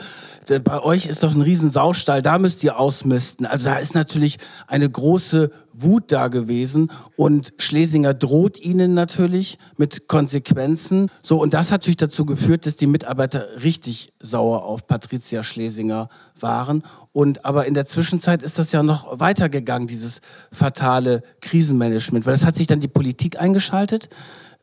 Bei 0.64 0.82
euch 0.82 1.06
ist 1.06 1.22
doch 1.22 1.34
ein 1.34 1.42
riesen 1.42 1.70
Saustall, 1.70 2.22
da 2.22 2.38
müsst 2.38 2.64
ihr 2.64 2.78
ausmisten. 2.78 3.46
Also 3.46 3.66
da 3.66 3.76
ist 3.76 3.94
natürlich 3.94 4.38
eine 4.66 4.90
große 4.90 5.50
Wut 5.82 6.12
da 6.12 6.28
gewesen 6.28 6.90
und 7.16 7.52
Schlesinger 7.58 8.14
droht 8.14 8.60
ihnen 8.60 8.94
natürlich 8.94 9.58
mit 9.76 10.08
Konsequenzen. 10.08 11.10
So, 11.22 11.40
und 11.40 11.54
das 11.54 11.72
hat 11.72 11.82
natürlich 11.82 11.96
dazu 11.96 12.24
geführt, 12.24 12.66
dass 12.66 12.76
die 12.76 12.86
Mitarbeiter 12.86 13.62
richtig 13.62 14.12
sauer 14.18 14.64
auf 14.64 14.86
Patricia 14.86 15.42
Schlesinger 15.42 16.08
waren. 16.40 16.82
Und 17.12 17.44
aber 17.44 17.66
in 17.66 17.74
der 17.74 17.86
Zwischenzeit 17.86 18.42
ist 18.42 18.58
das 18.58 18.72
ja 18.72 18.82
noch 18.82 19.20
weitergegangen, 19.20 19.88
dieses 19.88 20.20
fatale 20.52 21.22
Krisenmanagement, 21.40 22.26
weil 22.26 22.34
das 22.34 22.46
hat 22.46 22.56
sich 22.56 22.66
dann 22.66 22.80
die 22.80 22.88
Politik 22.88 23.40
eingeschaltet. 23.40 24.08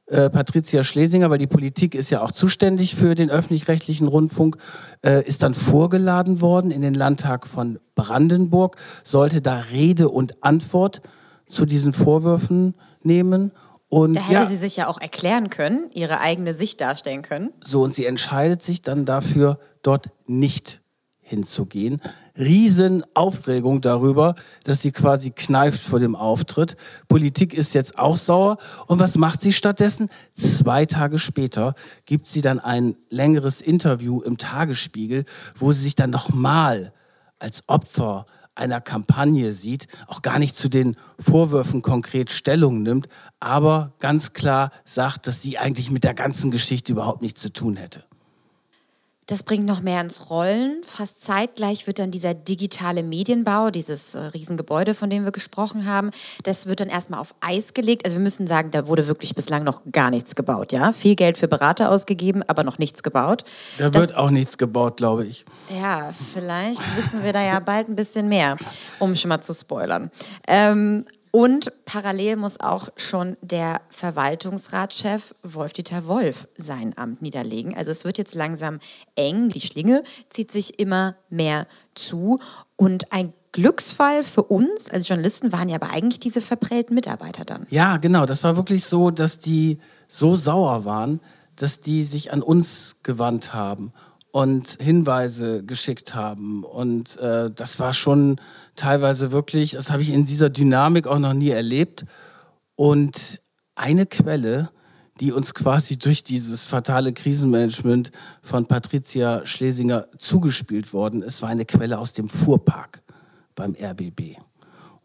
Äh, 0.08 0.30
Patricia 0.30 0.84
Schlesinger, 0.84 1.30
weil 1.30 1.38
die 1.38 1.48
Politik 1.48 1.96
ist 1.96 2.10
ja 2.10 2.22
auch 2.22 2.34
zuständig 2.34 2.96
für 2.96 3.16
den 3.16 3.30
öffentlich-rechtlichen 3.30 4.08
Rundfunk, 4.08 4.58
äh, 5.02 5.26
ist 5.26 5.44
dann 5.44 5.54
vorgeladen 5.54 6.42
worden 6.42 6.72
in 6.72 6.82
den 6.82 6.94
Landtag 6.94 7.48
von 7.48 7.80
Brandenburg, 7.96 8.76
sollte 9.06 9.42
da 9.42 9.64
Rede 9.72 10.10
und 10.10 10.44
Antwort 10.44 11.02
zu 11.46 11.66
diesen 11.66 11.94
Vorwürfen 11.94 12.76
nehmen. 13.02 13.54
Und 13.88 14.16
Da 14.16 14.22
hätte 14.22 14.34
ja, 14.34 14.46
sie 14.46 14.58
sich 14.58 14.76
ja 14.76 14.88
auch 14.88 15.00
erklären 15.00 15.50
können, 15.50 15.90
ihre 15.94 16.20
eigene 16.20 16.54
Sicht 16.54 16.82
darstellen 16.82 17.22
können. 17.22 17.52
so, 17.62 17.82
und 17.82 17.94
sie 17.94 18.06
entscheidet 18.06 18.62
sich 18.62 18.82
dann 18.82 19.06
dafür, 19.06 19.58
dort 19.84 20.10
nicht 20.26 20.83
hinzugehen. 21.34 22.00
Riesenaufregung 22.38 23.82
darüber, 23.82 24.36
dass 24.64 24.82
sie 24.82 24.92
quasi 24.92 25.32
kneift 25.32 25.82
vor 25.82 26.00
dem 26.00 26.16
Auftritt. 26.16 26.76
Politik 27.08 27.54
ist 27.54 27.74
jetzt 27.74 27.98
auch 27.98 28.18
sauer. 28.18 28.58
Und 28.88 29.00
was 29.00 29.18
macht 29.18 29.42
sie 29.42 29.54
stattdessen? 29.54 30.10
Zwei 30.34 30.86
Tage 30.86 31.20
später 31.20 31.74
gibt 32.06 32.28
sie 32.28 32.42
dann 32.42 32.60
ein 32.60 32.96
längeres 33.10 33.62
Interview 33.62 34.22
im 34.22 34.38
Tagesspiegel, 34.38 35.26
wo 35.56 35.72
sie 35.72 35.82
sich 35.82 35.96
dann 35.96 36.12
nochmal 36.12 36.94
als 37.40 37.64
Opfer 37.68 38.26
einer 38.56 38.82
Kampagne 38.82 39.54
sieht, 39.54 39.88
auch 40.08 40.22
gar 40.22 40.38
nicht 40.38 40.56
zu 40.56 40.70
den 40.70 40.96
Vorwürfen 41.20 41.82
konkret 41.82 42.30
Stellung 42.30 42.84
nimmt, 42.84 43.08
aber 43.40 43.94
ganz 44.00 44.34
klar 44.34 44.70
sagt, 44.86 45.26
dass 45.28 45.42
sie 45.42 45.58
eigentlich 45.58 45.90
mit 45.90 46.04
der 46.04 46.14
ganzen 46.14 46.52
Geschichte 46.52 46.92
überhaupt 46.92 47.24
nichts 47.24 47.42
zu 47.42 47.52
tun 47.52 47.78
hätte. 47.78 48.04
Das 49.34 49.42
bringt 49.44 49.66
noch 49.66 49.82
mehr 49.82 50.00
ins 50.00 50.30
Rollen. 50.30 50.84
Fast 50.86 51.24
zeitgleich 51.24 51.88
wird 51.88 51.98
dann 51.98 52.12
dieser 52.12 52.36
digitale 52.36 53.02
Medienbau, 53.02 53.72
dieses 53.72 54.14
äh, 54.14 54.20
Riesengebäude, 54.20 54.94
von 54.94 55.10
dem 55.10 55.24
wir 55.26 55.32
gesprochen 55.32 55.86
haben, 55.88 56.12
das 56.44 56.68
wird 56.68 56.82
dann 56.82 56.90
erstmal 56.90 57.20
auf 57.20 57.34
Eis 57.42 57.74
gelegt. 57.74 58.06
Also 58.06 58.18
wir 58.18 58.24
müssen 58.24 58.46
sagen, 58.46 58.70
da 58.70 58.88
wurde 58.88 59.08
wirklich 59.08 59.34
bislang 59.34 59.64
noch 59.64 59.82
gar 59.92 60.12
nichts 60.12 60.36
gebaut. 60.36 60.72
Ja, 60.72 60.92
viel 60.92 61.16
Geld 61.16 61.40
für 61.40 61.48
Berater 61.48 61.90
ausgegeben, 61.90 62.44
aber 62.48 62.64
noch 62.64 62.78
nichts 62.78 63.02
gebaut. 63.02 63.44
Da 63.80 63.90
Das- 63.90 64.00
wird 64.02 64.16
auch 64.16 64.30
nichts 64.30 64.58
gebaut, 64.60 64.98
glaube 64.98 65.26
ich. 65.26 65.46
Ja, 65.82 66.14
vielleicht 66.34 66.82
wissen 66.96 67.24
wir 67.24 67.34
da 67.34 67.42
ja 67.42 67.60
bald 67.60 67.90
ein 67.90 67.96
bisschen 67.96 68.28
mehr, 68.30 68.56
um 69.00 69.16
schon 69.16 69.30
mal 69.30 69.42
zu 69.42 69.54
spoilern. 69.56 70.12
Ähm, 70.48 71.06
und 71.36 71.72
parallel 71.86 72.36
muss 72.36 72.60
auch 72.60 72.90
schon 72.96 73.38
der 73.42 73.82
Verwaltungsratschef 73.90 75.34
Wolf-Dieter 75.42 76.06
Wolf 76.06 76.48
sein 76.60 76.96
Amt 76.96 77.24
niederlegen. 77.24 77.76
Also 77.76 77.90
es 77.90 78.06
wird 78.06 78.20
jetzt 78.20 78.36
langsam 78.36 78.80
eng. 79.16 79.50
Die 79.50 79.60
Schlinge 79.60 80.04
zieht 80.30 80.52
sich 80.52 80.80
immer 80.80 81.16
mehr 81.32 81.66
zu. 81.96 82.40
Und 82.76 83.12
ein 83.12 83.34
Glücksfall 83.52 84.24
für 84.24 84.44
uns 84.44 84.92
als 84.92 85.08
Journalisten 85.08 85.52
waren 85.52 85.70
ja 85.70 85.78
aber 85.78 85.90
eigentlich 85.90 86.20
diese 86.20 86.40
verprellten 86.40 86.94
Mitarbeiter 86.94 87.46
dann. 87.46 87.66
Ja, 87.72 87.98
genau. 87.98 88.28
Das 88.28 88.44
war 88.44 88.56
wirklich 88.56 88.86
so, 88.86 89.10
dass 89.10 89.40
die 89.40 89.80
so 90.08 90.36
sauer 90.36 90.86
waren, 90.86 91.20
dass 91.56 91.80
die 91.80 92.04
sich 92.04 92.32
an 92.32 92.44
uns 92.44 92.98
gewandt 93.02 93.56
haben 93.56 93.92
und 94.34 94.78
Hinweise 94.82 95.64
geschickt 95.64 96.16
haben. 96.16 96.64
Und 96.64 97.18
äh, 97.20 97.52
das 97.52 97.80
war 97.80 97.94
schon 97.94 98.42
teilweise 98.76 99.32
wirklich, 99.32 99.74
das 99.74 99.92
habe 99.92 100.02
ich 100.02 100.10
in 100.10 100.26
dieser 100.26 100.50
Dynamik 100.50 101.06
auch 101.06 101.20
noch 101.20 101.36
nie 101.36 101.52
erlebt. 101.52 102.04
Und 102.76 103.40
eine 103.76 104.08
Quelle, 104.08 104.72
die 105.20 105.32
uns 105.32 105.54
quasi 105.54 106.00
durch 106.00 106.24
dieses 106.24 106.66
fatale 106.66 107.14
Krisenmanagement 107.14 108.10
von 108.42 108.66
Patricia 108.66 109.46
Schlesinger 109.46 110.08
zugespielt 110.18 110.94
worden 110.94 111.22
ist, 111.22 111.44
war 111.44 111.50
eine 111.50 111.66
Quelle 111.66 112.00
aus 112.00 112.14
dem 112.14 112.28
Fuhrpark 112.28 113.04
beim 113.54 113.76
RBB. 113.80 114.38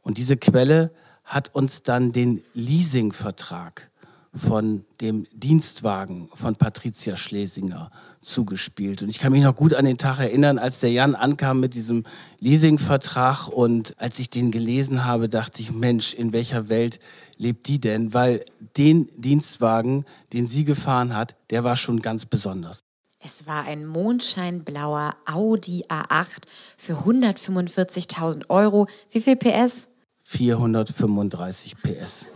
Und 0.01 0.17
diese 0.17 0.39
Quelle 0.39 0.91
hat 1.25 1.55
uns 1.55 1.83
dann 1.83 2.13
den 2.13 2.43
Leasingvertrag 2.55 3.91
von 4.33 4.87
dem 5.03 5.27
Dienstwagen 5.35 6.31
von 6.33 6.57
Patricia 6.57 7.15
Schlesinger 7.15 7.91
zugespielt. 8.21 9.03
Und 9.03 9.09
ich 9.09 9.19
kann 9.19 9.33
mich 9.33 9.43
noch 9.43 9.55
gut 9.55 9.75
an 9.75 9.85
den 9.85 9.97
Tag 9.97 10.19
erinnern, 10.19 10.59
als 10.59 10.81
der 10.81 10.91
Jan 10.91 11.15
ankam 11.15 11.61
mit 11.61 11.75
diesem 11.75 12.05
Leasingvertrag 12.41 13.49
und 13.49 13.95
als 13.99 14.19
ich 14.19 14.31
den 14.31 14.51
gelesen 14.51 15.05
habe, 15.05 15.29
dachte 15.29 15.63
ich, 15.63 15.73
Mensch, 15.73 16.15
in 16.15 16.33
welcher 16.33 16.69
Welt 16.69 16.99
lebt 17.37 17.69
die 17.69 17.81
denn? 17.81 18.15
Weil 18.15 18.45
den 18.77 19.09
Dienstwagen, 19.17 20.05
den 20.33 20.47
sie 20.47 20.65
gefahren 20.65 21.15
hat, 21.15 21.37
der 21.51 21.65
war 21.65 21.77
schon 21.77 22.01
ganz 22.01 22.27
besonders. 22.27 22.81
Es 23.21 23.47
war 23.47 23.65
ein 23.65 23.85
mondscheinblauer 23.85 25.17
Audi 25.27 25.85
A8 25.89 26.43
für 26.77 26.95
145.000 27.05 28.49
Euro. 28.49 28.87
Wie 29.11 29.21
viel 29.21 29.37
PS? 29.37 29.89
435 30.23 31.75
PS. 31.83 32.29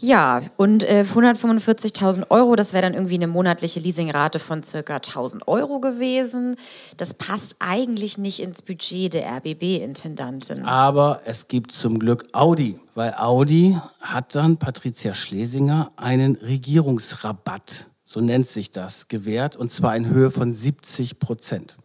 Ja, 0.00 0.42
und 0.56 0.84
äh, 0.84 1.04
145.000 1.12 2.30
Euro, 2.30 2.54
das 2.54 2.72
wäre 2.72 2.82
dann 2.82 2.94
irgendwie 2.94 3.16
eine 3.16 3.26
monatliche 3.26 3.80
Leasingrate 3.80 4.38
von 4.38 4.62
circa 4.62 4.98
1.000 4.98 5.48
Euro 5.48 5.80
gewesen. 5.80 6.54
Das 6.96 7.14
passt 7.14 7.56
eigentlich 7.58 8.16
nicht 8.16 8.40
ins 8.40 8.62
Budget 8.62 9.14
der 9.14 9.28
RBB-Intendantin. 9.38 10.64
Aber 10.64 11.22
es 11.24 11.48
gibt 11.48 11.72
zum 11.72 11.98
Glück 11.98 12.26
Audi, 12.32 12.78
weil 12.94 13.12
Audi 13.14 13.76
hat 14.00 14.36
dann 14.36 14.56
Patricia 14.56 15.14
Schlesinger 15.14 15.90
einen 15.96 16.36
Regierungsrabatt, 16.36 17.86
so 18.04 18.20
nennt 18.20 18.46
sich 18.46 18.70
das, 18.70 19.08
gewährt, 19.08 19.56
und 19.56 19.72
zwar 19.72 19.96
in 19.96 20.06
Höhe 20.06 20.30
von 20.30 20.52
70 20.52 21.18
Prozent. 21.18 21.76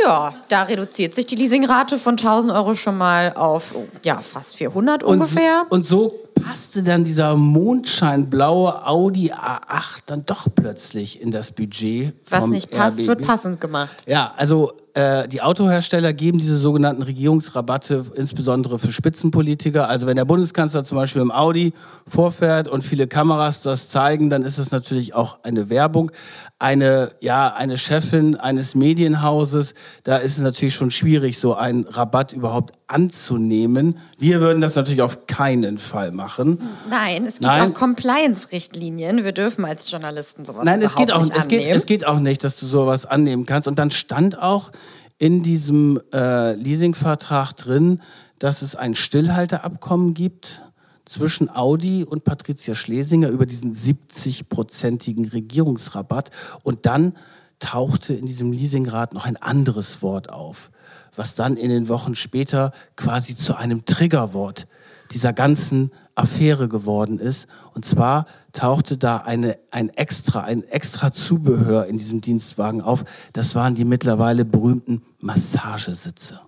Ja, 0.00 0.34
da 0.48 0.62
reduziert 0.64 1.14
sich 1.14 1.26
die 1.26 1.36
Leasingrate 1.36 1.98
von 1.98 2.16
1.000 2.16 2.52
Euro 2.52 2.74
schon 2.74 2.98
mal 2.98 3.32
auf 3.34 3.74
ja, 4.02 4.18
fast 4.18 4.56
400 4.56 5.04
ungefähr. 5.04 5.66
Und 5.68 5.86
so 5.86 6.12
passte 6.34 6.82
dann 6.82 7.04
dieser 7.04 7.36
mondscheinblaue 7.36 8.86
Audi 8.86 9.32
A8 9.32 10.02
dann 10.06 10.26
doch 10.26 10.48
plötzlich 10.54 11.20
in 11.20 11.30
das 11.30 11.52
Budget 11.52 12.14
Was 12.28 12.46
nicht 12.46 12.70
passt, 12.70 13.00
RBB. 13.00 13.08
wird 13.08 13.22
passend 13.22 13.60
gemacht. 13.60 14.04
Ja, 14.06 14.32
also 14.36 14.72
äh, 14.94 15.26
die 15.28 15.40
Autohersteller 15.40 16.12
geben 16.12 16.38
diese 16.38 16.58
sogenannten 16.58 17.02
Regierungsrabatte 17.02 18.04
insbesondere 18.14 18.78
für 18.78 18.92
Spitzenpolitiker. 18.92 19.88
Also 19.88 20.06
wenn 20.06 20.16
der 20.16 20.26
Bundeskanzler 20.26 20.84
zum 20.84 20.96
Beispiel 20.96 21.22
im 21.22 21.30
Audi 21.30 21.72
vorfährt 22.06 22.68
und 22.68 22.82
viele 22.82 23.06
Kameras 23.06 23.62
das 23.62 23.88
zeigen, 23.88 24.28
dann 24.28 24.42
ist 24.42 24.58
das 24.58 24.70
natürlich 24.70 25.14
auch 25.14 25.38
eine 25.44 25.70
Werbung. 25.70 26.12
Eine, 26.58 27.12
ja, 27.20 27.54
eine 27.54 27.78
Chefin 27.78 28.36
eines 28.36 28.74
Medienhauses, 28.74 29.74
da 30.04 30.18
ist 30.18 30.36
es 30.36 30.42
natürlich 30.42 30.74
schon 30.74 30.90
schwierig, 30.90 31.38
so 31.38 31.54
einen 31.54 31.84
Rabatt 31.84 32.34
überhaupt 32.34 32.72
anzunehmen. 32.92 33.98
Wir 34.18 34.40
würden 34.40 34.60
das 34.60 34.76
natürlich 34.76 35.02
auf 35.02 35.26
keinen 35.26 35.78
Fall 35.78 36.12
machen. 36.12 36.60
Nein, 36.90 37.24
es 37.24 37.34
gibt 37.34 37.44
Nein. 37.44 37.70
auch 37.70 37.74
Compliance-Richtlinien. 37.74 39.24
Wir 39.24 39.32
dürfen 39.32 39.64
als 39.64 39.90
Journalisten 39.90 40.44
sowas 40.44 40.64
Nein, 40.64 40.82
es 40.82 40.94
geht, 40.94 41.12
auch, 41.12 41.22
nicht 41.22 41.36
es, 41.36 41.48
geht, 41.48 41.66
es 41.66 41.86
geht 41.86 42.06
auch 42.06 42.18
nicht, 42.18 42.44
dass 42.44 42.60
du 42.60 42.66
sowas 42.66 43.06
annehmen 43.06 43.46
kannst. 43.46 43.68
Und 43.68 43.78
dann 43.78 43.90
stand 43.90 44.38
auch 44.38 44.70
in 45.18 45.42
diesem 45.42 46.00
äh, 46.12 46.54
Leasingvertrag 46.54 47.56
drin, 47.56 48.00
dass 48.38 48.62
es 48.62 48.74
ein 48.74 48.94
Stillhalteabkommen 48.94 50.14
gibt 50.14 50.62
zwischen 51.04 51.48
Audi 51.48 52.04
und 52.04 52.24
Patricia 52.24 52.74
Schlesinger 52.74 53.28
über 53.28 53.46
diesen 53.46 53.74
70-prozentigen 53.74 55.32
Regierungsrabatt. 55.32 56.30
Und 56.62 56.86
dann 56.86 57.14
tauchte 57.62 58.14
in 58.14 58.26
diesem 58.26 58.52
Leasingrat 58.52 59.14
noch 59.14 59.24
ein 59.24 59.36
anderes 59.36 60.02
Wort 60.02 60.30
auf, 60.30 60.70
was 61.16 61.34
dann 61.34 61.56
in 61.56 61.70
den 61.70 61.88
Wochen 61.88 62.14
später 62.14 62.72
quasi 62.96 63.36
zu 63.36 63.56
einem 63.56 63.84
Triggerwort 63.84 64.66
dieser 65.12 65.32
ganzen 65.32 65.90
Affäre 66.14 66.68
geworden 66.68 67.18
ist. 67.18 67.46
Und 67.74 67.84
zwar 67.84 68.26
tauchte 68.52 68.96
da 68.96 69.18
eine, 69.18 69.58
ein 69.70 69.88
extra, 69.90 70.42
ein 70.42 70.62
extra 70.64 71.12
Zubehör 71.12 71.86
in 71.86 71.98
diesem 71.98 72.20
Dienstwagen 72.20 72.82
auf. 72.82 73.04
Das 73.32 73.54
waren 73.54 73.74
die 73.74 73.84
mittlerweile 73.84 74.44
berühmten 74.44 75.02
Massagesitze. 75.18 76.40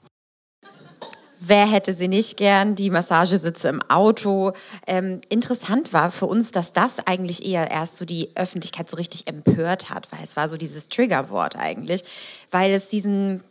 Wer 1.47 1.67
hätte 1.67 1.95
sie 1.95 2.09
nicht 2.09 2.39
gern? 2.39 2.75
Die 2.75 2.89
Massagesitze 2.89 3.69
im 3.69 3.83
Auto. 3.83 4.53
Ähm, 4.87 5.21
interessant 5.29 5.93
war 5.93 6.11
für 6.11 6.27
uns, 6.27 6.53
dass 6.53 6.73
das 6.73 7.07
eigentlich 7.07 7.45
eher 7.45 7.71
erst 7.71 7.99
so 7.99 8.07
die 8.07 8.31
Öffentlichkeit 8.35 8.89
so 8.89 8.97
richtig 8.97 9.27
empört 9.27 9.91
hat, 9.91 10.11
weil 10.11 10.21
es 10.25 10.37
war 10.37 10.49
so 10.49 10.57
dieses 10.57 10.89
Triggerwort 10.89 11.57
eigentlich, 11.57 12.03
weil 12.51 12.73
es 12.73 12.89
diesen, 12.89 13.43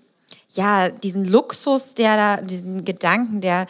ja, 0.54 0.90
diesen 0.90 1.26
Luxus, 1.26 1.94
der 1.94 2.16
da, 2.16 2.42
diesen 2.42 2.86
Gedanken, 2.86 3.42
der 3.42 3.68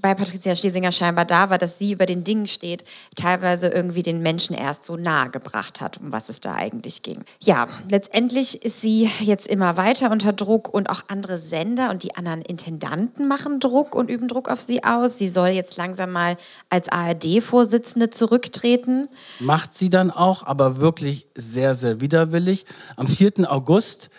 bei 0.00 0.14
Patricia 0.14 0.54
Schlesinger 0.56 0.92
scheinbar 0.92 1.24
da 1.24 1.50
war, 1.50 1.58
dass 1.58 1.78
sie 1.78 1.92
über 1.92 2.06
den 2.06 2.24
Dingen 2.24 2.46
steht, 2.46 2.84
teilweise 3.16 3.68
irgendwie 3.68 4.02
den 4.02 4.22
Menschen 4.22 4.54
erst 4.54 4.84
so 4.84 4.96
nahe 4.96 5.30
gebracht 5.30 5.80
hat, 5.80 5.98
um 5.98 6.12
was 6.12 6.28
es 6.28 6.40
da 6.40 6.54
eigentlich 6.54 7.02
ging. 7.02 7.20
Ja, 7.42 7.68
letztendlich 7.88 8.64
ist 8.64 8.80
sie 8.80 9.10
jetzt 9.20 9.46
immer 9.46 9.76
weiter 9.76 10.10
unter 10.10 10.32
Druck 10.32 10.72
und 10.72 10.90
auch 10.90 11.02
andere 11.08 11.38
Sender 11.38 11.90
und 11.90 12.02
die 12.02 12.16
anderen 12.16 12.42
Intendanten 12.42 13.28
machen 13.28 13.60
Druck 13.60 13.94
und 13.94 14.10
üben 14.10 14.28
Druck 14.28 14.48
auf 14.48 14.60
sie 14.60 14.84
aus. 14.84 15.18
Sie 15.18 15.28
soll 15.28 15.48
jetzt 15.48 15.76
langsam 15.76 16.12
mal 16.12 16.36
als 16.70 16.88
ARD-Vorsitzende 16.88 18.10
zurücktreten. 18.10 19.08
Macht 19.40 19.74
sie 19.74 19.90
dann 19.90 20.10
auch, 20.10 20.44
aber 20.44 20.78
wirklich 20.78 21.26
sehr, 21.34 21.74
sehr 21.74 22.00
widerwillig. 22.00 22.64
Am 22.96 23.06
4. 23.06 23.50
August, 23.50 24.10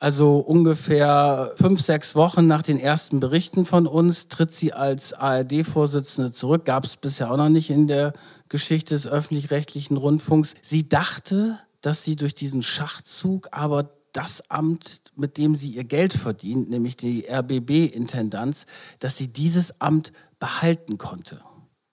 also 0.00 0.38
ungefähr 0.38 1.52
fünf, 1.56 1.80
sechs 1.80 2.14
Wochen 2.14 2.46
nach 2.46 2.62
den 2.62 2.80
ersten 2.80 3.20
Berichten 3.20 3.66
von 3.66 3.86
uns, 3.86 4.28
tritt 4.28 4.52
sie 4.52 4.72
als 4.72 5.12
ARD-Vorsitzende 5.12 6.32
zurück. 6.32 6.64
Gab 6.64 6.84
es 6.84 6.96
bisher 6.96 7.30
auch 7.30 7.36
noch 7.36 7.50
nicht 7.50 7.68
in 7.68 7.86
der 7.86 8.14
Geschichte 8.48 8.94
des 8.94 9.06
öffentlich-rechtlichen 9.06 9.98
Rundfunks. 9.98 10.54
Sie 10.62 10.88
dachte, 10.88 11.58
dass 11.82 12.02
sie 12.02 12.16
durch 12.16 12.34
diesen 12.34 12.62
Schachzug 12.62 13.48
aber 13.52 13.90
das 14.12 14.50
Amt, 14.50 15.02
mit 15.16 15.36
dem 15.36 15.54
sie 15.54 15.68
ihr 15.68 15.84
Geld 15.84 16.14
verdient, 16.14 16.70
nämlich 16.70 16.96
die 16.96 17.26
RBB-Intendanz, 17.30 18.64
dass 19.00 19.18
sie 19.18 19.28
dieses 19.28 19.82
Amt 19.82 20.12
behalten 20.38 20.96
konnte. 20.96 21.42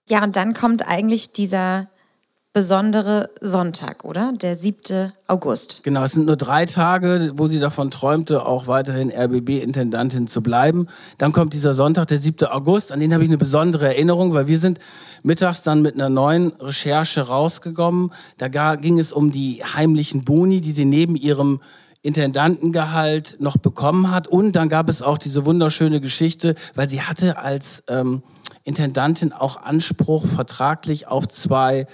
Ja, 0.09 0.23
und 0.23 0.37
dann 0.37 0.53
kommt 0.53 0.87
eigentlich 0.87 1.33
dieser 1.33 1.89
besondere 2.57 3.29
Sonntag, 3.39 4.03
oder? 4.03 4.33
Der 4.33 4.57
7. 4.57 5.11
August. 5.27 5.81
Genau, 5.83 6.03
es 6.03 6.13
sind 6.13 6.25
nur 6.25 6.37
drei 6.37 6.65
Tage, 6.65 7.33
wo 7.35 7.47
sie 7.47 7.59
davon 7.59 7.91
träumte, 7.91 8.47
auch 8.47 8.65
weiterhin 8.65 9.11
RBB-Intendantin 9.11 10.25
zu 10.25 10.41
bleiben. 10.41 10.87
Dann 11.19 11.33
kommt 11.33 11.53
dieser 11.53 11.75
Sonntag, 11.75 12.07
der 12.07 12.17
7. 12.17 12.47
August, 12.47 12.91
an 12.91 12.99
den 12.99 13.13
habe 13.13 13.23
ich 13.23 13.29
eine 13.29 13.37
besondere 13.37 13.85
Erinnerung, 13.85 14.33
weil 14.33 14.47
wir 14.47 14.57
sind 14.57 14.79
mittags 15.21 15.61
dann 15.61 15.83
mit 15.83 15.93
einer 15.93 16.09
neuen 16.09 16.47
Recherche 16.59 17.27
rausgekommen. 17.27 18.11
Da 18.39 18.47
ging 18.75 18.97
es 18.97 19.13
um 19.13 19.31
die 19.31 19.63
heimlichen 19.63 20.25
Boni, 20.25 20.59
die 20.59 20.71
sie 20.71 20.85
neben 20.85 21.15
ihrem 21.15 21.59
Intendantengehalt 22.01 23.37
noch 23.39 23.57
bekommen 23.57 24.09
hat. 24.09 24.27
Und 24.27 24.55
dann 24.55 24.67
gab 24.67 24.89
es 24.89 25.03
auch 25.03 25.19
diese 25.19 25.45
wunderschöne 25.45 26.01
Geschichte, 26.01 26.55
weil 26.73 26.89
sie 26.89 27.03
hatte 27.03 27.37
als 27.37 27.83
ähm, 27.87 28.23
Intendantin 28.63 29.31
auch 29.31 29.61
Anspruch 29.61 30.25
vertraglich 30.25 31.07
auf 31.07 31.27
zwei 31.27 31.85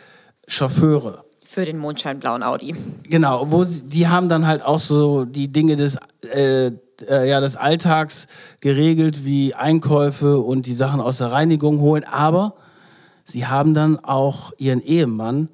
Chauffeure. 0.48 1.24
Für 1.44 1.66
den 1.66 1.78
mondscheinblauen 1.78 2.44
Audi. 2.44 2.76
Genau, 3.04 3.52
wo 3.52 3.64
sie, 3.64 3.84
die 3.84 4.08
haben 4.08 4.30
dann 4.30 4.48
halt 4.48 4.64
auch 4.64 4.80
so 4.80 5.26
die 5.26 5.52
Dinge 5.52 5.76
des, 5.76 5.98
äh, 6.24 6.72
äh, 7.08 7.30
ja, 7.30 7.40
des 7.42 7.56
Alltags 7.56 8.28
geregelt, 8.60 9.26
wie 9.26 9.54
Einkäufe 9.54 10.40
und 10.40 10.66
die 10.66 10.74
Sachen 10.74 11.02
aus 11.02 11.20
der 11.20 11.32
Reinigung 11.32 11.80
holen. 11.80 12.04
Aber 12.06 12.56
sie 13.24 13.46
haben 13.46 13.74
dann 13.74 14.00
auch 14.00 14.52
ihren 14.58 14.82
Ehemann, 14.82 15.50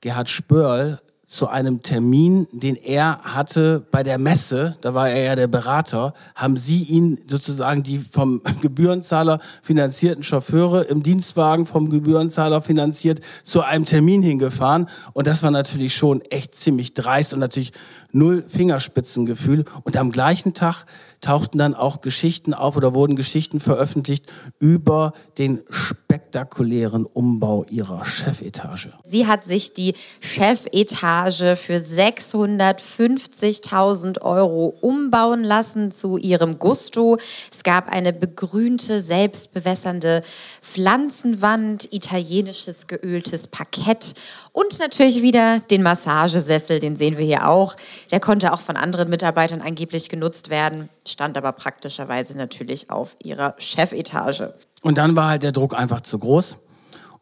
Gerhard 0.00 0.28
Spörl, 0.28 1.00
zu 1.28 1.46
einem 1.46 1.82
Termin, 1.82 2.48
den 2.52 2.74
er 2.74 3.20
hatte 3.22 3.86
bei 3.90 4.02
der 4.02 4.18
Messe, 4.18 4.78
da 4.80 4.94
war 4.94 5.10
er 5.10 5.24
ja 5.24 5.36
der 5.36 5.46
Berater, 5.46 6.14
haben 6.34 6.56
sie 6.56 6.84
ihn 6.84 7.20
sozusagen 7.26 7.82
die 7.82 7.98
vom 7.98 8.40
Gebührenzahler 8.62 9.38
finanzierten 9.62 10.22
Chauffeure 10.22 10.84
im 10.84 11.02
Dienstwagen 11.02 11.66
vom 11.66 11.90
Gebührenzahler 11.90 12.62
finanziert 12.62 13.20
zu 13.44 13.60
einem 13.60 13.84
Termin 13.84 14.22
hingefahren. 14.22 14.88
Und 15.12 15.26
das 15.26 15.42
war 15.42 15.50
natürlich 15.50 15.94
schon 15.94 16.22
echt 16.22 16.54
ziemlich 16.54 16.94
dreist 16.94 17.34
und 17.34 17.40
natürlich 17.40 17.72
null 18.10 18.42
Fingerspitzengefühl. 18.48 19.66
Und 19.82 19.98
am 19.98 20.10
gleichen 20.10 20.54
Tag 20.54 20.86
tauchten 21.20 21.58
dann 21.58 21.74
auch 21.74 22.00
Geschichten 22.00 22.54
auf 22.54 22.76
oder 22.76 22.94
wurden 22.94 23.16
Geschichten 23.16 23.58
veröffentlicht 23.60 24.24
über 24.58 25.12
den 25.36 25.62
spektakulären 25.68 27.04
Umbau 27.06 27.64
ihrer 27.68 28.04
Chefetage. 28.04 28.92
Sie 29.04 29.26
hat 29.26 29.46
sich 29.46 29.74
die 29.74 29.94
Chefetage 30.20 31.56
für 31.56 31.78
650.000 31.78 34.22
Euro 34.22 34.74
umbauen 34.80 35.42
lassen 35.42 35.90
zu 35.90 36.18
ihrem 36.18 36.58
Gusto. 36.58 37.16
Es 37.52 37.62
gab 37.62 37.90
eine 37.90 38.12
begrünte, 38.12 39.00
selbstbewässernde 39.00 40.22
Pflanzenwand, 40.62 41.92
italienisches 41.92 42.86
geöltes 42.86 43.48
Parkett 43.48 44.14
und 44.52 44.78
natürlich 44.78 45.22
wieder 45.22 45.60
den 45.60 45.82
Massagesessel, 45.82 46.78
den 46.78 46.96
sehen 46.96 47.16
wir 47.16 47.24
hier 47.24 47.48
auch. 47.48 47.76
Der 48.10 48.20
konnte 48.20 48.52
auch 48.52 48.60
von 48.60 48.76
anderen 48.76 49.10
Mitarbeitern 49.10 49.60
angeblich 49.60 50.08
genutzt 50.08 50.50
werden, 50.50 50.88
stand 51.06 51.36
aber 51.36 51.52
praktischerweise 51.52 52.36
natürlich 52.36 52.90
auf 52.90 53.16
ihrer 53.22 53.54
Chefetage. 53.58 54.54
Und 54.82 54.98
dann 54.98 55.16
war 55.16 55.28
halt 55.28 55.42
der 55.42 55.52
Druck 55.52 55.74
einfach 55.74 56.00
zu 56.00 56.18
groß. 56.18 56.56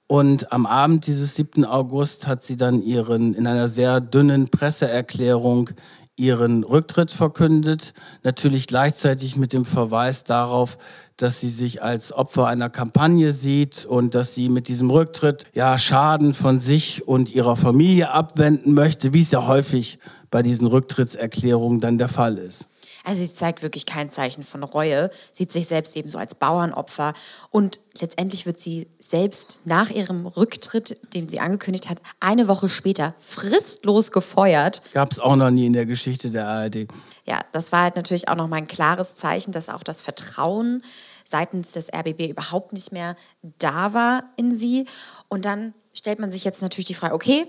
Und 0.07 0.53
am 0.53 0.67
Abend 0.67 1.07
dieses 1.07 1.35
7. 1.35 1.65
August 1.65 2.29
hat 2.29 2.45
sie 2.45 2.57
dann 2.57 2.83
ihren 2.83 3.35
in 3.35 3.47
einer 3.47 3.69
sehr 3.69 4.01
dünnen 4.01 4.49
Presseerklärung 4.49 5.71
ihren 6.17 6.65
Rücktritt 6.65 7.11
verkündet, 7.11 7.93
natürlich 8.23 8.67
gleichzeitig 8.67 9.37
mit 9.37 9.53
dem 9.53 9.65
Verweis 9.65 10.25
darauf, 10.25 10.79
dass 11.17 11.41
sie 11.41 11.51
sich 11.51 11.83
als 11.83 12.13
Opfer 12.13 12.47
einer 12.47 12.69
Kampagne 12.69 13.33
sieht 13.33 13.85
und 13.87 14.15
dass 14.15 14.35
sie 14.35 14.49
mit 14.49 14.69
diesem 14.69 14.91
Rücktritt 14.91 15.45
ja 15.55 15.79
Schaden 15.79 16.35
von 16.35 16.59
sich 16.59 17.07
und 17.09 17.33
ihrer 17.33 17.57
Familie 17.57 18.11
abwenden 18.11 18.75
möchte, 18.75 19.13
wie 19.13 19.23
es 19.23 19.31
ja 19.31 19.47
häufig 19.47 19.99
bei 20.31 20.43
diesen 20.43 20.67
Rücktrittserklärungen 20.67 21.81
dann 21.81 21.99
der 21.99 22.09
Fall 22.09 22.37
ist. 22.37 22.67
Also 23.07 23.23
sie 23.23 23.33
zeigt 23.33 23.63
wirklich 23.63 23.87
kein 23.87 24.11
Zeichen 24.11 24.43
von 24.43 24.65
Reue, 24.65 25.11
sieht 25.33 25.53
sich 25.53 25.69
selbst 25.69 25.95
eben 25.95 26.09
so 26.09 26.19
als 26.19 26.35
Bauernopfer 26.35 27.15
und 27.51 27.79
letztendlich 28.01 28.47
wird 28.47 28.59
sie 28.59 28.89
selbst 28.99 29.61
nach 29.65 29.91
ihrem 29.91 30.27
Rücktritt, 30.27 30.97
den 31.15 31.29
sie 31.29 31.39
angekündigt 31.39 31.89
hat, 31.89 32.03
eine 32.19 32.49
Woche 32.49 32.69
später 32.69 33.15
fristlos 33.17 34.11
gefeuert. 34.11 34.83
Gab 34.93 35.13
es 35.13 35.21
auch 35.21 35.37
noch 35.37 35.53
nie 35.53 35.67
in 35.67 35.73
der 35.73 35.87
Geschichte 35.87 36.31
der 36.31 36.49
ARD. 36.49 36.89
Ja, 37.27 37.39
das 37.53 37.71
war 37.71 37.83
halt 37.83 37.95
natürlich 37.95 38.29
auch 38.29 38.35
noch 38.35 38.49
mal 38.49 38.57
ein 38.57 38.67
klares 38.67 39.15
Zeichen, 39.15 39.53
dass 39.53 39.69
auch 39.69 39.85
das 39.85 40.01
Vertrauen 40.01 40.83
seitens 41.29 41.71
des 41.71 41.87
RBB 41.95 42.29
überhaupt 42.31 42.73
nicht 42.73 42.91
mehr 42.91 43.17
da 43.43 43.95
war 43.95 44.25
in 44.37 44.59
sie. 44.59 44.87
Und 45.29 45.45
dann 45.45 45.75
stellt 45.93 46.19
man 46.19 46.33
sich 46.33 46.43
jetzt 46.43 46.61
natürlich 46.61 46.87
die 46.87 46.95
Frage, 46.95 47.15
okay, 47.15 47.47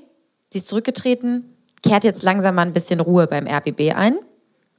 sie 0.52 0.60
ist 0.60 0.68
zurückgetreten, 0.68 1.58
kehrt 1.82 2.04
jetzt 2.04 2.22
langsam 2.22 2.54
mal 2.54 2.62
ein 2.62 2.74
bisschen 2.74 3.00
Ruhe 3.00 3.26
beim 3.26 3.48
RBB 3.48 3.96
ein. 3.96 4.20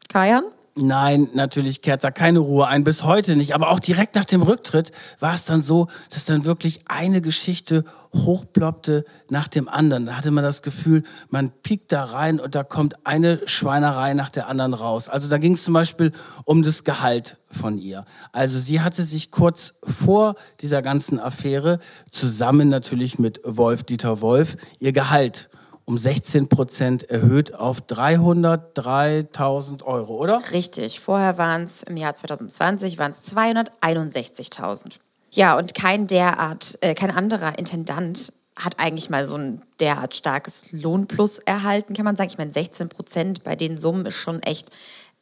Kajan? 0.08 0.44
Nein, 0.80 1.28
natürlich 1.34 1.82
kehrt 1.82 2.04
da 2.04 2.12
keine 2.12 2.38
Ruhe 2.38 2.68
ein, 2.68 2.84
bis 2.84 3.02
heute 3.02 3.34
nicht. 3.34 3.54
Aber 3.54 3.70
auch 3.70 3.80
direkt 3.80 4.14
nach 4.14 4.24
dem 4.24 4.42
Rücktritt 4.42 4.92
war 5.18 5.34
es 5.34 5.44
dann 5.44 5.60
so, 5.60 5.88
dass 6.10 6.24
dann 6.24 6.44
wirklich 6.44 6.82
eine 6.86 7.20
Geschichte 7.20 7.84
hochploppte 8.14 9.04
nach 9.28 9.48
dem 9.48 9.68
anderen. 9.68 10.06
Da 10.06 10.16
hatte 10.16 10.30
man 10.30 10.44
das 10.44 10.62
Gefühl, 10.62 11.02
man 11.30 11.50
piekt 11.50 11.90
da 11.90 12.04
rein 12.04 12.38
und 12.38 12.54
da 12.54 12.62
kommt 12.62 13.04
eine 13.04 13.40
Schweinerei 13.46 14.14
nach 14.14 14.30
der 14.30 14.46
anderen 14.48 14.72
raus. 14.72 15.08
Also 15.08 15.28
da 15.28 15.38
ging 15.38 15.54
es 15.54 15.64
zum 15.64 15.74
Beispiel 15.74 16.12
um 16.44 16.62
das 16.62 16.84
Gehalt 16.84 17.38
von 17.46 17.76
ihr. 17.76 18.04
Also 18.32 18.60
sie 18.60 18.80
hatte 18.80 19.02
sich 19.02 19.32
kurz 19.32 19.74
vor 19.82 20.36
dieser 20.60 20.80
ganzen 20.80 21.18
Affäre 21.18 21.80
zusammen 22.10 22.68
natürlich 22.68 23.18
mit 23.18 23.40
Wolf 23.44 23.82
Dieter 23.82 24.20
Wolf 24.20 24.56
ihr 24.78 24.92
Gehalt 24.92 25.50
um 25.88 25.96
16 25.96 26.48
Prozent 26.48 27.08
erhöht 27.08 27.54
auf 27.54 27.80
303.000 27.80 29.84
Euro, 29.84 30.16
oder? 30.16 30.42
Richtig. 30.52 31.00
Vorher 31.00 31.38
waren 31.38 31.62
es 31.62 31.82
im 31.82 31.96
Jahr 31.96 32.14
2020 32.14 32.98
waren 32.98 33.12
es 33.12 33.34
261.000. 33.34 34.96
Ja, 35.30 35.56
und 35.56 35.74
kein 35.74 36.06
derart, 36.06 36.76
äh, 36.82 36.92
kein 36.92 37.10
anderer 37.10 37.58
Intendant 37.58 38.34
hat 38.54 38.78
eigentlich 38.78 39.08
mal 39.08 39.24
so 39.24 39.36
ein 39.36 39.62
derart 39.80 40.14
starkes 40.14 40.64
Lohnplus 40.72 41.38
erhalten, 41.38 41.94
kann 41.94 42.04
man 42.04 42.16
sagen. 42.16 42.28
Ich 42.28 42.36
meine, 42.36 42.52
16 42.52 42.90
Prozent 42.90 43.42
bei 43.42 43.56
den 43.56 43.78
Summen 43.78 44.04
ist 44.04 44.16
schon 44.16 44.42
echt 44.42 44.70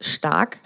stark. 0.01 0.59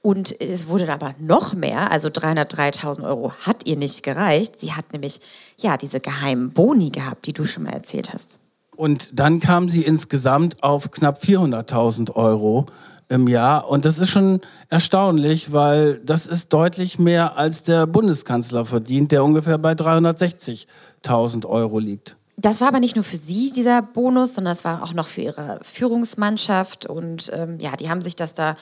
Und 0.00 0.40
es 0.40 0.66
wurde 0.66 0.90
aber 0.90 1.14
noch 1.18 1.52
mehr, 1.52 1.90
also 1.90 2.08
303.000 2.08 3.04
Euro 3.04 3.34
hat 3.34 3.66
ihr 3.66 3.76
nicht 3.76 4.02
gereicht. 4.02 4.58
Sie 4.58 4.72
hat 4.72 4.94
nämlich 4.94 5.20
ja 5.58 5.76
diese 5.76 6.00
geheimen 6.00 6.54
Boni 6.54 6.88
gehabt, 6.88 7.26
die 7.26 7.34
du 7.34 7.44
schon 7.44 7.64
mal 7.64 7.74
erzählt 7.74 8.14
hast. 8.14 8.38
Und 8.76 9.18
dann 9.18 9.40
kam 9.40 9.68
sie 9.68 9.82
insgesamt 9.82 10.62
auf 10.62 10.90
knapp 10.90 11.22
400.000 11.22 12.14
Euro 12.14 12.66
im 13.08 13.28
Jahr. 13.28 13.68
Und 13.68 13.84
das 13.84 13.98
ist 13.98 14.10
schon 14.10 14.40
erstaunlich, 14.70 15.52
weil 15.52 15.98
das 15.98 16.26
ist 16.26 16.52
deutlich 16.52 16.98
mehr 16.98 17.36
als 17.36 17.62
der 17.62 17.86
Bundeskanzler 17.86 18.64
verdient, 18.64 19.12
der 19.12 19.22
ungefähr 19.22 19.58
bei 19.58 19.72
360.000 19.72 21.46
Euro 21.46 21.78
liegt. 21.78 22.16
Das 22.36 22.60
war 22.62 22.68
aber 22.68 22.80
nicht 22.80 22.96
nur 22.96 23.04
für 23.04 23.18
sie, 23.18 23.52
dieser 23.52 23.82
Bonus, 23.82 24.34
sondern 24.34 24.54
es 24.54 24.64
war 24.64 24.82
auch 24.82 24.94
noch 24.94 25.06
für 25.06 25.20
ihre 25.20 25.60
Führungsmannschaft. 25.62 26.86
Und 26.86 27.30
ähm, 27.34 27.58
ja, 27.60 27.76
die 27.76 27.90
haben 27.90 28.00
sich 28.00 28.16
das 28.16 28.32
da 28.32 28.56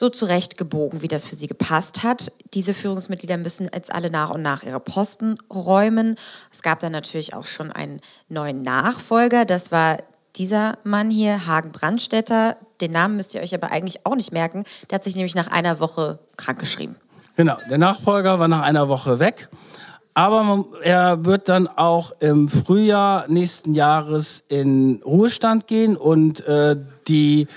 so 0.00 0.08
zurechtgebogen, 0.08 1.02
wie 1.02 1.08
das 1.08 1.26
für 1.26 1.36
sie 1.36 1.46
gepasst 1.46 2.02
hat. 2.02 2.32
Diese 2.54 2.72
Führungsmitglieder 2.72 3.36
müssen 3.36 3.68
jetzt 3.74 3.94
alle 3.94 4.10
nach 4.10 4.30
und 4.30 4.40
nach 4.40 4.62
ihre 4.62 4.80
Posten 4.80 5.36
räumen. 5.52 6.16
Es 6.50 6.62
gab 6.62 6.80
dann 6.80 6.92
natürlich 6.92 7.34
auch 7.34 7.44
schon 7.44 7.70
einen 7.70 8.00
neuen 8.30 8.62
Nachfolger. 8.62 9.44
Das 9.44 9.72
war 9.72 9.98
dieser 10.36 10.78
Mann 10.84 11.10
hier, 11.10 11.46
Hagen 11.46 11.70
Brandstätter. 11.70 12.56
Den 12.80 12.92
Namen 12.92 13.16
müsst 13.16 13.34
ihr 13.34 13.42
euch 13.42 13.54
aber 13.54 13.72
eigentlich 13.72 14.06
auch 14.06 14.14
nicht 14.14 14.32
merken. 14.32 14.64
Der 14.88 14.96
hat 14.96 15.04
sich 15.04 15.16
nämlich 15.16 15.34
nach 15.34 15.48
einer 15.48 15.80
Woche 15.80 16.18
krankgeschrieben. 16.38 16.96
Genau, 17.36 17.58
der 17.68 17.76
Nachfolger 17.76 18.38
war 18.38 18.48
nach 18.48 18.62
einer 18.62 18.88
Woche 18.88 19.18
weg. 19.18 19.50
Aber 20.14 20.64
er 20.80 21.26
wird 21.26 21.50
dann 21.50 21.68
auch 21.68 22.12
im 22.20 22.48
Frühjahr 22.48 23.26
nächsten 23.28 23.74
Jahres 23.74 24.44
in 24.48 25.02
Ruhestand 25.04 25.66
gehen 25.66 25.98
und 25.98 26.40
äh, 26.46 26.78
die 27.06 27.48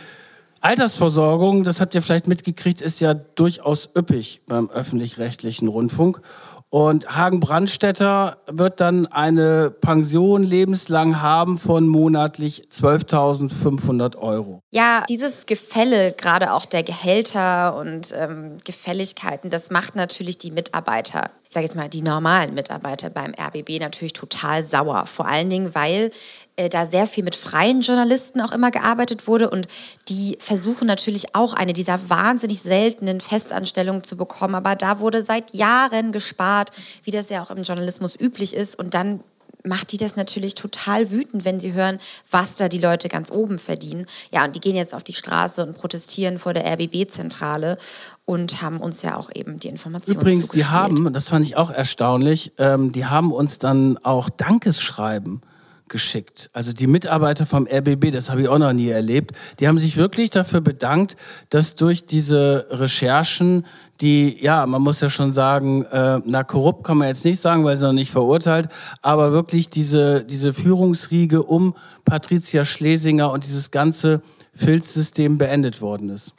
Altersversorgung, 0.63 1.65
das 1.65 1.81
habt 1.81 1.93
ihr 1.93 2.01
vielleicht 2.01 2.27
mitgekriegt, 2.27 2.79
ist 2.79 3.01
ja 3.01 3.13
durchaus 3.13 3.89
üppig 3.97 4.43
beim 4.47 4.69
öffentlich-rechtlichen 4.69 5.67
Rundfunk. 5.67 6.21
Und 6.69 7.15
Hagen 7.15 7.41
Brandstätter 7.41 8.37
wird 8.47 8.79
dann 8.79 9.05
eine 9.05 9.71
Pension 9.71 10.41
lebenslang 10.41 11.21
haben 11.21 11.57
von 11.57 11.87
monatlich 11.87 12.69
12.500 12.71 14.17
Euro. 14.17 14.61
Ja, 14.71 15.03
dieses 15.09 15.45
Gefälle, 15.45 16.13
gerade 16.13 16.53
auch 16.53 16.65
der 16.65 16.83
Gehälter 16.83 17.75
und 17.75 18.13
ähm, 18.17 18.57
Gefälligkeiten, 18.63 19.49
das 19.49 19.69
macht 19.69 19.97
natürlich 19.97 20.37
die 20.37 20.51
Mitarbeiter 20.51 21.29
sage 21.53 21.65
jetzt 21.67 21.75
mal, 21.75 21.87
die 21.87 22.01
normalen 22.01 22.53
Mitarbeiter 22.55 23.09
beim 23.09 23.33
RBB 23.39 23.79
natürlich 23.79 24.13
total 24.13 24.65
sauer. 24.67 25.05
Vor 25.05 25.27
allen 25.27 25.49
Dingen, 25.49 25.75
weil 25.75 26.11
äh, 26.55 26.69
da 26.69 26.85
sehr 26.85 27.07
viel 27.07 27.23
mit 27.23 27.35
freien 27.35 27.81
Journalisten 27.81 28.39
auch 28.41 28.51
immer 28.51 28.71
gearbeitet 28.71 29.27
wurde 29.27 29.49
und 29.49 29.67
die 30.09 30.37
versuchen 30.39 30.87
natürlich 30.87 31.35
auch 31.35 31.53
eine 31.53 31.73
dieser 31.73 32.09
wahnsinnig 32.09 32.61
seltenen 32.61 33.21
Festanstellungen 33.21 34.03
zu 34.03 34.17
bekommen. 34.17 34.55
Aber 34.55 34.75
da 34.75 34.99
wurde 34.99 35.23
seit 35.23 35.53
Jahren 35.53 36.11
gespart, 36.11 36.69
wie 37.03 37.11
das 37.11 37.29
ja 37.29 37.43
auch 37.43 37.49
im 37.51 37.63
Journalismus 37.63 38.19
üblich 38.19 38.53
ist. 38.55 38.77
Und 38.77 38.93
dann 38.93 39.21
macht 39.63 39.91
die 39.91 39.97
das 39.97 40.15
natürlich 40.15 40.55
total 40.55 41.09
wütend, 41.09 41.45
wenn 41.45 41.59
sie 41.59 41.73
hören, 41.73 41.99
was 42.29 42.57
da 42.57 42.69
die 42.69 42.79
Leute 42.79 43.07
ganz 43.07 43.31
oben 43.31 43.59
verdienen. 43.59 44.05
Ja, 44.31 44.43
und 44.43 44.55
die 44.55 44.59
gehen 44.59 44.75
jetzt 44.75 44.93
auf 44.93 45.03
die 45.03 45.13
Straße 45.13 45.65
und 45.65 45.77
protestieren 45.77 46.37
vor 46.37 46.53
der 46.53 46.65
RBB-Zentrale 46.71 47.77
und 48.25 48.61
haben 48.61 48.79
uns 48.79 49.01
ja 49.01 49.15
auch 49.15 49.29
eben 49.33 49.59
die 49.59 49.69
Informationen 49.69 50.19
Übrigens, 50.19 50.49
die 50.49 50.65
haben, 50.65 51.11
das 51.13 51.29
fand 51.29 51.45
ich 51.45 51.57
auch 51.57 51.71
erstaunlich, 51.71 52.53
ähm, 52.57 52.91
die 52.91 53.05
haben 53.05 53.31
uns 53.31 53.57
dann 53.57 53.97
auch 53.97 54.29
Dankesschreiben 54.29 55.41
geschickt. 55.87 56.49
Also 56.53 56.73
die 56.73 56.87
Mitarbeiter 56.87 57.45
vom 57.45 57.67
RBB, 57.67 58.11
das 58.11 58.29
habe 58.29 58.41
ich 58.41 58.47
auch 58.47 58.57
noch 58.57 58.73
nie 58.73 58.89
erlebt, 58.89 59.31
die 59.59 59.67
haben 59.67 59.79
sich 59.79 59.97
wirklich 59.97 60.29
dafür 60.29 60.61
bedankt, 60.61 61.15
dass 61.49 61.75
durch 61.75 62.05
diese 62.05 62.67
Recherchen, 62.69 63.65
die, 64.01 64.43
ja, 64.43 64.65
man 64.65 64.81
muss 64.81 65.01
ja 65.01 65.09
schon 65.09 65.33
sagen, 65.33 65.83
äh, 65.85 66.19
na, 66.25 66.43
korrupt 66.43 66.83
kann 66.83 66.97
man 66.97 67.07
jetzt 67.07 67.25
nicht 67.25 67.39
sagen, 67.39 67.63
weil 67.63 67.77
sie 67.77 67.85
noch 67.85 67.93
nicht 67.93 68.11
verurteilt, 68.11 68.69
aber 69.01 69.31
wirklich 69.31 69.69
diese, 69.69 70.23
diese 70.23 70.53
Führungsriege 70.53 71.43
um 71.43 71.75
Patricia 72.05 72.65
Schlesinger 72.65 73.31
und 73.31 73.45
dieses 73.45 73.71
ganze 73.71 74.21
Filzsystem 74.53 75.37
beendet 75.37 75.81
worden 75.81 76.09
ist. 76.09 76.33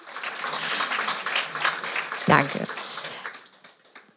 Danke. 2.27 2.61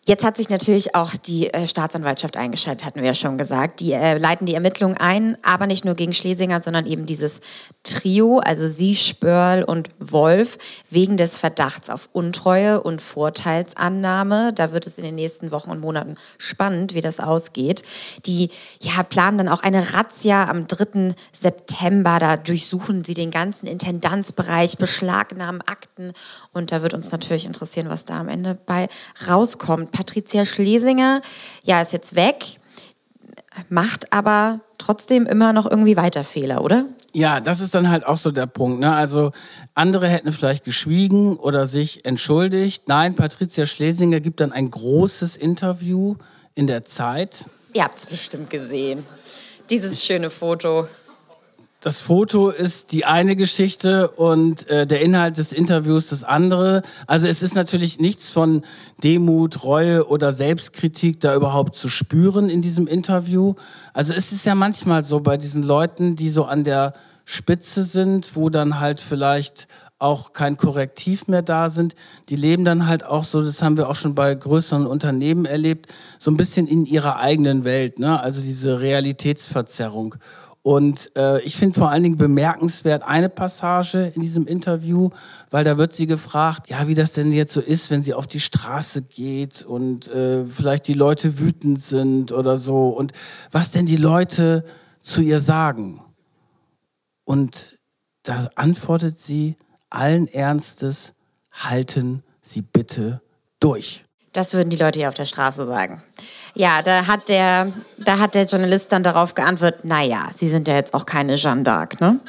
Jetzt 0.07 0.23
hat 0.23 0.37
sich 0.37 0.47
natürlich 0.47 0.95
auch 0.95 1.17
die 1.17 1.53
äh, 1.53 1.67
Staatsanwaltschaft 1.67 2.37
eingeschaltet, 2.37 2.85
hatten 2.85 3.01
wir 3.01 3.07
ja 3.07 3.13
schon 3.13 3.37
gesagt. 3.37 3.81
Die 3.81 3.91
äh, 3.91 4.17
leiten 4.17 4.45
die 4.45 4.53
Ermittlungen 4.53 4.95
ein, 4.95 5.37
aber 5.43 5.67
nicht 5.67 5.83
nur 5.83 5.95
gegen 5.95 6.13
Schlesinger, 6.13 6.61
sondern 6.61 6.85
eben 6.85 7.05
dieses 7.05 7.41
Trio, 7.83 8.39
also 8.39 8.67
Sie, 8.67 8.95
Spörl 8.95 9.63
und 9.63 9.89
Wolf, 9.99 10.59
wegen 10.89 11.17
des 11.17 11.37
Verdachts 11.37 11.89
auf 11.89 12.07
Untreue 12.13 12.81
und 12.81 13.01
Vorteilsannahme. 13.01 14.53
Da 14.53 14.71
wird 14.71 14.87
es 14.87 14.97
in 14.97 15.03
den 15.03 15.15
nächsten 15.15 15.51
Wochen 15.51 15.71
und 15.71 15.81
Monaten 15.81 16.15
spannend, 16.37 16.93
wie 16.93 17.01
das 17.01 17.19
ausgeht. 17.19 17.83
Die 18.25 18.49
ja, 18.81 19.03
planen 19.03 19.37
dann 19.37 19.49
auch 19.49 19.61
eine 19.61 19.93
Razzia 19.93 20.47
am 20.47 20.67
3. 20.67 21.15
September. 21.37 22.19
Da 22.19 22.37
durchsuchen 22.37 23.03
sie 23.03 23.13
den 23.13 23.29
ganzen 23.29 23.67
Intendanzbereich, 23.67 24.77
beschlagnahmen 24.77 25.61
Akten 25.63 26.13
und 26.53 26.71
da 26.71 26.81
wird 26.81 26.93
uns 26.93 27.11
natürlich 27.11 27.45
interessieren, 27.45 27.89
was 27.89 28.05
da 28.05 28.21
am 28.21 28.29
Ende 28.29 28.57
bei 28.65 28.87
rauskommt. 29.27 29.96
Patricia 29.97 30.45
Schlesinger, 30.45 31.23
ja, 31.63 31.81
ist 31.81 31.91
jetzt 31.91 32.15
weg, 32.15 32.45
macht 33.67 34.13
aber 34.13 34.59
trotzdem 34.77 35.25
immer 35.25 35.53
noch 35.53 35.65
irgendwie 35.65 35.97
weiter 35.97 36.23
Fehler, 36.23 36.63
oder? 36.63 36.85
Ja, 37.15 37.39
das 37.39 37.61
ist 37.61 37.73
dann 37.73 37.89
halt 37.89 38.05
auch 38.05 38.17
so 38.17 38.29
der 38.29 38.45
Punkt. 38.45 38.79
Ne? 38.79 38.93
Also 38.93 39.31
andere 39.73 40.07
hätten 40.07 40.31
vielleicht 40.31 40.65
geschwiegen 40.65 41.35
oder 41.35 41.65
sich 41.65 42.05
entschuldigt. 42.05 42.87
Nein, 42.87 43.15
Patricia 43.15 43.65
Schlesinger 43.65 44.19
gibt 44.19 44.39
dann 44.39 44.51
ein 44.51 44.69
großes 44.69 45.35
Interview 45.35 46.13
in 46.53 46.67
der 46.67 46.85
Zeit. 46.85 47.45
Ihr 47.73 47.83
habt 47.83 47.97
es 47.97 48.05
bestimmt 48.05 48.51
gesehen. 48.51 49.03
Dieses 49.71 50.05
schöne 50.05 50.29
Foto 50.29 50.87
das 51.87 52.01
Foto 52.01 52.49
ist 52.49 52.91
die 52.91 53.05
eine 53.05 53.37
Geschichte 53.37 54.09
und 54.09 54.69
äh, 54.69 54.85
der 54.85 54.99
Inhalt 54.99 55.37
des 55.37 55.53
Interviews 55.53 56.07
das 56.07 56.25
andere. 56.25 56.81
Also 57.05 57.27
es 57.27 57.41
ist 57.41 57.55
natürlich 57.55 58.01
nichts 58.01 58.29
von 58.29 58.63
Demut, 59.05 59.63
Reue 59.63 60.05
oder 60.09 60.33
Selbstkritik 60.33 61.21
da 61.21 61.33
überhaupt 61.33 61.75
zu 61.75 61.87
spüren 61.87 62.49
in 62.49 62.61
diesem 62.61 62.87
Interview. 62.87 63.53
Also 63.93 64.13
es 64.13 64.33
ist 64.33 64.45
ja 64.45 64.53
manchmal 64.53 65.05
so 65.05 65.21
bei 65.21 65.37
diesen 65.37 65.63
Leuten, 65.63 66.17
die 66.17 66.29
so 66.29 66.43
an 66.43 66.65
der 66.65 66.91
Spitze 67.23 67.85
sind, 67.85 68.35
wo 68.35 68.49
dann 68.49 68.81
halt 68.81 68.99
vielleicht 68.99 69.69
auch 69.97 70.33
kein 70.33 70.57
Korrektiv 70.57 71.29
mehr 71.29 71.41
da 71.41 71.69
sind. 71.69 71.95
Die 72.27 72.35
leben 72.35 72.65
dann 72.65 72.87
halt 72.87 73.05
auch 73.05 73.23
so, 73.23 73.41
das 73.41 73.61
haben 73.61 73.77
wir 73.77 73.89
auch 73.89 73.95
schon 73.95 74.13
bei 74.13 74.35
größeren 74.35 74.85
Unternehmen 74.85 75.45
erlebt, 75.45 75.87
so 76.19 76.31
ein 76.31 76.37
bisschen 76.37 76.67
in 76.67 76.85
ihrer 76.85 77.19
eigenen 77.19 77.63
Welt, 77.63 77.99
ne? 77.99 78.19
also 78.19 78.41
diese 78.41 78.81
Realitätsverzerrung. 78.81 80.15
Und 80.67 81.15
äh, 81.15 81.41
ich 81.43 81.55
finde 81.55 81.79
vor 81.79 81.91
allen 81.91 82.03
Dingen 82.03 82.17
bemerkenswert 82.17 83.03
eine 83.03 83.29
Passage 83.29 84.11
in 84.13 84.21
diesem 84.21 84.45
Interview, 84.45 85.11
weil 85.49 85.63
da 85.63 85.77
wird 85.77 85.93
sie 85.93 86.07
gefragt, 86.07 86.69
ja, 86.69 86.89
wie 86.89 86.93
das 86.93 87.13
denn 87.13 87.31
jetzt 87.31 87.53
so 87.53 87.61
ist, 87.61 87.89
wenn 87.89 88.01
sie 88.01 88.13
auf 88.13 88.27
die 88.27 88.41
Straße 88.41 89.03
geht 89.03 89.63
und 89.63 90.09
äh, 90.09 90.43
vielleicht 90.43 90.89
die 90.89 90.93
Leute 90.93 91.39
wütend 91.39 91.81
sind 91.81 92.33
oder 92.33 92.57
so 92.57 92.89
und 92.89 93.13
was 93.49 93.71
denn 93.71 93.85
die 93.85 93.95
Leute 93.95 94.65
zu 94.99 95.21
ihr 95.21 95.39
sagen. 95.39 96.03
Und 97.23 97.79
da 98.23 98.49
antwortet 98.55 99.19
sie 99.21 99.55
allen 99.89 100.27
Ernstes, 100.27 101.13
halten 101.49 102.23
Sie 102.41 102.61
bitte 102.61 103.21
durch. 103.61 104.03
Das 104.33 104.53
würden 104.53 104.69
die 104.69 104.75
Leute 104.75 104.99
hier 104.99 105.07
auf 105.07 105.15
der 105.15 105.25
Straße 105.25 105.65
sagen. 105.65 106.03
Ja, 106.57 106.81
da 106.81 107.05
hat 107.05 107.29
der, 107.29 107.71
da 107.97 108.17
hat 108.17 108.33
der 108.33 108.45
Journalist 108.45 108.91
dann 108.91 109.03
darauf 109.03 109.35
geantwortet, 109.35 109.85
naja, 109.85 110.29
Sie 110.35 110.49
sind 110.49 110.67
ja 110.67 110.75
jetzt 110.75 110.95
auch 110.95 111.05
keine 111.05 111.35
Jeanne 111.35 111.61
d'Arc, 111.61 112.01
ne? 112.01 112.19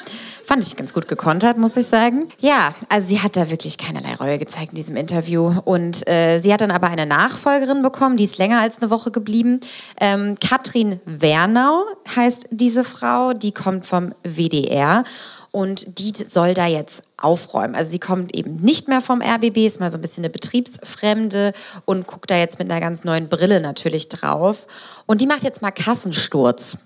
Fand 0.45 0.67
ich 0.67 0.77
ganz 0.77 0.93
gut 0.93 1.09
gekontert, 1.09 1.57
muss 1.57 1.77
ich 1.77 1.87
sagen. 1.87 2.29
Ja, 2.39 2.75
also 2.89 3.07
sie 3.07 3.21
hat 3.21 3.37
da 3.37 3.51
wirklich 3.51 3.77
keinerlei 3.77 4.15
Reue 4.15 4.39
gezeigt 4.39 4.71
in 4.71 4.77
diesem 4.77 4.97
Interview. 4.97 5.53
Und 5.65 6.09
äh, 6.09 6.41
sie 6.41 6.53
hat 6.53 6.63
dann 6.63 6.71
aber 6.71 6.89
eine 6.89 7.05
Nachfolgerin 7.05 7.83
bekommen, 7.83 8.17
die 8.17 8.25
ist 8.25 8.39
länger 8.39 8.61
als 8.61 8.81
eine 8.81 8.91
Woche 8.91 9.11
geblieben. 9.11 9.61
Ähm, 10.01 10.37
Katrin 10.41 11.01
Wernau 11.05 11.85
heißt 12.17 12.49
diese 12.51 12.85
Frau, 12.85 13.35
die 13.35 13.53
kommt 13.53 13.85
vom 13.85 14.15
WDR 14.25 15.05
und 15.59 15.99
die 15.99 16.13
soll 16.15 16.55
da 16.55 16.67
jetzt 16.67 17.03
aufräumen. 17.17 17.75
Also 17.75 17.91
sie 17.91 17.99
kommt 17.99 18.33
eben 18.37 18.61
nicht 18.61 18.87
mehr 18.87 19.01
vom 19.01 19.21
RBB, 19.21 19.67
ist 19.67 19.81
mal 19.81 19.91
so 19.91 19.99
ein 19.99 20.01
bisschen 20.01 20.23
eine 20.23 20.31
Betriebsfremde 20.31 21.53
und 21.85 22.07
guckt 22.07 22.31
da 22.31 22.37
jetzt 22.37 22.61
mit 22.61 22.71
einer 22.71 22.81
ganz 22.81 23.03
neuen 23.03 23.29
Brille 23.29 23.61
natürlich 23.61 24.09
drauf. 24.09 24.69
Und 25.07 25.21
die 25.21 25.27
macht 25.27 25.43
jetzt 25.43 25.61
mal 25.61 25.73
Kassensturz 25.73 26.79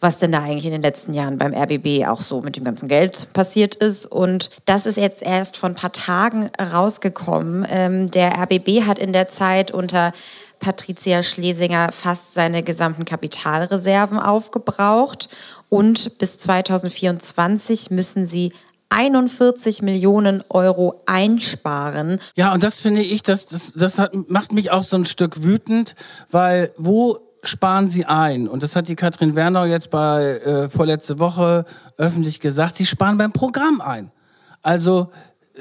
was 0.00 0.16
denn 0.16 0.32
da 0.32 0.40
eigentlich 0.40 0.64
in 0.64 0.72
den 0.72 0.82
letzten 0.82 1.12
Jahren 1.12 1.38
beim 1.38 1.52
RBB 1.52 2.06
auch 2.06 2.20
so 2.20 2.40
mit 2.40 2.56
dem 2.56 2.64
ganzen 2.64 2.88
Geld 2.88 3.32
passiert 3.32 3.74
ist. 3.74 4.06
Und 4.06 4.50
das 4.64 4.86
ist 4.86 4.96
jetzt 4.96 5.22
erst 5.22 5.56
vor 5.56 5.68
ein 5.68 5.74
paar 5.74 5.92
Tagen 5.92 6.50
rausgekommen. 6.60 7.66
Ähm, 7.70 8.10
der 8.10 8.32
RBB 8.38 8.86
hat 8.86 8.98
in 8.98 9.12
der 9.12 9.28
Zeit 9.28 9.70
unter 9.70 10.12
Patricia 10.60 11.22
Schlesinger 11.22 11.90
fast 11.92 12.34
seine 12.34 12.62
gesamten 12.62 13.04
Kapitalreserven 13.04 14.18
aufgebraucht 14.18 15.28
und 15.68 16.18
bis 16.18 16.38
2024 16.38 17.90
müssen 17.90 18.26
sie 18.26 18.52
41 18.90 19.82
Millionen 19.82 20.42
Euro 20.48 21.00
einsparen. 21.06 22.20
Ja, 22.36 22.52
und 22.54 22.62
das 22.62 22.80
finde 22.80 23.02
ich, 23.02 23.22
das, 23.22 23.46
das, 23.48 23.72
das 23.74 23.98
hat, 23.98 24.12
macht 24.28 24.52
mich 24.52 24.70
auch 24.70 24.82
so 24.82 24.96
ein 24.96 25.04
Stück 25.04 25.42
wütend, 25.42 25.94
weil 26.30 26.72
wo 26.78 27.18
sparen 27.42 27.88
sie 27.88 28.06
ein? 28.06 28.48
Und 28.48 28.62
das 28.62 28.76
hat 28.76 28.88
die 28.88 28.96
Katrin 28.96 29.36
Wernau 29.36 29.64
jetzt 29.64 29.90
bei 29.90 30.38
äh, 30.38 30.68
vorletzte 30.68 31.18
Woche 31.18 31.64
öffentlich 31.96 32.40
gesagt, 32.40 32.76
sie 32.76 32.86
sparen 32.86 33.18
beim 33.18 33.32
Programm 33.32 33.80
ein. 33.80 34.10
Also 34.62 35.10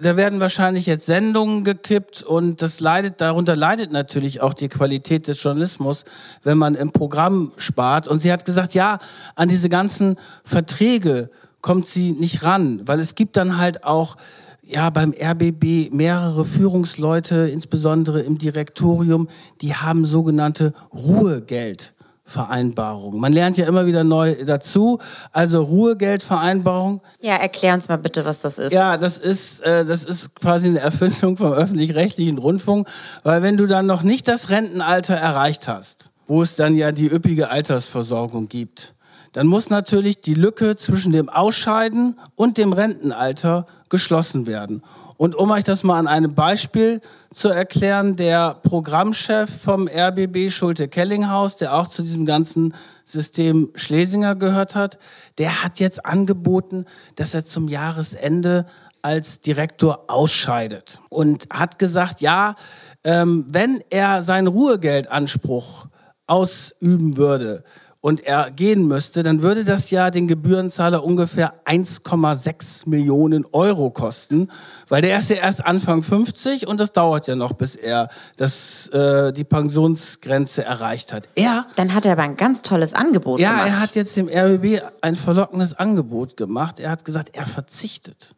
da 0.02 0.18
werden 0.18 0.40
wahrscheinlich 0.40 0.86
jetzt 0.86 1.06
Sendungen 1.06 1.64
gekippt 1.64 2.24
und 2.24 2.62
das 2.62 2.80
leidet, 2.80 3.22
darunter 3.22 3.56
leidet 3.56 3.92
natürlich 3.92 4.42
auch 4.42 4.54
die 4.54 4.70
Qualität 4.70 5.28
des 5.28 5.42
Journalismus, 5.42 6.06
wenn 6.44 6.58
man 6.58 6.76
im 6.76 6.92
Programm 6.92 7.52
spart. 7.58 8.08
Und 8.08 8.20
sie 8.20 8.32
hat 8.32 8.46
gesagt, 8.46 8.74
ja, 8.74 9.00
an 9.36 9.50
diese 9.50 9.70
ganzen 9.70 10.16
Verträge 10.44 11.30
kommt 11.62 11.88
sie 11.88 12.12
nicht 12.12 12.44
ran, 12.44 12.82
weil 12.86 13.00
es 13.00 13.16
gibt 13.16 13.38
dann 13.38 13.58
halt 13.58 13.84
auch 13.84 14.18
ja, 14.64 14.90
beim 14.90 15.14
RBB 15.14 15.94
mehrere 15.94 16.46
Führungsleute, 16.46 17.48
insbesondere 17.48 18.22
im 18.22 18.38
Direktorium, 18.38 19.28
die 19.62 19.76
haben 19.76 20.06
sogenannte 20.06 20.74
Ruhegeld. 20.94 21.94
Vereinbarung. 22.28 23.20
Man 23.22 23.32
lernt 23.32 23.58
ja 23.58 23.66
immer 23.66 23.86
wieder 23.86 24.04
neu 24.04 24.36
dazu. 24.46 25.00
Also 25.32 25.64
Ruhegeldvereinbarung. 25.64 27.00
Ja, 27.22 27.38
erklär 27.38 27.74
uns 27.74 27.88
mal 27.88 27.98
bitte, 27.98 28.26
was 28.26 28.42
das 28.42 28.58
ist. 28.58 28.74
Ja, 28.74 28.98
das 28.98 29.18
ist, 29.18 29.62
äh, 29.62 29.86
das 29.86 30.04
ist 30.04 30.36
quasi 30.36 30.68
eine 30.68 30.80
Erfindung 30.80 31.38
vom 31.38 31.54
öffentlich-rechtlichen 31.54 32.38
Rundfunk, 32.38 32.90
weil 33.24 33.42
wenn 33.44 33.56
du 33.56 33.66
dann 33.66 33.86
noch 33.86 34.04
nicht 34.04 34.28
das 34.28 34.50
Rentenalter 34.50 35.16
erreicht 35.16 35.70
hast, 35.70 36.10
wo 36.26 36.42
es 36.44 36.58
dann 36.58 36.76
ja 36.76 36.92
die 36.92 37.08
üppige 37.08 37.50
Altersversorgung 37.50 38.50
gibt, 38.50 38.94
dann 39.32 39.48
muss 39.48 39.70
natürlich 39.70 40.20
die 40.20 40.34
Lücke 40.34 40.76
zwischen 40.76 41.14
dem 41.14 41.30
Ausscheiden 41.30 42.20
und 42.36 42.58
dem 42.58 42.74
Rentenalter 42.74 43.68
geschlossen 43.88 44.48
werden. 44.48 44.84
Und 45.18 45.36
um 45.36 45.50
euch 45.50 45.64
das 45.64 45.84
mal 45.84 45.98
an 45.98 46.08
einem 46.08 46.36
Beispiel 46.36 47.02
zu 47.32 47.50
erklären, 47.50 48.16
der 48.16 48.54
Programmchef 48.54 49.50
vom 49.50 49.88
RBB, 49.88 50.52
Schulte 50.52 50.88
Kellinghaus, 50.88 51.58
der 51.58 51.74
auch 51.74 51.88
zu 51.88 52.04
diesem 52.04 52.28
ganzen 52.28 52.76
System 53.04 53.72
Schlesinger 53.74 54.36
gehört 54.36 54.76
hat, 54.76 55.00
der 55.40 55.64
hat 55.64 55.80
jetzt 55.80 56.06
angeboten, 56.06 56.86
dass 57.16 57.34
er 57.34 57.46
zum 57.46 57.68
Jahresende 57.68 58.68
als 59.02 59.42
Direktor 59.42 60.06
ausscheidet. 60.08 61.00
Und 61.10 61.48
hat 61.50 61.80
gesagt, 61.80 62.22
ja, 62.22 62.56
ähm, 63.04 63.46
wenn 63.50 63.82
er 63.90 64.22
seinen 64.22 64.48
Ruhegeldanspruch 64.48 65.88
ausüben 66.28 67.18
würde, 67.18 67.64
und 68.02 68.24
er 68.24 68.52
gehen 68.52 68.88
müsste, 68.88 69.24
dann 69.24 69.42
würde 69.42 69.66
das 69.66 69.90
ja 69.90 70.12
den 70.12 70.28
Gebührenzahler 70.28 71.04
ungefähr 71.04 71.54
1,6 71.66 72.88
Millionen 72.88 73.46
Euro 73.52 73.90
kosten, 73.90 74.50
weil 74.88 75.02
der 75.02 75.18
ist 75.18 75.30
ja 75.30 75.38
erst 75.38 75.66
Anfang 75.66 76.04
50 76.04 76.68
und 76.68 76.80
das 76.80 76.92
dauert 76.92 77.28
ja 77.28 77.36
noch, 77.36 77.54
bis 77.54 77.76
er 77.76 78.10
das, 78.36 78.88
äh, 78.90 79.34
die 79.34 79.44
Pensionsgrenze 79.44 80.64
erreicht 80.64 81.12
hat. 81.12 81.28
Er, 81.36 81.66
dann 81.76 81.94
hat 81.94 82.06
er 82.06 82.14
aber 82.14 82.24
ein 82.24 82.38
ganz 82.38 82.62
tolles 82.62 82.94
Angebot 82.94 83.40
ja, 83.40 83.52
gemacht. 83.52 83.68
Ja, 83.68 83.74
er 83.74 83.80
hat 83.82 83.96
jetzt 83.96 84.16
dem 84.16 84.30
RBB 84.30 84.82
ein 85.02 85.16
verlockendes 85.16 85.74
Angebot 85.74 86.38
gemacht. 86.38 86.80
Er 86.80 86.92
hat 86.92 87.04
gesagt, 87.04 87.30
er 87.34 87.46
verzichtet 87.46 88.36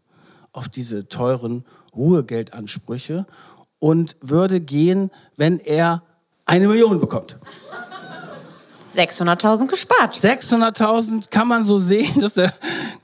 auf 0.53 0.70
diese 0.70 1.07
teuren 1.07 1.66
Ruhegeldansprüche 1.95 3.26
und 3.80 4.16
würde 4.22 4.62
gehen, 4.62 5.12
wenn 5.38 5.60
er 5.60 6.03
eine 6.45 6.68
Million 6.68 6.99
bekommt. 6.99 7.38
600.000 8.96 9.68
gespart. 9.68 10.16
600.000 10.18 11.30
kann 11.30 11.48
man 11.48 11.64
so 11.64 11.80
sehen, 11.80 12.22
dass 12.22 12.36
der 12.36 12.54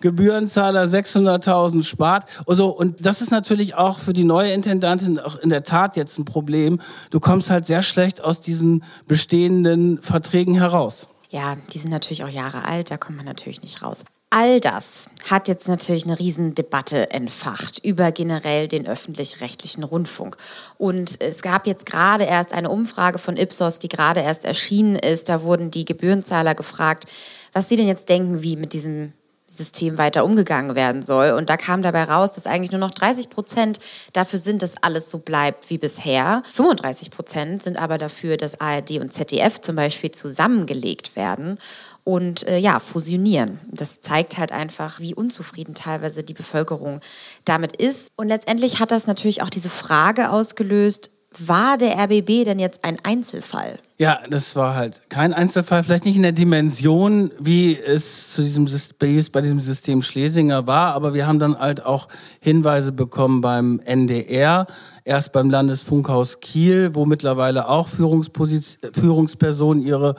Gebührenzahler 0.02 0.84
600.000 0.84 1.84
spart. 1.84 2.26
Also, 2.48 2.70
und 2.70 3.06
das 3.06 3.22
ist 3.22 3.32
natürlich 3.32 3.76
auch 3.76 4.00
für 4.00 4.14
die 4.14 4.24
neue 4.24 4.52
Intendantin 4.52 5.20
auch 5.20 5.38
in 5.38 5.50
der 5.50 5.64
Tat 5.64 5.96
jetzt 5.96 6.18
ein 6.18 6.26
Problem. 6.26 6.80
Du 7.12 7.20
kommst 7.20 7.50
halt 7.50 7.66
sehr 7.66 7.82
schlecht 7.82 8.24
aus 8.24 8.40
diesen 8.40 8.84
bestehenden 9.08 10.02
Verträgen 10.02 10.56
heraus. 10.56 11.08
Ja, 11.30 11.58
die 11.74 11.80
sind 11.80 11.92
natürlich 11.92 12.24
auch 12.24 12.30
Jahre 12.30 12.66
alt, 12.66 12.92
da 12.92 12.98
kommt 12.98 13.18
man 13.18 13.26
natürlich 13.26 13.62
nicht 13.62 13.82
raus. 13.82 14.06
All 14.38 14.60
das 14.60 15.06
hat 15.30 15.48
jetzt 15.48 15.70
natürlich 15.70 16.04
eine 16.04 16.20
Riesendebatte 16.20 17.10
entfacht 17.10 17.80
über 17.86 18.12
generell 18.12 18.68
den 18.68 18.86
öffentlich-rechtlichen 18.86 19.86
Rundfunk. 19.86 20.36
Und 20.78 21.22
es 21.22 21.42
gab 21.42 21.66
jetzt 21.66 21.86
gerade 21.86 22.26
erst 22.26 22.52
eine 22.52 22.70
Umfrage 22.70 23.18
von 23.18 23.38
Ipsos, 23.38 23.80
die 23.80 23.88
gerade 23.88 24.20
erst 24.20 24.44
erschienen 24.44 24.98
ist. 24.98 25.30
Da 25.30 25.42
wurden 25.42 25.72
die 25.72 25.86
Gebührenzahler 25.86 26.54
gefragt, 26.54 27.06
was 27.54 27.70
sie 27.70 27.78
denn 27.78 27.88
jetzt 27.88 28.10
denken, 28.10 28.44
wie 28.44 28.58
mit 28.58 28.74
diesem 28.74 29.14
System 29.48 29.98
weiter 29.98 30.26
umgegangen 30.26 30.76
werden 30.76 31.02
soll. 31.02 31.32
Und 31.32 31.50
da 31.50 31.56
kam 31.56 31.82
dabei 31.82 32.04
raus, 32.04 32.34
dass 32.34 32.46
eigentlich 32.46 32.72
nur 32.72 32.82
noch 32.82 32.92
30 32.92 33.30
Prozent 33.30 33.80
dafür 34.12 34.40
sind, 34.40 34.62
dass 34.62 34.74
alles 34.82 35.10
so 35.10 35.20
bleibt 35.20 35.70
wie 35.70 35.78
bisher. 35.78 36.44
35 36.52 37.10
Prozent 37.10 37.64
sind 37.64 37.78
aber 37.78 37.98
dafür, 37.98 38.36
dass 38.36 38.60
ARD 38.60 39.00
und 39.00 39.14
ZDF 39.14 39.62
zum 39.62 39.78
Beispiel 39.78 40.12
zusammengelegt 40.12 41.16
werden 41.16 41.58
und 42.06 42.48
äh, 42.48 42.60
ja, 42.60 42.80
fusionieren. 42.80 43.60
Das 43.70 44.00
zeigt 44.00 44.38
halt 44.38 44.54
einfach, 44.54 45.02
wie 45.02 45.14
unzufrieden 45.14 45.74
teilweise 45.74 46.24
die 46.24 46.36
Bevölkerung 46.36 47.02
damit 47.44 47.76
ist. 47.76 48.10
Und 48.16 48.30
letztendlich 48.30 48.80
hat 48.80 48.92
das 48.92 49.08
natürlich 49.08 49.42
auch 49.42 49.50
diese 49.50 49.70
Frage 49.70 50.30
ausgelöst, 50.30 51.10
war 51.40 51.78
der 51.78 51.98
RBB 51.98 52.46
denn 52.46 52.60
jetzt 52.60 52.80
ein 52.84 52.98
Einzelfall? 53.04 53.80
Ja, 53.98 54.20
das 54.30 54.56
war 54.56 54.76
halt 54.76 55.02
kein 55.10 55.34
Einzelfall, 55.34 55.84
vielleicht 55.84 56.06
nicht 56.06 56.18
in 56.18 56.24
der 56.24 56.32
Dimension, 56.32 57.32
wie 57.40 57.78
es 57.78 58.34
zu 58.34 58.42
diesem 58.42 58.68
wie 58.68 59.30
bei 59.30 59.42
diesem 59.42 59.60
System 59.60 60.02
Schlesinger 60.02 60.68
war, 60.68 60.94
aber 60.94 61.14
wir 61.14 61.28
haben 61.28 61.40
dann 61.40 61.58
halt 61.58 61.86
auch 61.86 62.08
Hinweise 62.40 62.92
bekommen 62.92 63.42
beim 63.42 63.80
NDR, 63.80 64.68
erst 65.06 65.32
beim 65.32 65.50
Landesfunkhaus 65.50 66.40
Kiel, 66.40 66.94
wo 66.94 67.06
mittlerweile 67.06 67.70
auch 67.70 67.88
Führungspersonen 67.88 69.82
ihre 69.82 70.16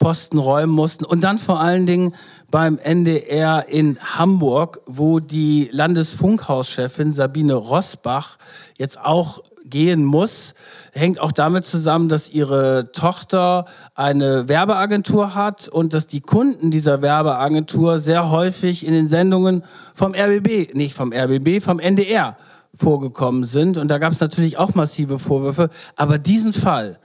Posten 0.00 0.38
räumen 0.38 0.72
mussten. 0.72 1.04
Und 1.04 1.22
dann 1.22 1.38
vor 1.38 1.60
allen 1.60 1.86
Dingen 1.86 2.14
beim 2.50 2.78
NDR 2.78 3.68
in 3.68 3.98
Hamburg, 4.00 4.80
wo 4.86 5.20
die 5.20 5.68
Landesfunkhauschefin 5.70 7.12
Sabine 7.12 7.54
Rosbach 7.54 8.38
jetzt 8.76 8.98
auch 8.98 9.42
gehen 9.64 10.02
muss, 10.04 10.54
hängt 10.92 11.20
auch 11.20 11.32
damit 11.32 11.66
zusammen, 11.66 12.08
dass 12.08 12.30
ihre 12.30 12.90
Tochter 12.92 13.66
eine 13.94 14.48
Werbeagentur 14.48 15.34
hat 15.34 15.68
und 15.68 15.92
dass 15.92 16.06
die 16.06 16.22
Kunden 16.22 16.70
dieser 16.70 17.02
Werbeagentur 17.02 17.98
sehr 17.98 18.30
häufig 18.30 18.86
in 18.86 18.94
den 18.94 19.06
Sendungen 19.06 19.62
vom 19.94 20.14
RBB, 20.14 20.74
nicht 20.74 20.94
vom 20.94 21.12
RBB, 21.12 21.62
vom 21.62 21.78
NDR 21.78 22.38
vorgekommen 22.74 23.44
sind. 23.44 23.76
Und 23.76 23.88
da 23.88 23.98
gab 23.98 24.12
es 24.12 24.20
natürlich 24.20 24.56
auch 24.56 24.74
massive 24.74 25.18
Vorwürfe. 25.18 25.68
Aber 25.94 26.18
diesen 26.18 26.54
Fall, 26.54 26.98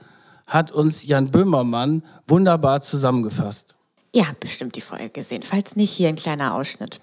hat 0.46 0.72
uns 0.72 1.04
Jan 1.04 1.30
Böhmermann 1.30 2.02
wunderbar 2.26 2.80
zusammengefasst. 2.80 3.74
Ihr 4.12 4.28
habt 4.28 4.40
bestimmt 4.40 4.76
die 4.76 4.80
Folge 4.80 5.10
gesehen. 5.10 5.42
Falls 5.42 5.76
nicht, 5.76 5.90
hier 5.90 6.08
ein 6.08 6.16
kleiner 6.16 6.54
Ausschnitt. 6.54 7.00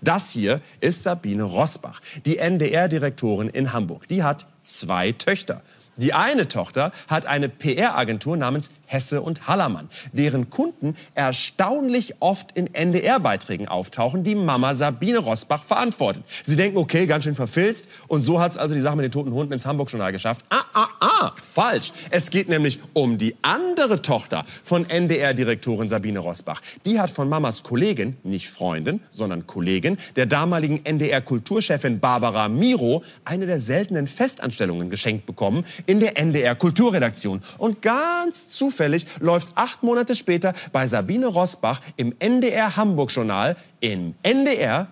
Das 0.00 0.30
hier 0.30 0.60
ist 0.80 1.02
Sabine 1.02 1.42
Rosbach, 1.42 2.00
die 2.26 2.38
NDR-Direktorin 2.38 3.48
in 3.48 3.72
Hamburg. 3.72 4.08
Die 4.08 4.22
hat 4.22 4.46
zwei 4.62 5.12
Töchter. 5.12 5.62
Die 5.96 6.12
eine 6.12 6.48
Tochter 6.48 6.92
hat 7.08 7.24
eine 7.26 7.48
PR-Agentur 7.48 8.36
namens 8.36 8.70
Hesse 8.86 9.20
und 9.20 9.46
Hallermann, 9.48 9.88
deren 10.12 10.48
Kunden 10.50 10.96
erstaunlich 11.14 12.14
oft 12.20 12.52
in 12.52 12.72
NDR-Beiträgen 12.72 13.68
auftauchen, 13.68 14.24
die 14.24 14.34
Mama 14.34 14.74
Sabine 14.74 15.18
Rosbach 15.18 15.64
verantwortet. 15.64 16.22
Sie 16.44 16.56
denken, 16.56 16.78
okay, 16.78 17.06
ganz 17.06 17.24
schön 17.24 17.34
verfilzt. 17.34 17.88
Und 18.08 18.22
so 18.22 18.40
hat 18.40 18.52
es 18.52 18.58
also 18.58 18.74
die 18.74 18.80
Sache 18.80 18.96
mit 18.96 19.04
den 19.04 19.12
toten 19.12 19.32
Hunden 19.32 19.52
ins 19.52 19.66
Hamburg-Journal 19.66 20.12
geschafft. 20.12 20.44
Ah, 20.48 20.64
ah, 20.72 20.88
ah, 21.00 21.32
falsch. 21.52 21.92
Es 22.10 22.30
geht 22.30 22.48
nämlich 22.48 22.78
um 22.92 23.18
die 23.18 23.36
andere 23.42 24.02
Tochter 24.02 24.44
von 24.62 24.88
NDR-Direktorin 24.88 25.88
Sabine 25.88 26.20
Rosbach. 26.20 26.62
Die 26.84 27.00
hat 27.00 27.10
von 27.10 27.28
Mamas 27.28 27.62
Kollegin, 27.62 28.16
nicht 28.22 28.48
Freundin, 28.48 29.00
sondern 29.12 29.46
Kollegin, 29.46 29.98
der 30.14 30.26
damaligen 30.26 30.84
NDR-Kulturchefin 30.84 32.00
Barbara 32.00 32.48
Miro, 32.48 33.02
eine 33.24 33.46
der 33.46 33.60
seltenen 33.60 34.08
Festanstellungen 34.08 34.90
geschenkt 34.90 35.26
bekommen, 35.26 35.64
in 35.86 36.00
der 36.00 36.16
NDR 36.16 36.54
Kulturredaktion. 36.54 37.42
Und 37.58 37.82
ganz 37.82 38.48
zufällig 38.48 38.75
läuft 39.20 39.52
acht 39.54 39.82
Monate 39.82 40.14
später 40.14 40.52
bei 40.72 40.86
Sabine 40.86 41.26
Rosbach 41.26 41.80
im 41.96 42.14
NDR 42.18 42.76
Hamburg 42.76 43.10
Journal 43.10 43.56
im 43.80 44.14
NDR 44.22 44.88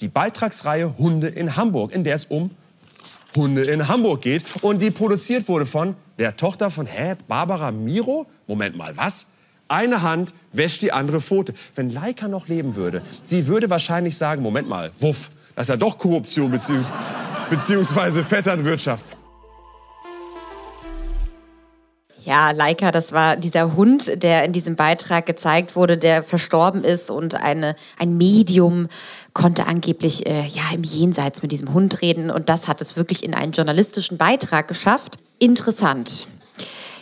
die 0.00 0.08
Beitragsreihe 0.08 0.96
Hunde 0.98 1.28
in 1.28 1.56
Hamburg, 1.56 1.92
in 1.92 2.04
der 2.04 2.14
es 2.14 2.24
um 2.24 2.50
Hunde 3.36 3.62
in 3.62 3.86
Hamburg 3.88 4.22
geht 4.22 4.44
und 4.62 4.82
die 4.82 4.90
produziert 4.90 5.48
wurde 5.48 5.66
von 5.66 5.94
der 6.18 6.36
Tochter 6.36 6.70
von, 6.70 6.86
hä, 6.86 7.14
Barbara 7.28 7.70
Miro? 7.70 8.26
Moment 8.46 8.76
mal, 8.76 8.96
was? 8.96 9.28
Eine 9.68 10.02
Hand 10.02 10.34
wäscht 10.52 10.82
die 10.82 10.92
andere 10.92 11.20
Pfote. 11.20 11.54
Wenn 11.76 11.90
Leica 11.90 12.28
noch 12.28 12.48
leben 12.48 12.74
würde, 12.74 13.02
sie 13.24 13.46
würde 13.46 13.70
wahrscheinlich 13.70 14.16
sagen, 14.16 14.42
Moment 14.42 14.68
mal, 14.68 14.90
wuff, 14.98 15.30
das 15.54 15.66
ist 15.66 15.68
ja 15.70 15.76
doch 15.76 15.96
Korruption 15.96 16.50
beziehungsweise 16.50 18.24
Vetternwirtschaft. 18.24 19.04
Ja, 22.30 22.52
Leica, 22.52 22.92
das 22.92 23.10
war 23.10 23.34
dieser 23.34 23.74
Hund, 23.74 24.22
der 24.22 24.44
in 24.44 24.52
diesem 24.52 24.76
Beitrag 24.76 25.26
gezeigt 25.26 25.74
wurde, 25.74 25.98
der 25.98 26.22
verstorben 26.22 26.84
ist 26.84 27.10
und 27.10 27.34
eine, 27.34 27.74
ein 27.98 28.16
Medium 28.16 28.86
konnte 29.32 29.66
angeblich 29.66 30.28
äh, 30.28 30.46
ja 30.46 30.62
im 30.72 30.84
Jenseits 30.84 31.42
mit 31.42 31.50
diesem 31.50 31.74
Hund 31.74 32.02
reden 32.02 32.30
und 32.30 32.48
das 32.48 32.68
hat 32.68 32.80
es 32.80 32.96
wirklich 32.96 33.24
in 33.24 33.34
einen 33.34 33.50
journalistischen 33.50 34.16
Beitrag 34.16 34.68
geschafft. 34.68 35.16
Interessant. 35.40 36.28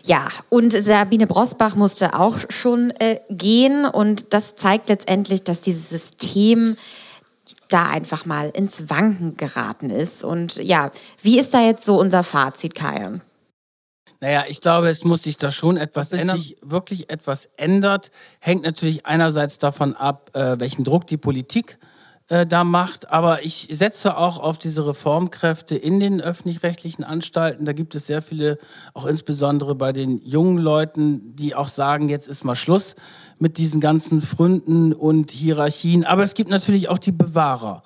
Ja, 0.02 0.28
und 0.48 0.72
Sabine 0.72 1.26
Brosbach 1.26 1.76
musste 1.76 2.18
auch 2.18 2.38
schon 2.48 2.90
äh, 2.92 3.20
gehen 3.28 3.84
und 3.84 4.32
das 4.32 4.56
zeigt 4.56 4.88
letztendlich, 4.88 5.44
dass 5.44 5.60
dieses 5.60 5.90
System 5.90 6.78
da 7.68 7.84
einfach 7.84 8.24
mal 8.24 8.48
ins 8.48 8.88
Wanken 8.88 9.36
geraten 9.36 9.90
ist. 9.90 10.24
Und 10.24 10.56
ja, 10.56 10.90
wie 11.20 11.38
ist 11.38 11.52
da 11.52 11.60
jetzt 11.60 11.84
so 11.84 12.00
unser 12.00 12.22
Fazit, 12.24 12.74
Kajan? 12.74 13.20
Naja, 14.20 14.44
ich 14.48 14.60
glaube, 14.60 14.88
es 14.88 15.04
muss 15.04 15.22
sich 15.22 15.36
da 15.36 15.52
schon 15.52 15.76
etwas 15.76 16.10
ändern. 16.12 16.38
sich 16.38 16.56
wirklich 16.60 17.10
etwas 17.10 17.46
ändert, 17.56 18.10
hängt 18.40 18.64
natürlich 18.64 19.06
einerseits 19.06 19.58
davon 19.58 19.94
ab, 19.94 20.30
äh, 20.34 20.58
welchen 20.58 20.82
Druck 20.82 21.06
die 21.06 21.16
Politik 21.16 21.78
äh, 22.28 22.44
da 22.44 22.64
macht. 22.64 23.10
Aber 23.10 23.44
ich 23.44 23.68
setze 23.70 24.16
auch 24.16 24.40
auf 24.40 24.58
diese 24.58 24.86
Reformkräfte 24.86 25.76
in 25.76 26.00
den 26.00 26.20
öffentlich-rechtlichen 26.20 27.04
Anstalten. 27.04 27.64
Da 27.64 27.72
gibt 27.72 27.94
es 27.94 28.06
sehr 28.06 28.20
viele, 28.20 28.58
auch 28.92 29.06
insbesondere 29.06 29.76
bei 29.76 29.92
den 29.92 30.20
jungen 30.24 30.58
Leuten, 30.58 31.36
die 31.36 31.54
auch 31.54 31.68
sagen, 31.68 32.08
jetzt 32.08 32.26
ist 32.26 32.44
mal 32.44 32.56
Schluss 32.56 32.96
mit 33.38 33.56
diesen 33.56 33.80
ganzen 33.80 34.20
Fründen 34.20 34.92
und 34.92 35.30
Hierarchien. 35.30 36.04
Aber 36.04 36.24
es 36.24 36.34
gibt 36.34 36.50
natürlich 36.50 36.88
auch 36.88 36.98
die 36.98 37.12
Bewahrer 37.12 37.84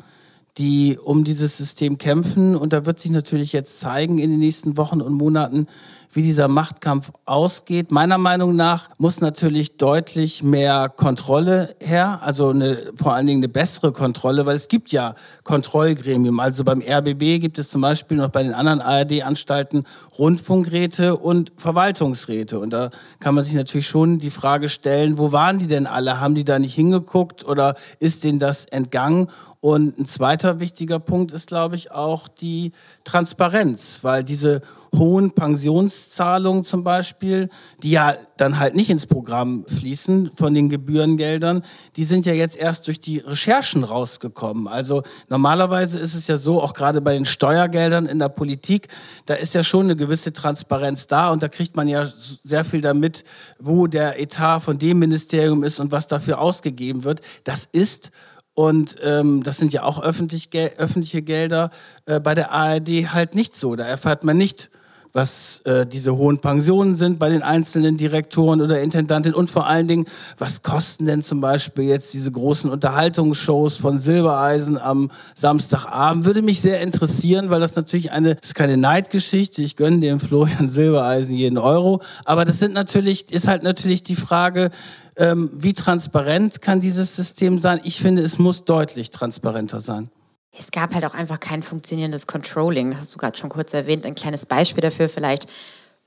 die 0.59 0.99
um 1.03 1.25
dieses 1.25 1.57
System 1.57 1.99
kämpfen. 1.99 2.57
Und 2.57 2.73
da 2.73 2.85
wird 2.85 3.01
sich 3.01 3.11
natürlich 3.11 3.53
jetzt 3.53 3.81
zeigen 3.81 4.19
in 4.19 4.31
den 4.31 4.41
nächsten 4.41 4.77
Wochen 4.77 5.01
und 5.01 5.15
Monaten, 5.15 5.67
wie 6.13 6.23
dieser 6.23 6.49
Machtkampf 6.49 7.11
ausgeht. 7.25 7.91
Meiner 7.91 8.19
Meinung 8.19 8.55
nach 8.55 8.91
muss 8.99 9.21
natürlich 9.21 9.79
deutlich 9.79 10.43
mehr 10.43 10.91
Kontrolle 10.91 11.75
her, 11.81 12.21
also 12.23 12.51
eine, 12.51 12.93
vor 12.97 13.15
allen 13.15 13.27
Dingen 13.27 13.41
eine 13.41 13.49
bessere 13.49 13.93
Kontrolle, 13.93 14.45
weil 14.45 14.57
es 14.57 14.69
gibt 14.69 14.93
ja 14.93 15.15
Kontrollgremium. 15.45 16.39
Also 16.39 16.65
beim 16.65 16.83
RBB 16.83 17.41
gibt 17.41 17.59
es 17.59 17.71
zum 17.71 17.81
Beispiel 17.81 18.19
noch 18.19 18.29
bei 18.29 18.43
den 18.43 18.53
anderen 18.53 18.83
ARD-Anstalten 18.83 19.85
Rundfunkräte 20.19 21.17
und 21.17 21.53
Verwaltungsräte. 21.57 22.59
Und 22.59 22.75
da 22.75 22.91
kann 23.19 23.35
man 23.35 23.45
sich 23.45 23.55
natürlich 23.55 23.89
schon 23.89 24.19
die 24.19 24.31
Frage 24.31 24.69
stellen, 24.69 25.17
wo 25.17 25.33
waren 25.33 25.59
die 25.59 25.67
denn 25.67 25.87
alle? 25.87 26.21
Haben 26.21 26.35
die 26.35 26.45
da 26.45 26.59
nicht 26.59 26.75
hingeguckt 26.75 27.45
oder 27.47 27.75
ist 28.01 28.25
denen 28.25 28.39
das 28.39 28.67
entgangen? 28.67 29.29
Und 29.61 29.97
ein 29.97 30.07
zweiter 30.07 30.42
zweiter 30.43 30.59
wichtiger 30.59 30.99
Punkt 30.99 31.33
ist, 31.33 31.49
glaube 31.49 31.77
ich, 31.77 31.93
auch 31.93 32.27
die 32.27 32.73
Transparenz, 33.05 34.01
weil 34.03 34.25
diese 34.25 34.61
hohen 34.95 35.31
Pensionszahlungen 35.31 36.65
zum 36.65 36.83
Beispiel, 36.83 37.49
die 37.83 37.93
ja 37.93 38.17
dann 38.37 38.59
halt 38.59 38.75
nicht 38.75 38.91
ins 38.91 39.07
Programm 39.07 39.65
fließen 39.65 40.33
von 40.35 40.53
den 40.53 40.69
Gebührengeldern, 40.69 41.65
die 41.97 42.05
sind 42.05 42.27
ja 42.27 42.33
jetzt 42.33 42.57
erst 42.57 42.89
durch 42.89 43.01
die 43.01 43.19
Recherchen 43.19 43.85
rausgekommen. 43.85 44.67
Also 44.67 45.03
normalerweise 45.29 46.01
ist 46.01 46.15
es 46.15 46.27
ja 46.27 46.37
so, 46.37 46.61
auch 46.61 46.75
gerade 46.75 47.01
bei 47.01 47.15
den 47.15 47.25
Steuergeldern 47.25 48.07
in 48.07 48.19
der 48.19 48.29
Politik, 48.29 48.89
da 49.27 49.35
ist 49.35 49.55
ja 49.55 49.63
schon 49.63 49.87
eine 49.87 49.97
gewisse 49.97 50.33
Transparenz 50.33 51.07
da 51.07 51.31
und 51.31 51.43
da 51.43 51.49
kriegt 51.49 51.77
man 51.77 51.87
ja 51.87 52.05
sehr 52.05 52.65
viel 52.65 52.81
damit, 52.81 53.25
wo 53.61 53.87
der 53.87 54.21
Etat 54.21 54.61
von 54.61 54.77
dem 54.77 54.99
Ministerium 54.99 55.63
ist 55.63 55.79
und 55.79 55.93
was 55.93 56.09
dafür 56.09 56.41
ausgegeben 56.41 57.05
wird. 57.05 57.21
Das 57.45 57.69
ist 57.71 58.11
und 58.55 58.97
ähm, 59.03 59.43
das 59.43 59.57
sind 59.57 59.73
ja 59.73 59.83
auch 59.85 60.03
öffentlich, 60.03 60.51
öffentliche 60.77 61.23
Gelder 61.23 61.71
äh, 62.07 62.21
bei 62.21 62.35
der 62.35 62.53
ARD 62.53 63.13
halt 63.13 63.35
nicht 63.35 63.57
so. 63.57 63.77
Da 63.77 63.85
erfährt 63.85 64.25
man 64.25 64.37
nicht, 64.37 64.71
was 65.13 65.61
äh, 65.65 65.87
diese 65.87 66.17
hohen 66.17 66.39
Pensionen 66.39 66.95
sind 66.95 67.19
bei 67.19 67.29
den 67.29 67.43
einzelnen 67.43 67.97
Direktoren 67.97 68.61
oder 68.61 68.81
Intendanten 68.81 69.35
und 69.35 69.51
vor 69.51 69.67
allen 69.67 69.87
Dingen, 69.87 70.07
was 70.39 70.63
kosten 70.63 71.07
denn 71.07 71.23
zum 71.23 71.41
Beispiel 71.41 71.85
jetzt 71.85 72.15
diese 72.15 72.31
großen 72.31 72.71
Unterhaltungsshows 72.71 73.77
von 73.77 73.99
Silbereisen 73.99 74.79
am 74.79 75.11
Samstagabend? 75.35 76.25
Würde 76.25 76.41
mich 76.41 76.61
sehr 76.63 76.81
interessieren, 76.81 77.51
weil 77.51 77.61
das 77.61 77.77
natürlich 77.77 78.11
eine, 78.13 78.37
ist 78.43 78.55
keine 78.55 78.79
Neidgeschichte. 78.79 79.61
Ich 79.61 79.77
gönne 79.77 80.01
dem 80.01 80.19
Florian 80.19 80.69
Silbereisen 80.71 81.37
jeden 81.37 81.59
Euro. 81.59 82.01
Aber 82.25 82.45
das 82.45 82.59
sind 82.59 82.73
natürlich, 82.73 83.31
ist 83.33 83.49
halt 83.49 83.63
natürlich 83.63 84.03
die 84.03 84.17
Frage, 84.17 84.71
ähm, 85.17 85.51
wie 85.55 85.73
transparent 85.73 86.61
kann 86.63 86.81
dieses 86.81 87.17
System 87.17 87.61
sein? 87.61 87.81
Ich 87.85 88.01
finde, 88.01 88.23
es 88.23 88.39
muss 88.39 88.65
deutlich 88.65 89.11
transparenter 89.11 89.81
sein. 89.81 90.11
Es 90.57 90.71
gab 90.71 90.95
halt 90.95 91.05
auch 91.05 91.15
einfach 91.15 91.41
kein 91.41 91.63
funktionierendes 91.63 92.27
Controlling. 92.27 92.91
Das 92.91 93.01
hast 93.01 93.15
du 93.15 93.19
gerade 93.19 93.39
schon 93.39 93.51
kurz 93.51 93.73
erwähnt. 93.73 94.05
Ein 94.05 94.15
kleines 94.15 94.47
Beispiel 94.47 94.83
dafür 94.83 95.09
vielleicht. 95.09 95.51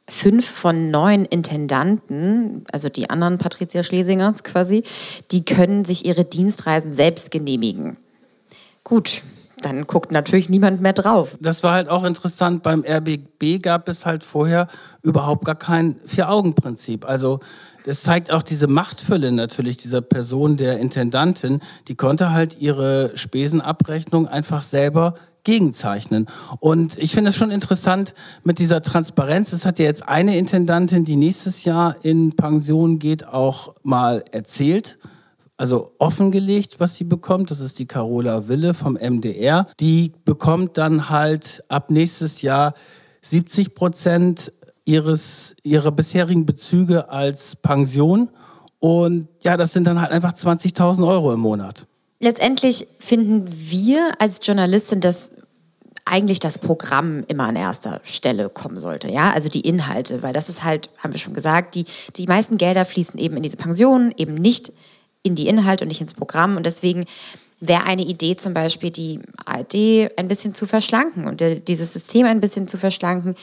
Fünf 0.08 0.48
von 0.48 0.92
neun 0.92 1.26
Intendanten, 1.26 2.64
also 2.72 2.90
die 2.90 3.10
anderen 3.10 3.40
Patricia 3.40 3.82
Schlesingers 3.82 4.44
quasi, 4.44 4.84
die 5.32 5.44
können 5.44 5.84
sich 5.84 6.06
ihre 6.06 6.26
Dienstreisen 6.26 6.92
selbst 6.92 7.32
genehmigen. 7.32 7.98
Gut, 8.84 9.24
dann 9.66 9.88
guckt 9.88 10.12
natürlich 10.12 10.48
niemand 10.48 10.80
mehr 10.82 10.94
drauf. 10.94 11.36
Das 11.42 11.64
war 11.64 11.74
halt 11.74 11.90
auch 11.90 12.04
interessant. 12.04 12.62
Beim 12.62 12.84
RBB 12.88 13.64
gab 13.64 13.90
es 13.90 14.06
halt 14.06 14.24
vorher 14.24 14.68
überhaupt 15.02 15.44
gar 15.44 15.56
kein 15.56 15.96
Vier-Augen-Prinzip. 16.06 17.04
Also 17.04 17.40
das 17.84 18.04
zeigt 18.04 18.32
auch 18.32 18.44
diese 18.44 18.68
Machtfülle 18.68 19.32
natürlich 19.32 19.78
dieser 19.78 20.02
Person, 20.02 20.58
der 20.58 20.78
Intendantin. 20.78 21.62
Die 21.88 21.96
konnte 21.96 22.32
halt 22.32 22.60
ihre 22.60 23.18
Spesenabrechnung 23.18 24.28
einfach 24.28 24.62
selber 24.62 25.16
gegenzeichnen. 25.44 26.28
Und 26.60 26.98
ich 27.00 27.14
finde 27.14 27.30
es 27.30 27.36
schon 27.36 27.50
interessant 27.50 28.14
mit 28.44 28.60
dieser 28.60 28.84
Transparenz. 28.84 29.52
Es 29.52 29.66
hat 29.66 29.80
ja 29.80 29.86
jetzt 29.86 30.08
eine 30.08 30.38
Intendantin, 30.38 31.06
die 31.06 31.16
nächstes 31.16 31.64
Jahr 31.64 31.96
in 32.04 32.36
Pension 32.36 33.00
geht, 33.00 33.28
auch 33.28 33.74
mal 33.82 34.24
erzählt 34.32 35.00
also 35.58 35.94
offengelegt, 36.00 36.80
was 36.80 36.96
sie 36.96 37.04
bekommt. 37.04 37.52
Das 37.52 37.60
ist 37.60 37.80
die 37.80 37.86
Carola 37.86 38.48
Wille 38.48 38.74
vom 38.74 38.94
MDR. 38.94 39.68
Die 39.80 40.14
bekommt 40.26 40.78
dann 40.78 41.10
halt 41.10 41.64
ab 41.70 41.92
nächstes 41.92 42.42
Jahr 42.42 42.74
70 43.22 43.74
Prozent 43.74 44.52
ihres, 44.86 45.56
ihrer 45.64 45.92
bisherigen 45.92 46.46
Bezüge 46.46 47.10
als 47.10 47.56
Pension. 47.56 48.30
Und 48.80 49.28
ja, 49.42 49.58
das 49.58 49.74
sind 49.74 49.86
dann 49.86 50.00
halt 50.00 50.12
einfach 50.12 50.34
20.000 50.34 51.08
Euro 51.08 51.34
im 51.34 51.40
Monat. 51.40 51.88
Letztendlich 52.20 52.88
finden 53.00 53.48
wir 53.50 54.14
als 54.20 54.40
Journalistin, 54.44 55.02
dass 55.02 55.32
eigentlich 56.06 56.40
das 56.40 56.60
Programm 56.60 57.24
immer 57.28 57.46
an 57.46 57.56
erster 57.56 58.00
Stelle 58.04 58.50
kommen 58.50 58.80
sollte, 58.80 59.10
ja, 59.10 59.32
also 59.32 59.50
die 59.50 59.62
Inhalte, 59.62 60.22
weil 60.22 60.34
das 60.34 60.50
ist 60.50 60.64
halt, 60.64 60.92
haben 61.00 61.14
wir 61.14 61.20
schon 61.20 61.34
gesagt, 61.34 61.74
die, 61.74 61.86
die 62.16 62.28
meisten 62.28 62.58
Gelder 62.58 62.86
fließen 62.86 63.20
eben 63.20 63.36
in 63.38 63.44
diese 63.44 63.58
Pensionen, 63.58 64.14
eben 64.16 64.36
nicht 64.36 64.72
in 65.26 65.36
die 65.36 65.48
Inhalte 65.48 65.84
und 65.84 65.90
nicht 65.90 66.02
ins 66.02 66.14
Programm 66.14 66.56
und 66.56 66.66
deswegen 66.66 67.06
wäre 67.60 67.84
eine 67.86 68.04
Idee 68.04 68.36
zum 68.36 68.54
Beispiel, 68.54 68.92
die 68.92 69.20
ARD 69.46 70.12
ein 70.18 70.28
bisschen 70.28 70.54
zu 70.54 70.68
verschlanken 70.68 71.26
und 71.26 71.42
dieses 71.68 71.94
System 71.94 72.26
ein 72.26 72.42
bisschen 72.42 72.68
zu 72.68 72.78
verschlanken, 72.78 73.36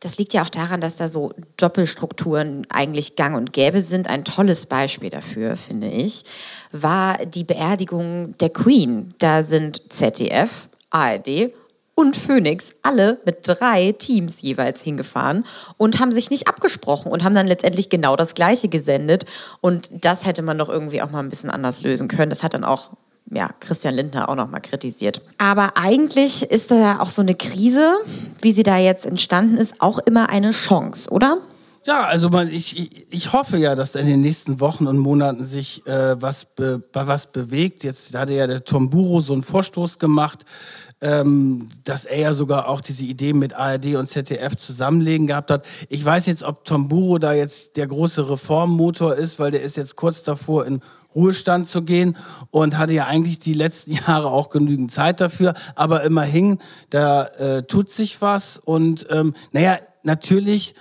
das 0.00 0.18
liegt 0.18 0.34
ja 0.34 0.42
auch 0.42 0.50
daran, 0.50 0.80
dass 0.80 0.96
da 0.96 1.08
so 1.08 1.32
Doppelstrukturen 1.58 2.66
eigentlich 2.70 3.14
gang 3.14 3.36
und 3.36 3.52
gäbe 3.52 3.80
sind. 3.82 4.08
Ein 4.08 4.24
tolles 4.24 4.66
Beispiel 4.66 5.10
dafür, 5.10 5.56
finde 5.56 5.86
ich, 5.86 6.24
war 6.72 7.24
die 7.24 7.44
Beerdigung 7.44 8.36
der 8.38 8.50
Queen. 8.50 9.14
Da 9.20 9.44
sind 9.44 9.92
ZDF, 9.92 10.68
ARD 10.90 11.54
und 11.94 12.16
Phoenix 12.16 12.72
alle 12.82 13.18
mit 13.24 13.38
drei 13.42 13.92
Teams 13.92 14.42
jeweils 14.42 14.80
hingefahren 14.80 15.44
und 15.76 16.00
haben 16.00 16.12
sich 16.12 16.30
nicht 16.30 16.48
abgesprochen 16.48 17.12
und 17.12 17.22
haben 17.24 17.34
dann 17.34 17.46
letztendlich 17.46 17.90
genau 17.90 18.16
das 18.16 18.34
Gleiche 18.34 18.68
gesendet. 18.68 19.26
Und 19.60 20.04
das 20.04 20.26
hätte 20.26 20.42
man 20.42 20.58
doch 20.58 20.68
irgendwie 20.68 21.02
auch 21.02 21.10
mal 21.10 21.20
ein 21.20 21.28
bisschen 21.28 21.50
anders 21.50 21.82
lösen 21.82 22.08
können. 22.08 22.30
Das 22.30 22.42
hat 22.42 22.54
dann 22.54 22.64
auch 22.64 22.90
ja, 23.30 23.48
Christian 23.60 23.94
Lindner 23.94 24.28
auch 24.28 24.34
nochmal 24.34 24.60
kritisiert. 24.60 25.22
Aber 25.38 25.76
eigentlich 25.76 26.42
ist 26.42 26.70
da 26.70 27.00
auch 27.00 27.08
so 27.08 27.22
eine 27.22 27.34
Krise, 27.34 27.94
wie 28.40 28.52
sie 28.52 28.62
da 28.62 28.76
jetzt 28.76 29.06
entstanden 29.06 29.56
ist, 29.56 29.74
auch 29.80 29.98
immer 29.98 30.28
eine 30.28 30.50
Chance, 30.50 31.10
oder? 31.10 31.38
Ja, 31.84 32.02
also 32.02 32.28
man, 32.28 32.48
ich, 32.48 33.10
ich 33.10 33.32
hoffe 33.32 33.56
ja, 33.56 33.74
dass 33.74 33.96
in 33.96 34.06
den 34.06 34.20
nächsten 34.20 34.60
Wochen 34.60 34.86
und 34.86 34.98
Monaten 34.98 35.42
sich 35.42 35.84
äh, 35.86 36.20
was, 36.20 36.44
be, 36.44 36.82
was 36.92 37.32
bewegt. 37.32 37.82
Jetzt 37.82 38.14
hatte 38.14 38.34
ja 38.34 38.46
der 38.46 38.62
Tom 38.62 38.88
Buro 38.88 39.20
so 39.20 39.32
einen 39.32 39.42
Vorstoß 39.42 39.98
gemacht, 39.98 40.44
ähm, 41.02 41.68
dass 41.84 42.04
er 42.04 42.18
ja 42.18 42.32
sogar 42.32 42.68
auch 42.68 42.80
diese 42.80 43.02
Idee 43.02 43.32
mit 43.32 43.54
ARD 43.54 43.96
und 43.96 44.06
ZDF 44.06 44.56
zusammenlegen 44.56 45.26
gehabt 45.26 45.50
hat. 45.50 45.66
Ich 45.88 46.04
weiß 46.04 46.26
jetzt, 46.26 46.44
ob 46.44 46.64
Tom 46.64 46.88
Buro 46.88 47.18
da 47.18 47.32
jetzt 47.32 47.76
der 47.76 47.88
große 47.88 48.30
Reformmotor 48.30 49.16
ist, 49.16 49.38
weil 49.38 49.50
der 49.50 49.62
ist 49.62 49.76
jetzt 49.76 49.96
kurz 49.96 50.22
davor 50.22 50.64
in 50.64 50.80
Ruhestand 51.14 51.66
zu 51.66 51.82
gehen 51.82 52.16
und 52.50 52.78
hatte 52.78 52.92
ja 52.94 53.06
eigentlich 53.06 53.40
die 53.40 53.54
letzten 53.54 53.92
Jahre 54.06 54.28
auch 54.28 54.48
genügend 54.48 54.92
Zeit 54.92 55.20
dafür. 55.20 55.54
Aber 55.74 56.04
immerhin, 56.04 56.58
da 56.90 57.24
äh, 57.24 57.64
tut 57.64 57.90
sich 57.90 58.22
was 58.22 58.56
und 58.56 59.06
ähm, 59.10 59.34
naja, 59.50 59.78
natürlich 60.04 60.74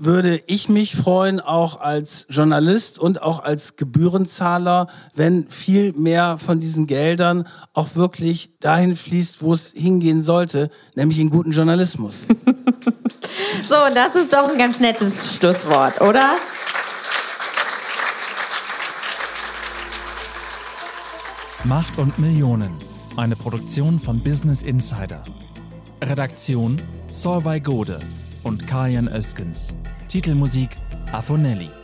würde 0.00 0.42
ich 0.46 0.70
mich 0.70 0.96
freuen, 0.96 1.40
auch 1.40 1.78
als 1.78 2.26
Journalist 2.30 2.98
und 2.98 3.20
auch 3.20 3.44
als 3.44 3.76
Gebührenzahler, 3.76 4.86
wenn 5.14 5.46
viel 5.48 5.92
mehr 5.92 6.38
von 6.38 6.58
diesen 6.58 6.86
Geldern 6.86 7.46
auch 7.74 7.96
wirklich 7.96 8.58
dahin 8.60 8.96
fließt, 8.96 9.42
wo 9.42 9.52
es 9.52 9.72
hingehen 9.76 10.22
sollte, 10.22 10.70
nämlich 10.96 11.18
in 11.18 11.28
guten 11.28 11.52
Journalismus. 11.52 12.20
so, 13.68 13.76
das 13.94 14.14
ist 14.14 14.32
doch 14.32 14.50
ein 14.50 14.56
ganz 14.56 14.80
nettes 14.80 15.36
Schlusswort, 15.36 16.00
oder? 16.00 16.34
Macht 21.64 21.98
und 21.98 22.18
Millionen. 22.18 22.74
Eine 23.18 23.36
Produktion 23.36 24.00
von 24.00 24.22
Business 24.22 24.62
Insider. 24.62 25.22
Redaktion 26.02 26.80
Solvay 27.10 27.60
Gode 27.60 28.00
und 28.44 28.66
Kajan 28.66 29.08
Öskens. 29.08 29.76
Titelmusik 30.10 30.74
Afonelli. 31.12 31.79